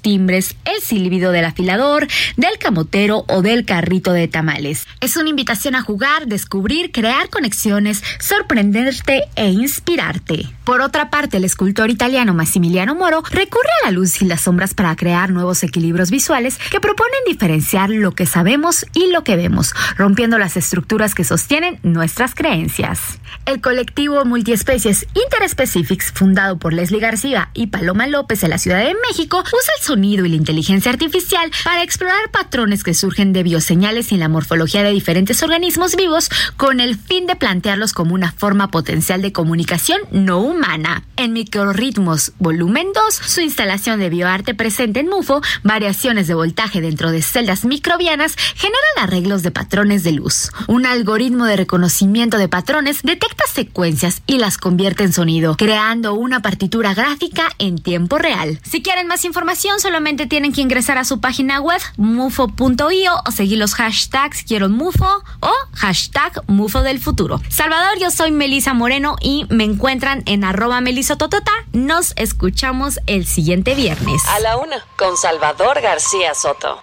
[0.01, 2.07] timbres, el silbido del afilador,
[2.37, 4.87] del camotero o del carrito de tamales.
[5.01, 10.49] Es una invitación a jugar, descubrir, crear conexiones, sorprenderte e inspirarte.
[10.65, 14.73] Por otra parte, el escultor italiano Massimiliano Moro recurre a la luz y las sombras
[14.73, 19.75] para crear nuevos equilibrios visuales que proponen diferenciar lo que sabemos y lo que vemos,
[19.97, 23.19] rompiendo las estructuras que sostienen nuestras creencias.
[23.47, 28.95] El colectivo Multiespecies Interspecifics, fundado por Leslie García y Paloma López en la Ciudad de
[29.09, 34.13] México, usa el sonido y la inteligencia artificial para explorar patrones que surgen de bioseñales
[34.13, 38.71] y la morfología de diferentes organismos vivos con el fin de plantearlos como una forma
[38.71, 41.05] potencial de comunicación no humana.
[41.17, 47.11] En Microritmos Volumen 2, su instalación de bioarte presente en MUFO, variaciones de voltaje dentro
[47.11, 50.51] de celdas microbianas generan arreglos de patrones de luz.
[50.67, 56.43] Un algoritmo de reconocimiento de patrones detecta secuencias y las convierte en sonido, creando una
[56.43, 58.61] partitura gráfica en tiempo real.
[58.63, 63.59] Si quieren más información, solamente tienen que ingresar a su página web mufo.io o seguir
[63.59, 67.41] los hashtags quiero mufo o hashtag mufo del futuro.
[67.49, 71.53] Salvador, yo soy Melisa Moreno y me encuentran en arroba melisototota.
[71.73, 74.23] Nos escuchamos el siguiente viernes.
[74.29, 76.83] A la una, con Salvador García Soto.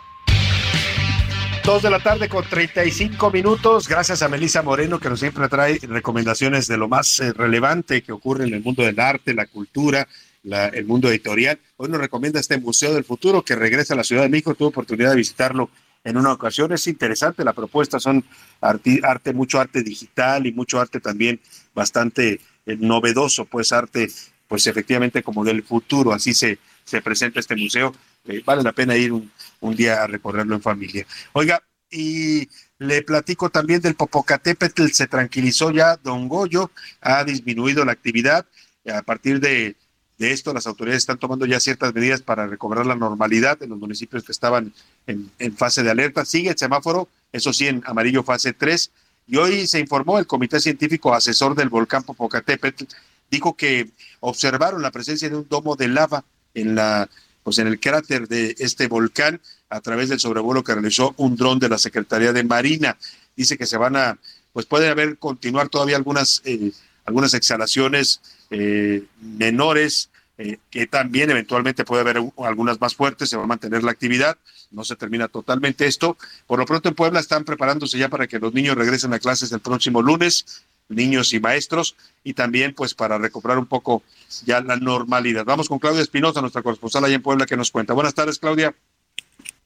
[1.63, 3.88] Dos de la tarde con 35 minutos.
[3.88, 8.11] Gracias a Melisa Moreno que nos siempre trae recomendaciones de lo más eh, relevante que
[8.11, 10.07] ocurre en el mundo del arte, la cultura,
[10.43, 11.59] el mundo editorial.
[11.77, 14.55] Hoy nos recomienda este Museo del Futuro que regresa a la Ciudad de México.
[14.55, 15.69] Tuve oportunidad de visitarlo
[16.03, 16.72] en una ocasión.
[16.72, 18.23] Es interesante la propuesta, son
[18.59, 21.39] arte, mucho arte digital y mucho arte también
[21.73, 24.09] bastante eh, novedoso, pues arte,
[24.47, 27.93] pues efectivamente como del futuro, así se, se presenta este museo.
[28.26, 31.05] Eh, vale la pena ir un, un, día a recorrerlo en familia.
[31.34, 32.47] Oiga, y
[32.80, 38.47] le platico también del Popocatépetl, se tranquilizó ya Don Goyo, ha disminuido la actividad.
[38.91, 39.76] A partir de
[40.22, 43.80] de esto, las autoridades están tomando ya ciertas medidas para recobrar la normalidad en los
[43.80, 44.72] municipios que estaban
[45.07, 46.26] en, fase de alerta.
[46.26, 48.91] Sigue el semáforo, eso sí, en amarillo fase 3.
[49.27, 52.85] Y hoy se informó el Comité Científico Asesor del Volcán Popocatépetl,
[53.31, 53.89] dijo que
[54.19, 56.23] observaron la presencia de un domo de lava
[56.53, 57.10] en la
[57.41, 59.41] pues en el cráter de este volcán
[59.72, 62.95] a través del sobrevuelo que realizó un dron de la Secretaría de Marina.
[63.35, 64.19] Dice que se van a,
[64.53, 66.72] pues puede haber continuar todavía algunas, eh,
[67.06, 68.22] algunas exhalaciones
[68.52, 73.83] eh, menores eh, que también eventualmente puede haber algunas más fuertes, se va a mantener
[73.83, 74.37] la actividad,
[74.71, 76.17] no se termina totalmente esto.
[76.47, 79.51] Por lo pronto en Puebla están preparándose ya para que los niños regresen a clases
[79.51, 84.03] el próximo lunes, niños y maestros, y también pues para recuperar un poco
[84.45, 85.45] ya la normalidad.
[85.45, 87.93] Vamos con Claudia Espinosa, nuestra corresponsal allá en Puebla, que nos cuenta.
[87.93, 88.75] Buenas tardes, Claudia.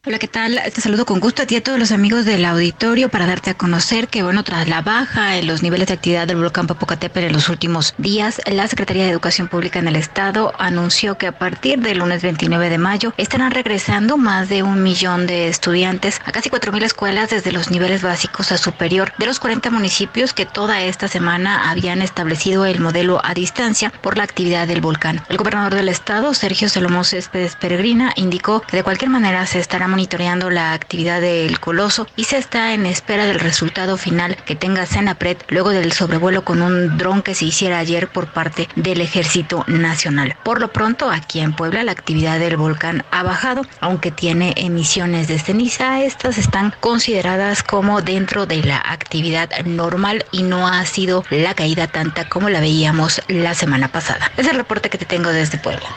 [0.08, 0.62] Hola, ¿qué tal?
[0.72, 3.50] Te saludo con gusto a ti y a todos los amigos del auditorio para darte
[3.50, 7.26] a conocer que, bueno, tras la baja en los niveles de actividad del volcán Popocatépetl
[7.26, 11.40] en los últimos días, la Secretaría de Educación Pública en el Estado anunció que a
[11.40, 16.32] partir del lunes 29 de mayo estarán regresando más de un millón de estudiantes a
[16.32, 20.84] casi 4.000 escuelas desde los niveles básicos a superior de los 40 municipios que toda
[20.84, 25.24] esta semana habían establecido el modelo a distancia por la actividad del volcán.
[25.30, 29.88] El gobernador del Estado, Sergio Salomón Céspedes Peregrina, indicó que de cualquier manera se estará
[29.96, 34.86] monitoreando la actividad del coloso y se está en espera del resultado final que tenga
[34.86, 39.64] Senapred luego del sobrevuelo con un dron que se hiciera ayer por parte del Ejército
[39.68, 40.36] Nacional.
[40.44, 45.30] Por lo pronto, aquí en Puebla la actividad del volcán ha bajado, aunque tiene emisiones
[45.30, 51.24] de ceniza, estas están consideradas como dentro de la actividad normal y no ha sido
[51.30, 54.30] la caída tanta como la veíamos la semana pasada.
[54.36, 55.88] Es el reporte que te tengo desde Puebla.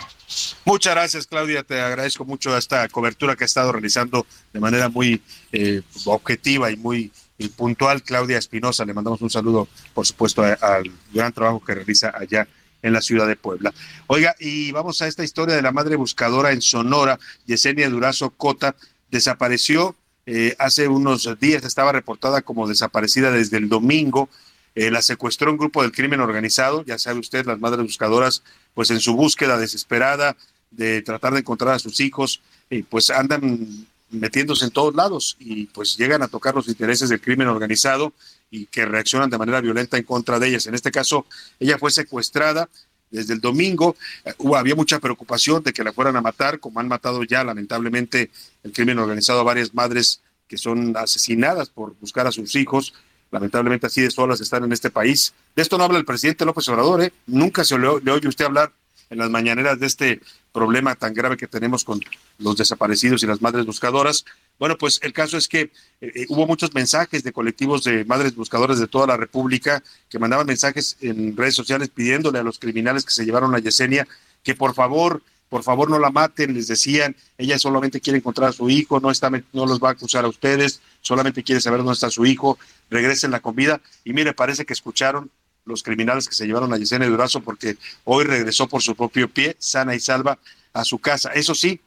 [0.65, 1.63] Muchas gracias, Claudia.
[1.63, 5.23] Te agradezco mucho esta cobertura que ha estado realizando de manera muy
[5.53, 7.13] eh, objetiva y muy
[7.57, 8.03] puntual.
[8.03, 12.49] Claudia Espinosa, le mandamos un saludo, por supuesto, al gran trabajo que realiza allá
[12.83, 13.73] en la ciudad de Puebla.
[14.07, 18.75] Oiga, y vamos a esta historia de la madre buscadora en Sonora, Yesenia Durazo Cota,
[19.11, 19.97] desapareció
[20.27, 24.29] eh, hace unos días, estaba reportada como desaparecida desde el domingo.
[24.75, 28.43] Eh, la secuestró un grupo del crimen organizado, ya sabe usted, las madres buscadoras,
[28.75, 30.37] pues en su búsqueda desesperada
[30.71, 32.41] de tratar de encontrar a sus hijos,
[32.71, 37.21] y pues andan metiéndose en todos lados y pues llegan a tocar los intereses del
[37.21, 38.13] crimen organizado
[38.51, 40.67] y que reaccionan de manera violenta en contra de ellas.
[40.67, 41.27] En este caso,
[41.61, 42.69] ella fue secuestrada
[43.11, 43.97] desde el domingo.
[44.25, 48.31] Eh, había mucha preocupación de que la fueran a matar, como han matado ya lamentablemente
[48.63, 52.95] el crimen organizado a varias madres que son asesinadas por buscar a sus hijos.
[53.31, 55.35] Lamentablemente así de solas están en este país.
[55.55, 57.13] De esto no habla el presidente López Obrador, ¿eh?
[57.27, 58.73] Nunca se le, oye usted hablar
[59.11, 60.21] en las mañaneras de este
[60.53, 62.01] problema tan grave que tenemos con
[62.39, 64.25] los desaparecidos y las madres buscadoras.
[64.59, 68.35] Bueno, pues el caso es que eh, eh, hubo muchos mensajes de colectivos de madres
[68.35, 73.05] buscadoras de toda la República que mandaban mensajes en redes sociales pidiéndole a los criminales
[73.05, 74.07] que se llevaron a Yesenia
[74.43, 78.53] que por favor, por favor no la maten, les decían, ella solamente quiere encontrar a
[78.53, 81.95] su hijo, no está no los va a acusar a ustedes, solamente quiere saber dónde
[81.95, 82.59] está su hijo,
[82.91, 85.31] regresen la comida y mire, parece que escucharon
[85.65, 89.57] los criminales que se llevaron a Yesenia Durazo porque hoy regresó por su propio pie,
[89.59, 90.39] sana y salva,
[90.73, 91.31] a su casa.
[91.33, 91.81] Eso sí,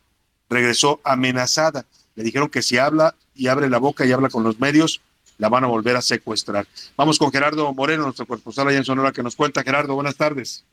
[0.50, 1.86] regresó amenazada.
[2.16, 5.02] Le dijeron que si habla y abre la boca y habla con los medios,
[5.38, 6.68] la van a volver a secuestrar.
[6.96, 9.64] Vamos con Gerardo Moreno, nuestro corresponsal allá en Sonora, que nos cuenta.
[9.64, 10.64] Gerardo, buenas tardes.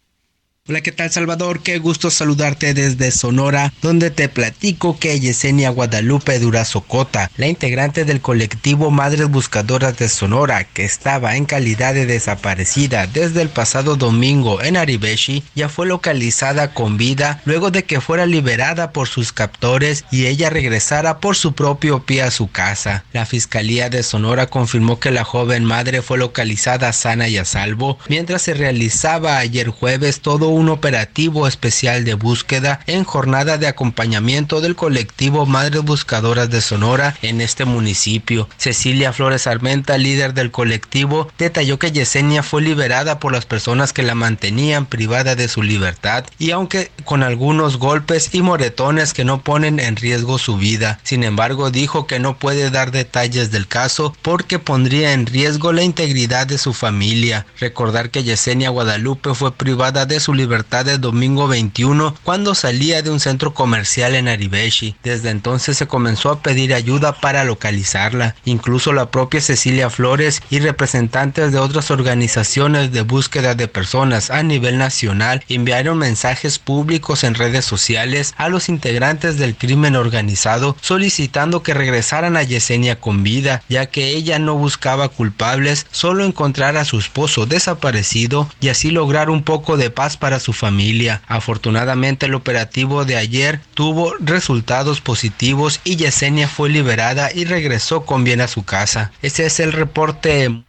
[0.71, 1.63] Hola, ¿qué tal Salvador?
[1.63, 8.05] Qué gusto saludarte desde Sonora, donde te platico que Yesenia Guadalupe Durazo Cota, la integrante
[8.05, 13.97] del colectivo Madres Buscadoras de Sonora, que estaba en calidad de desaparecida desde el pasado
[13.97, 19.33] domingo en Aribeshi, ya fue localizada con vida luego de que fuera liberada por sus
[19.33, 23.07] captores y ella regresara por su propio pie a su casa.
[23.15, 27.99] La Fiscalía de Sonora confirmó que la joven madre fue localizada sana y a salvo,
[28.11, 34.61] mientras se realizaba ayer jueves todo un operativo especial de búsqueda en jornada de acompañamiento
[34.61, 38.49] del colectivo Madres Buscadoras de Sonora en este municipio.
[38.57, 44.03] Cecilia Flores Armenta, líder del colectivo, detalló que Yesenia fue liberada por las personas que
[44.03, 49.43] la mantenían privada de su libertad y aunque con algunos golpes y moretones que no
[49.43, 50.99] ponen en riesgo su vida.
[51.05, 55.83] Sin embargo, dijo que no puede dar detalles del caso porque pondría en riesgo la
[55.83, 57.47] integridad de su familia.
[57.61, 63.11] Recordar que Yesenia Guadalupe fue privada de su libertad el domingo 21 cuando salía de
[63.11, 64.97] un centro comercial en Aribeshi.
[65.03, 68.35] Desde entonces se comenzó a pedir ayuda para localizarla.
[68.45, 74.43] Incluso la propia Cecilia Flores y representantes de otras organizaciones de búsqueda de personas a
[74.43, 81.63] nivel nacional enviaron mensajes públicos en redes sociales a los integrantes del crimen organizado solicitando
[81.63, 86.85] que regresaran a Yesenia con vida, ya que ella no buscaba culpables, solo encontrar a
[86.85, 91.23] su esposo desaparecido y así lograr un poco de paz para su familia.
[91.27, 98.25] Afortunadamente el operativo de ayer tuvo resultados positivos y Yesenia fue liberada y regresó con
[98.25, 99.13] bien a su casa.
[99.23, 100.65] Ese es el reporte.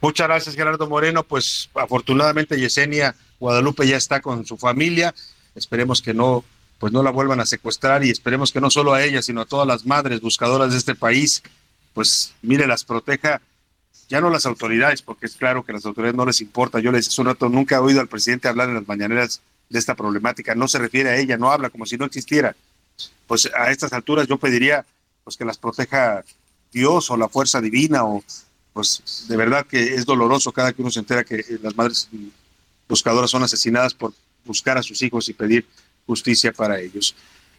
[0.00, 1.22] Muchas gracias Gerardo Moreno.
[1.22, 5.14] Pues afortunadamente Yesenia Guadalupe ya está con su familia.
[5.54, 6.44] Esperemos que no
[6.82, 9.46] pues no la vuelvan a secuestrar y esperemos que no solo a ella, sino a
[9.46, 11.40] todas las madres buscadoras de este país,
[11.94, 13.40] pues mire, las proteja
[14.12, 16.80] ya no las autoridades, porque es claro que las autoridades no les importa.
[16.80, 19.40] Yo les hace un rato, nunca he oído al presidente hablar en las mañaneras
[19.70, 22.54] de esta problemática, no se refiere a ella, no habla como si no existiera.
[23.26, 24.84] Pues a estas alturas yo pediría
[25.24, 26.22] pues que las proteja
[26.70, 28.22] Dios o la fuerza divina o
[28.74, 32.10] pues de verdad que es doloroso cada que uno se entera que las madres
[32.86, 34.12] buscadoras son asesinadas por
[34.44, 35.64] buscar a sus hijos y pedir
[36.06, 37.16] justicia para ellos.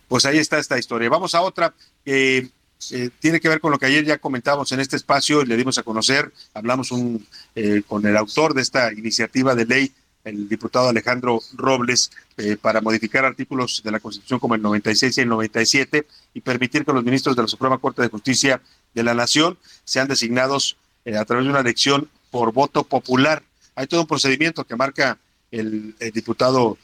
[0.07, 1.09] Pues ahí está esta historia.
[1.09, 1.73] Vamos a otra.
[2.05, 2.47] Eh,
[2.91, 5.57] eh, tiene que ver con lo que ayer ya comentábamos en este espacio y le
[5.57, 9.91] dimos a conocer, hablamos un, eh, con el autor de esta iniciativa de ley,
[10.23, 15.21] el diputado Alejandro Robles, eh, para modificar artículos de la Constitución como el 96 y
[15.21, 18.61] el 97 y permitir que los ministros de la Suprema Corte de Justicia
[18.93, 23.43] de la Nación sean designados a través de una elección por voto popular.
[23.75, 25.17] Hay todo un procedimiento que marca
[25.51, 26.77] el, el diputado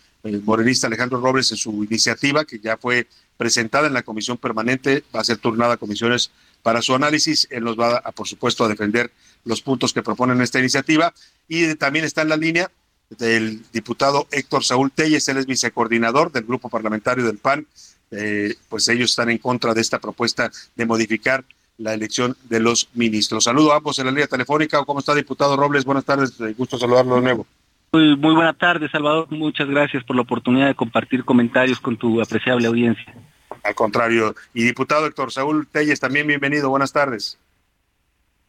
[0.44, 3.08] morenista Alejandro Robles en su iniciativa, que ya fue
[3.40, 6.30] presentada en la comisión permanente, va a ser turnada a comisiones
[6.62, 7.48] para su análisis.
[7.50, 9.12] Él nos va, a, por supuesto, a defender
[9.46, 11.14] los puntos que proponen esta iniciativa.
[11.48, 12.70] Y también está en la línea
[13.18, 17.66] del diputado Héctor Saúl Telles, él es vicecoordinador del grupo parlamentario del PAN.
[18.12, 21.46] Eh, pues ellos están en contra de esta propuesta de modificar
[21.78, 23.46] la elección de los ministros.
[23.46, 24.84] Saludo a ambos en la línea telefónica.
[24.84, 25.86] ¿Cómo está, diputado Robles?
[25.86, 27.48] Buenas tardes, eh, gusto saludarlo de nuevo.
[27.92, 29.28] Muy, muy buena tarde, Salvador.
[29.32, 33.16] Muchas gracias por la oportunidad de compartir comentarios con tu apreciable audiencia.
[33.64, 34.36] Al contrario.
[34.54, 36.70] Y diputado Héctor Saúl Telles, también bienvenido.
[36.70, 37.38] Buenas tardes.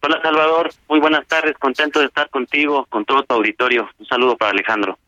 [0.02, 3.86] Hola Salvador, muy buenas tardes, contento de estar contigo, con todo tu auditorio.
[3.98, 4.98] Un saludo para Alejandro.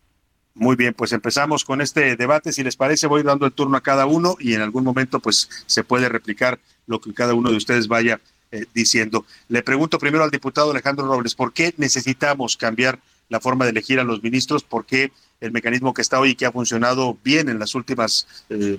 [0.55, 2.53] Muy bien, pues empezamos con este debate.
[2.53, 5.49] Si les parece, voy dando el turno a cada uno y en algún momento pues
[5.65, 8.21] se puede replicar lo que cada uno de ustedes vaya
[8.51, 9.25] eh, diciendo.
[9.49, 12.99] Le pregunto primero al diputado Alejandro Robles, ¿por qué necesitamos cambiar
[13.31, 14.63] la forma de elegir a los ministros?
[14.63, 15.11] ¿Por qué
[15.41, 18.79] el mecanismo que está hoy y que ha funcionado bien en las últimas, eh,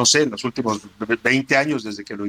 [0.00, 2.24] no sé, en los últimos 20 años desde que lo,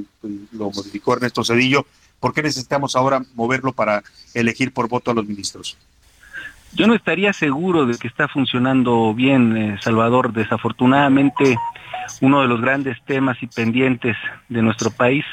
[0.51, 1.85] modificó Ernesto Cedillo,
[2.19, 4.03] ¿por qué necesitamos ahora moverlo para
[4.33, 5.77] elegir por voto a los ministros?
[6.73, 10.33] Yo no estaría seguro de que está funcionando bien, eh, Salvador.
[10.33, 11.57] Desafortunadamente,
[12.19, 14.17] uno de los grandes temas y pendientes
[14.49, 15.23] de nuestro país,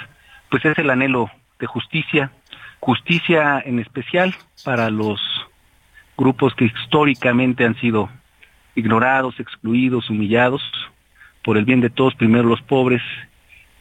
[0.49, 1.29] pues es el anhelo
[1.59, 2.31] de justicia,
[2.79, 4.33] justicia en especial
[4.65, 5.21] para los
[6.17, 8.09] grupos que históricamente han sido
[8.77, 10.63] ignorados, excluidos, humillados,
[11.43, 13.03] por el bien de todos, primero los pobres.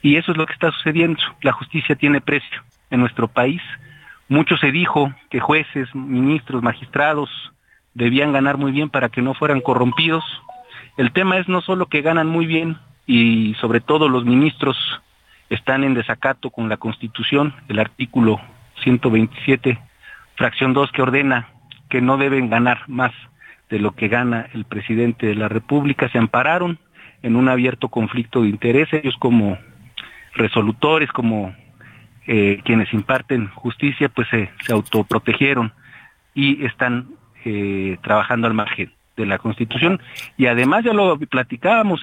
[0.01, 1.19] Y eso es lo que está sucediendo.
[1.41, 3.61] La justicia tiene precio en nuestro país
[4.29, 7.29] mucho se dijo que jueces, ministros, magistrados
[7.93, 10.23] debían ganar muy bien para que no fueran corrompidos.
[10.97, 14.77] El tema es no solo que ganan muy bien y sobre todo los ministros
[15.49, 18.41] están en desacato con la Constitución, el artículo
[18.83, 19.79] 127,
[20.35, 21.47] fracción 2, que ordena
[21.89, 23.13] que no deben ganar más
[23.69, 26.79] de lo que gana el presidente de la República, se ampararon
[27.23, 29.57] en un abierto conflicto de interés, ellos como
[30.33, 31.55] resolutores, como
[32.27, 35.73] eh, quienes imparten justicia pues se, autoprotegieron
[36.33, 37.07] y están
[37.45, 39.99] eh, trabajando al margen de la Constitución.
[40.37, 42.01] Y además ya lo platicábamos,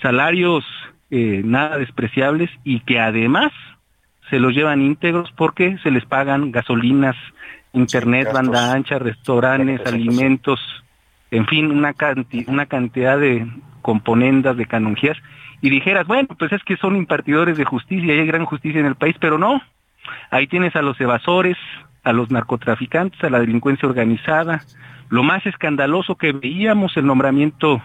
[0.00, 0.64] salarios
[1.10, 3.52] eh, nada despreciables y que además
[4.30, 7.16] se los llevan íntegros porque se les pagan gasolinas,
[7.72, 10.60] internet, banda ancha, restaurantes, alimentos,
[11.30, 11.94] en fin, una,
[12.46, 13.46] una cantidad de
[13.82, 15.18] componendas, de canonjías
[15.60, 18.86] y dijeras, bueno, pues es que son impartidores de justicia y hay gran justicia en
[18.86, 19.62] el país, pero no.
[20.30, 21.56] Ahí tienes a los evasores,
[22.02, 24.62] a los narcotraficantes, a la delincuencia organizada.
[25.08, 27.80] Lo más escandaloso que veíamos el nombramiento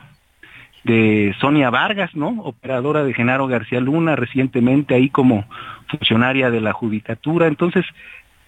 [0.84, 2.42] de Sonia Vargas, ¿no?
[2.44, 5.46] Operadora de Genaro García Luna, recientemente ahí como
[5.88, 7.48] funcionaria de la judicatura.
[7.48, 7.86] Entonces,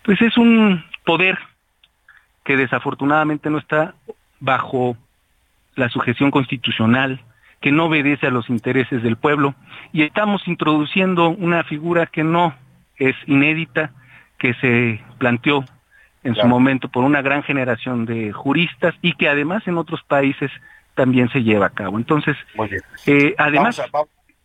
[0.03, 1.37] pues es un poder
[2.45, 3.93] que desafortunadamente no está
[4.39, 4.97] bajo
[5.75, 7.21] la sujeción constitucional,
[7.61, 9.55] que no obedece a los intereses del pueblo
[9.91, 12.55] y estamos introduciendo una figura que no
[12.97, 13.91] es inédita,
[14.37, 15.65] que se planteó
[16.23, 20.51] en su momento por una gran generación de juristas y que además en otros países
[20.95, 21.97] también se lleva a cabo.
[21.97, 22.35] Entonces,
[23.05, 23.81] eh, además,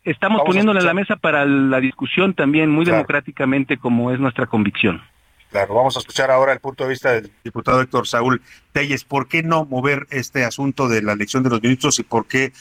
[0.03, 5.01] estamos poniéndole en la mesa para la discusión también muy democráticamente como es nuestra convicción.
[5.51, 8.41] Claro, vamos a escuchar ahora el punto de vista del diputado Héctor Saúl
[8.73, 9.03] Telles.
[9.03, 12.51] ¿Por qué no mover este asunto de la elección de los ministros y por qué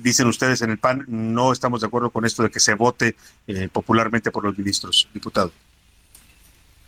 [0.00, 3.16] dicen ustedes en el PAN, no estamos de acuerdo con esto de que se vote
[3.46, 5.52] eh, popularmente por los ministros, diputado.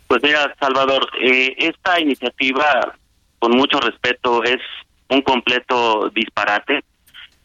[0.07, 2.95] Pues mira, Salvador, eh, esta iniciativa,
[3.39, 4.61] con mucho respeto, es
[5.09, 6.83] un completo disparate.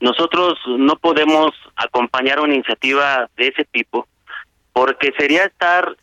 [0.00, 4.06] Nosotros no podemos acompañar una iniciativa de ese tipo
[4.72, 5.96] porque sería estar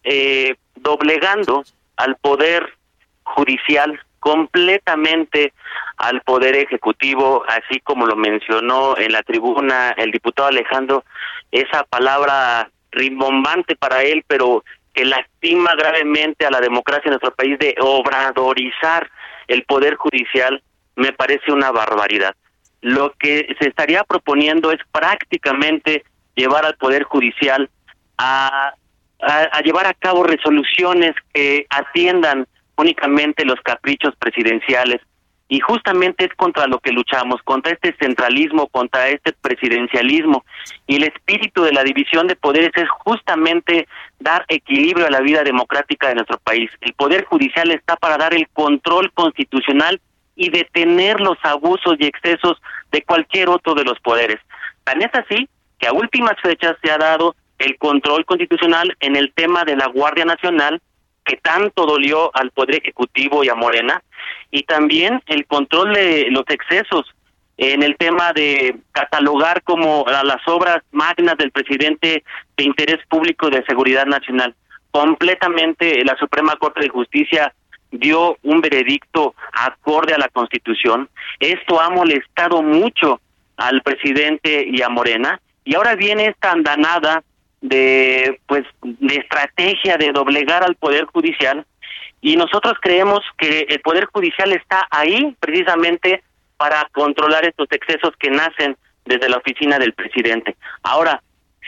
[0.75, 1.63] doblegando
[1.95, 2.77] al poder
[3.23, 5.53] judicial completamente
[5.95, 11.05] al Poder Ejecutivo, así como lo mencionó en la tribuna el diputado Alejandro,
[11.49, 17.57] esa palabra rimbombante para él, pero que lastima gravemente a la democracia en nuestro país
[17.57, 19.09] de obradorizar
[19.47, 20.61] el Poder Judicial,
[20.97, 22.35] me parece una barbaridad.
[22.81, 26.03] Lo que se estaría proponiendo es prácticamente
[26.35, 27.69] llevar al Poder Judicial
[28.17, 28.73] a,
[29.21, 32.45] a llevar a cabo resoluciones que atiendan
[32.77, 35.01] únicamente los caprichos presidenciales.
[35.49, 40.43] Y justamente es contra lo que luchamos, contra este centralismo, contra este presidencialismo.
[40.87, 43.87] Y el espíritu de la división de poderes es justamente
[44.19, 46.69] dar equilibrio a la vida democrática de nuestro país.
[46.81, 50.01] El Poder Judicial está para dar el control constitucional
[50.35, 54.37] y detener los abusos y excesos de cualquier otro de los poderes.
[54.83, 55.47] Tan es así
[55.79, 59.87] que a últimas fechas se ha dado el control constitucional en el tema de la
[59.87, 60.81] Guardia Nacional
[61.27, 64.01] que tanto dolió al Poder Ejecutivo y a Morena,
[64.49, 67.05] y también el control de los excesos
[67.57, 72.23] en el tema de catalogar como a las obras magnas del presidente
[72.55, 74.55] de interés público de seguridad nacional.
[74.91, 77.53] Completamente la Suprema Corte de Justicia
[77.91, 81.09] dio un veredicto acorde a la Constitución.
[81.39, 83.19] Esto ha molestado mucho
[83.57, 85.41] al presidente y a Morena.
[85.65, 87.23] Y ahora viene esta andanada
[87.61, 91.65] de pues de estrategia de doblegar al poder judicial
[92.21, 96.23] y nosotros creemos que el poder judicial está ahí precisamente
[96.57, 98.75] para controlar estos excesos que nacen
[99.05, 100.55] desde la oficina del presidente.
[100.84, 101.21] Ahora,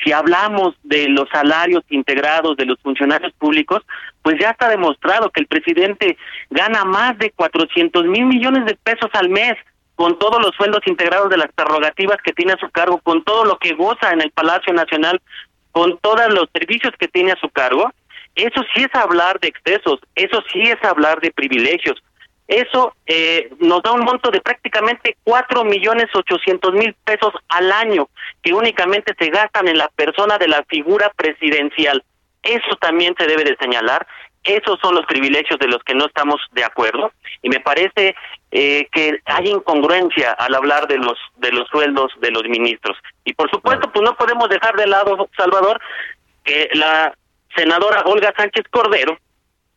[0.03, 3.81] si hablamos de los salarios integrados de los funcionarios públicos,
[4.21, 6.17] pues ya está demostrado que el presidente
[6.49, 9.53] gana más de 400 mil millones de pesos al mes
[9.95, 13.43] con todos los sueldos integrados de las prerrogativas que tiene a su cargo, con todo
[13.43, 15.21] lo que goza en el Palacio Nacional,
[15.71, 17.91] con todos los servicios que tiene a su cargo,
[18.35, 22.01] eso sí es hablar de excesos, eso sí es hablar de privilegios.
[22.47, 28.09] Eso eh, nos da un monto de prácticamente cuatro millones ochocientos mil pesos al año
[28.41, 32.03] que únicamente se gastan en la persona de la figura presidencial.
[32.41, 34.07] Eso también se debe de señalar.
[34.43, 37.11] Esos son los privilegios de los que no estamos de acuerdo
[37.43, 38.15] y me parece
[38.51, 43.33] eh, que hay incongruencia al hablar de los de los sueldos de los ministros y
[43.33, 45.79] por supuesto pues no podemos dejar de lado Salvador
[46.43, 47.13] que la
[47.55, 49.17] senadora Olga Sánchez Cordero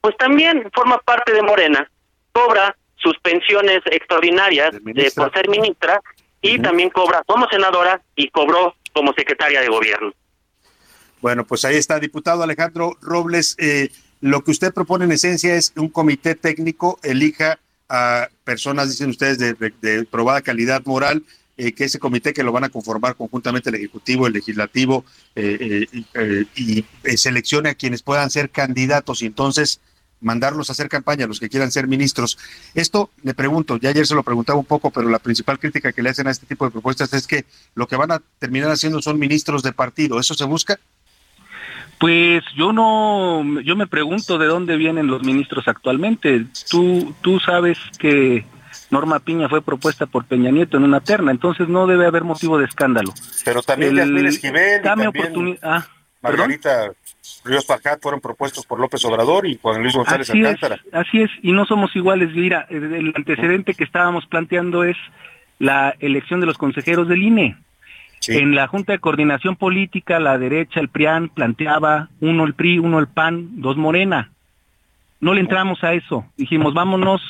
[0.00, 1.90] pues también forma parte de Morena
[2.32, 6.00] cobra sus pensiones extraordinarias de, por ser ministra
[6.40, 10.12] y también cobra como senadora y cobró como secretaria de gobierno.
[11.20, 13.56] Bueno, pues ahí está, diputado Alejandro Robles.
[13.58, 13.90] Eh,
[14.20, 17.58] lo que usted propone en esencia es que un comité técnico elija
[17.88, 21.24] a personas, dicen ustedes, de, probada calidad moral,
[21.56, 25.86] eh, que ese comité que lo van a conformar conjuntamente el Ejecutivo, el Legislativo, eh,
[26.54, 26.84] y
[27.16, 29.80] seleccione a quienes puedan ser candidatos y entonces
[30.20, 32.38] mandarlos a hacer campaña, los que quieran ser ministros.
[32.74, 36.02] Esto, le pregunto, ya ayer se lo preguntaba un poco, pero la principal crítica que
[36.02, 39.00] le hacen a este tipo de propuestas es que lo que van a terminar haciendo
[39.02, 40.20] son ministros de partido.
[40.20, 40.78] ¿Eso se busca?
[42.02, 46.46] Pues yo no, yo me pregunto de dónde vienen los ministros actualmente.
[46.68, 48.44] Tú, tú sabes que
[48.90, 52.58] Norma Piña fue propuesta por Peña Nieto en una terna, entonces no debe haber motivo
[52.58, 53.14] de escándalo.
[53.44, 55.60] Pero también El, Esquivel, dame oportunidad.
[55.62, 55.86] Ah,
[56.22, 56.90] Margarita
[57.44, 60.80] Ríos Parcat fueron propuestos por López Obrador y Juan Luis González así Alcántara.
[60.84, 62.30] Es, así es, y no somos iguales.
[62.34, 64.96] Mira, el antecedente que estábamos planteando es
[65.60, 67.58] la elección de los consejeros del INE.
[68.28, 72.98] En la Junta de Coordinación Política, la derecha, el PRIAN, planteaba uno el PRI, uno
[72.98, 74.30] el PAN, dos Morena.
[75.20, 76.24] No le entramos a eso.
[76.36, 77.20] Dijimos, vámonos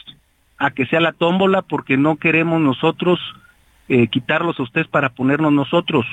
[0.59, 3.19] a que sea la tómbola porque no queremos nosotros
[3.89, 6.07] eh, quitarlos a ustedes para ponernos nosotros.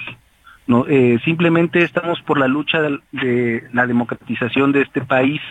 [0.68, 5.42] No, eh, simplemente estamos por la lucha de, de, la democratización de este país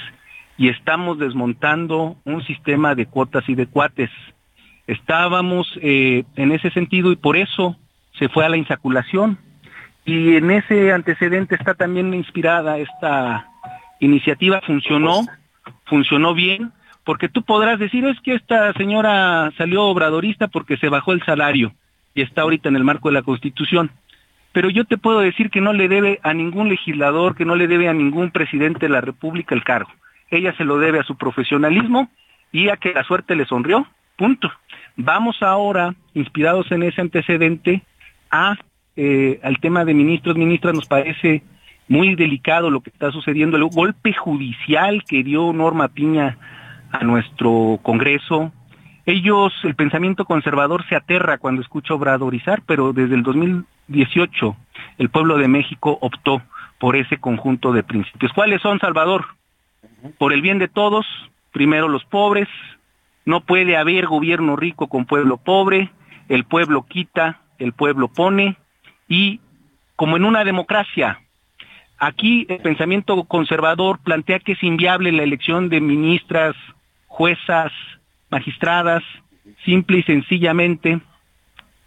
[0.57, 4.11] y estamos desmontando un sistema de cuotas y de cuates.
[4.87, 7.77] Estábamos eh, en ese sentido y por eso
[8.19, 9.39] se fue a la insaculación.
[10.05, 13.47] Y en ese antecedente está también inspirada esta
[14.01, 15.27] iniciativa, funcionó,
[15.85, 16.73] funcionó bien,
[17.05, 21.73] porque tú podrás decir, es que esta señora salió obradorista porque se bajó el salario
[22.15, 23.91] y está ahorita en el marco de la Constitución.
[24.53, 27.69] Pero yo te puedo decir que no le debe a ningún legislador, que no le
[27.69, 29.91] debe a ningún presidente de la República el cargo.
[30.31, 32.11] Ella se lo debe a su profesionalismo
[32.53, 33.87] y a que la suerte le sonrió.
[34.17, 34.51] Punto.
[34.97, 37.83] Vamos ahora, inspirados en ese antecedente,
[38.31, 38.57] a
[39.01, 41.45] eh, al tema de ministros, ministras, nos parece
[41.87, 46.37] muy delicado lo que está sucediendo, el golpe judicial que dio Norma Piña
[46.91, 48.53] a nuestro Congreso.
[49.07, 54.57] Ellos, el pensamiento conservador se aterra cuando escucha obradorizar, pero desde el 2018
[54.99, 56.43] el pueblo de México optó
[56.81, 58.33] por ese conjunto de principios.
[58.33, 59.27] ¿Cuáles son, Salvador?
[60.19, 61.07] Por el bien de todos,
[61.53, 62.49] primero los pobres,
[63.25, 65.91] no puede haber gobierno rico con pueblo pobre,
[66.29, 68.57] el pueblo quita, el pueblo pone
[69.09, 69.41] y
[69.97, 71.21] como en una democracia,
[71.99, 76.55] aquí el pensamiento conservador plantea que es inviable la elección de ministras,
[77.07, 77.73] juezas,
[78.31, 79.03] magistradas,
[79.65, 81.01] simple y sencillamente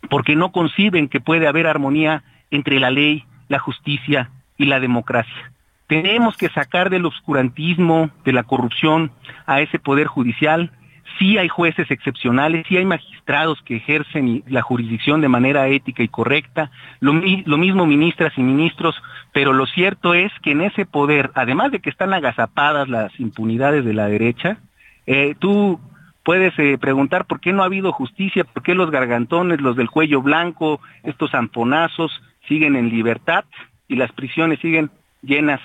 [0.10, 5.52] porque no conciben que puede haber armonía entre la ley, la justicia y la democracia.
[5.88, 9.11] Tenemos que sacar del obscurantismo, de la corrupción
[9.45, 10.72] a ese poder judicial
[11.18, 16.08] sí hay jueces excepcionales, sí hay magistrados que ejercen la jurisdicción de manera ética y
[16.08, 18.96] correcta, lo, mismo ministras y ministros,
[19.32, 23.86] pero lo cierto es que en ese poder, además de que están agazapadas las impunidades
[23.86, 24.58] de la derecha,
[25.06, 25.80] eh, tú
[26.24, 29.90] puedes eh, preguntar por qué no ha habido justicia, por qué los gargantones, los del
[29.90, 32.12] cuello blanco, estos zamponazos
[32.48, 33.46] siguen en libertad
[33.88, 35.62] y las prisiones siguen llenas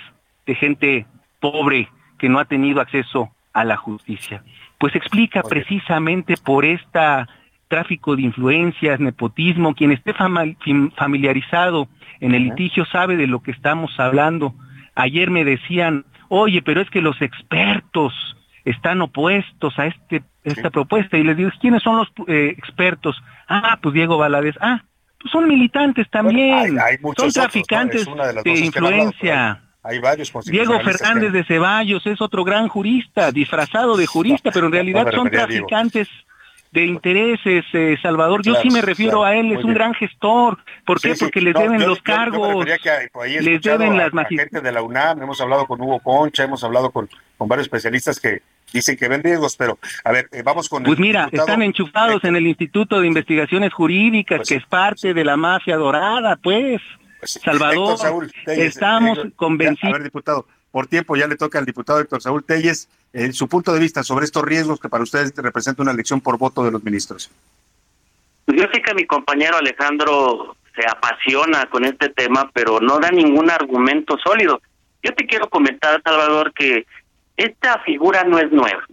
[0.46, 1.06] de gente
[1.40, 4.42] pobre que no ha tenido acceso a la justicia
[4.78, 7.28] pues explica precisamente por esta
[7.68, 11.88] tráfico de influencias, nepotismo, quien esté familiarizado
[12.20, 14.54] en el litigio sabe de lo que estamos hablando.
[14.94, 18.12] Ayer me decían, oye, pero es que los expertos
[18.64, 23.20] están opuestos a este esta propuesta y les digo, ¿quiénes son los eh, expertos?
[23.48, 24.54] Ah, pues Diego Valadez.
[24.60, 24.84] Ah,
[25.20, 26.78] pues son militantes también,
[27.16, 28.06] son traficantes
[28.44, 29.60] de, influencia.
[29.86, 34.72] Hay varios Diego Fernández de Ceballos es otro gran jurista, disfrazado de jurista, pero en
[34.72, 36.08] realidad son traficantes
[36.72, 38.42] de intereses, eh, Salvador.
[38.42, 40.58] Yo sí me refiero a él, es un gran gestor.
[40.84, 41.14] ¿Por qué?
[41.18, 44.62] Porque les deben los cargos, les deben las magistraturas.
[44.62, 47.08] de la UNAM, hemos hablado con Hugo Concha, hemos hablado con,
[47.38, 48.42] con varios especialistas que
[48.72, 50.82] dicen que ven riesgos, pero a ver, eh, vamos con...
[50.82, 55.24] Pues mira, están enchufados en el Instituto de Investigaciones Jurídicas, pues que es parte de
[55.24, 56.82] la mafia dorada, pues.
[57.18, 59.94] Pues Salvador, estamos convencidos...
[59.94, 63.48] A ver, diputado, por tiempo ya le toca al diputado Héctor Saúl Telles eh, su
[63.48, 66.70] punto de vista sobre estos riesgos que para ustedes representa una elección por voto de
[66.70, 67.30] los ministros.
[68.44, 73.10] Pues yo sé que mi compañero Alejandro se apasiona con este tema, pero no da
[73.10, 74.60] ningún argumento sólido.
[75.02, 76.86] Yo te quiero comentar, Salvador, que
[77.36, 78.84] esta figura no es nueva.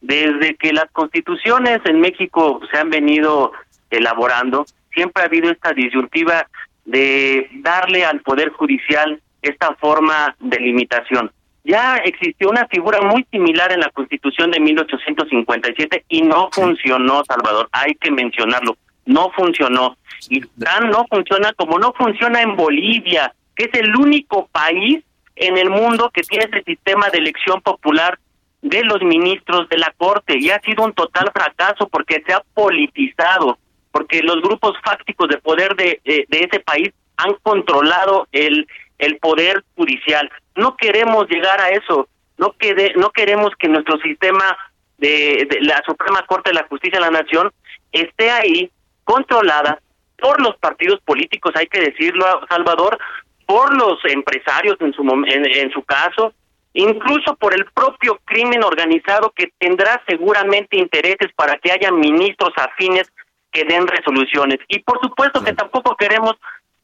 [0.00, 3.52] Desde que las constituciones en México se han venido
[3.90, 6.46] elaborando, siempre ha habido esta disyuntiva
[6.90, 11.30] de darle al Poder Judicial esta forma de limitación.
[11.62, 17.68] Ya existió una figura muy similar en la Constitución de 1857 y no funcionó, Salvador,
[17.70, 18.76] hay que mencionarlo,
[19.06, 19.96] no funcionó.
[20.28, 25.04] Y tan no funciona como no funciona en Bolivia, que es el único país
[25.36, 28.18] en el mundo que tiene ese sistema de elección popular
[28.62, 32.42] de los ministros de la Corte y ha sido un total fracaso porque se ha
[32.52, 33.58] politizado,
[33.92, 38.66] porque los grupos fácticos de poder de, ese país han controlado el,
[38.98, 40.30] el poder judicial.
[40.56, 42.08] No queremos llegar a eso,
[42.38, 44.56] no, quede, no queremos que nuestro sistema
[44.98, 47.50] de, de la Suprema Corte de la Justicia de la Nación
[47.92, 48.70] esté ahí
[49.04, 49.80] controlada
[50.20, 52.98] por los partidos políticos, hay que decirlo, Salvador,
[53.46, 56.32] por los empresarios en su, en, su caso,
[56.72, 63.10] incluso por el propio crimen organizado que tendrá seguramente intereses para que haya ministros afines
[63.50, 64.58] que den resoluciones.
[64.68, 66.34] Y por supuesto que tampoco queremos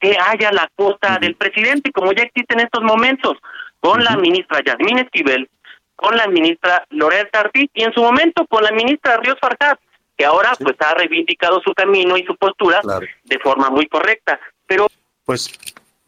[0.00, 3.34] que haya la cuota del presidente, como ya existe en estos momentos,
[3.80, 5.48] con la ministra Yasmín Esquivel,
[5.94, 9.78] con la ministra Loretta Ortiz y en su momento con la ministra Ríos Farjat,
[10.16, 12.80] que ahora pues ha reivindicado su camino y su postura
[13.24, 14.38] de forma muy correcta.
[14.66, 14.86] Pero
[15.24, 15.58] pues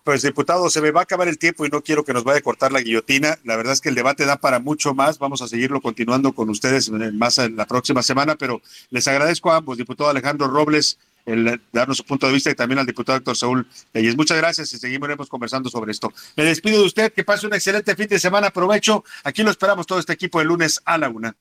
[0.09, 2.39] pues diputado, se me va a acabar el tiempo y no quiero que nos vaya
[2.39, 3.39] a cortar la guillotina.
[3.45, 5.19] La verdad es que el debate da para mucho más.
[5.19, 9.57] Vamos a seguirlo continuando con ustedes más en la próxima semana, pero les agradezco a
[9.57, 13.37] ambos, diputado Alejandro Robles, el darnos su punto de vista y también al diputado Héctor
[13.37, 14.17] Saúl Leyes.
[14.17, 16.11] Muchas gracias y seguiremos conversando sobre esto.
[16.37, 18.47] Me despido de usted, que pase un excelente fin de semana.
[18.47, 19.05] Aprovecho.
[19.25, 21.37] Aquí lo esperamos todo este equipo el lunes a la una.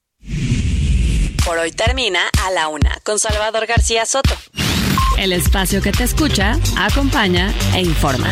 [1.46, 4.36] Por hoy termina a la una con Salvador García Soto.
[5.18, 8.30] El espacio que te escucha, acompaña e informa.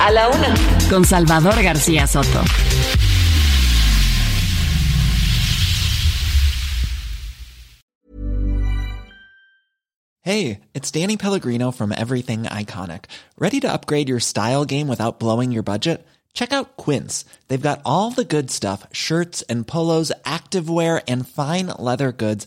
[0.00, 0.54] A la una
[0.88, 2.42] con Salvador García Soto.
[10.22, 13.04] Hey, it's Danny Pellegrino from Everything Iconic.
[13.38, 16.06] Ready to upgrade your style game without blowing your budget?
[16.34, 17.24] Check out Quince.
[17.48, 22.46] They've got all the good stuff shirts and polos, activewear, and fine leather goods,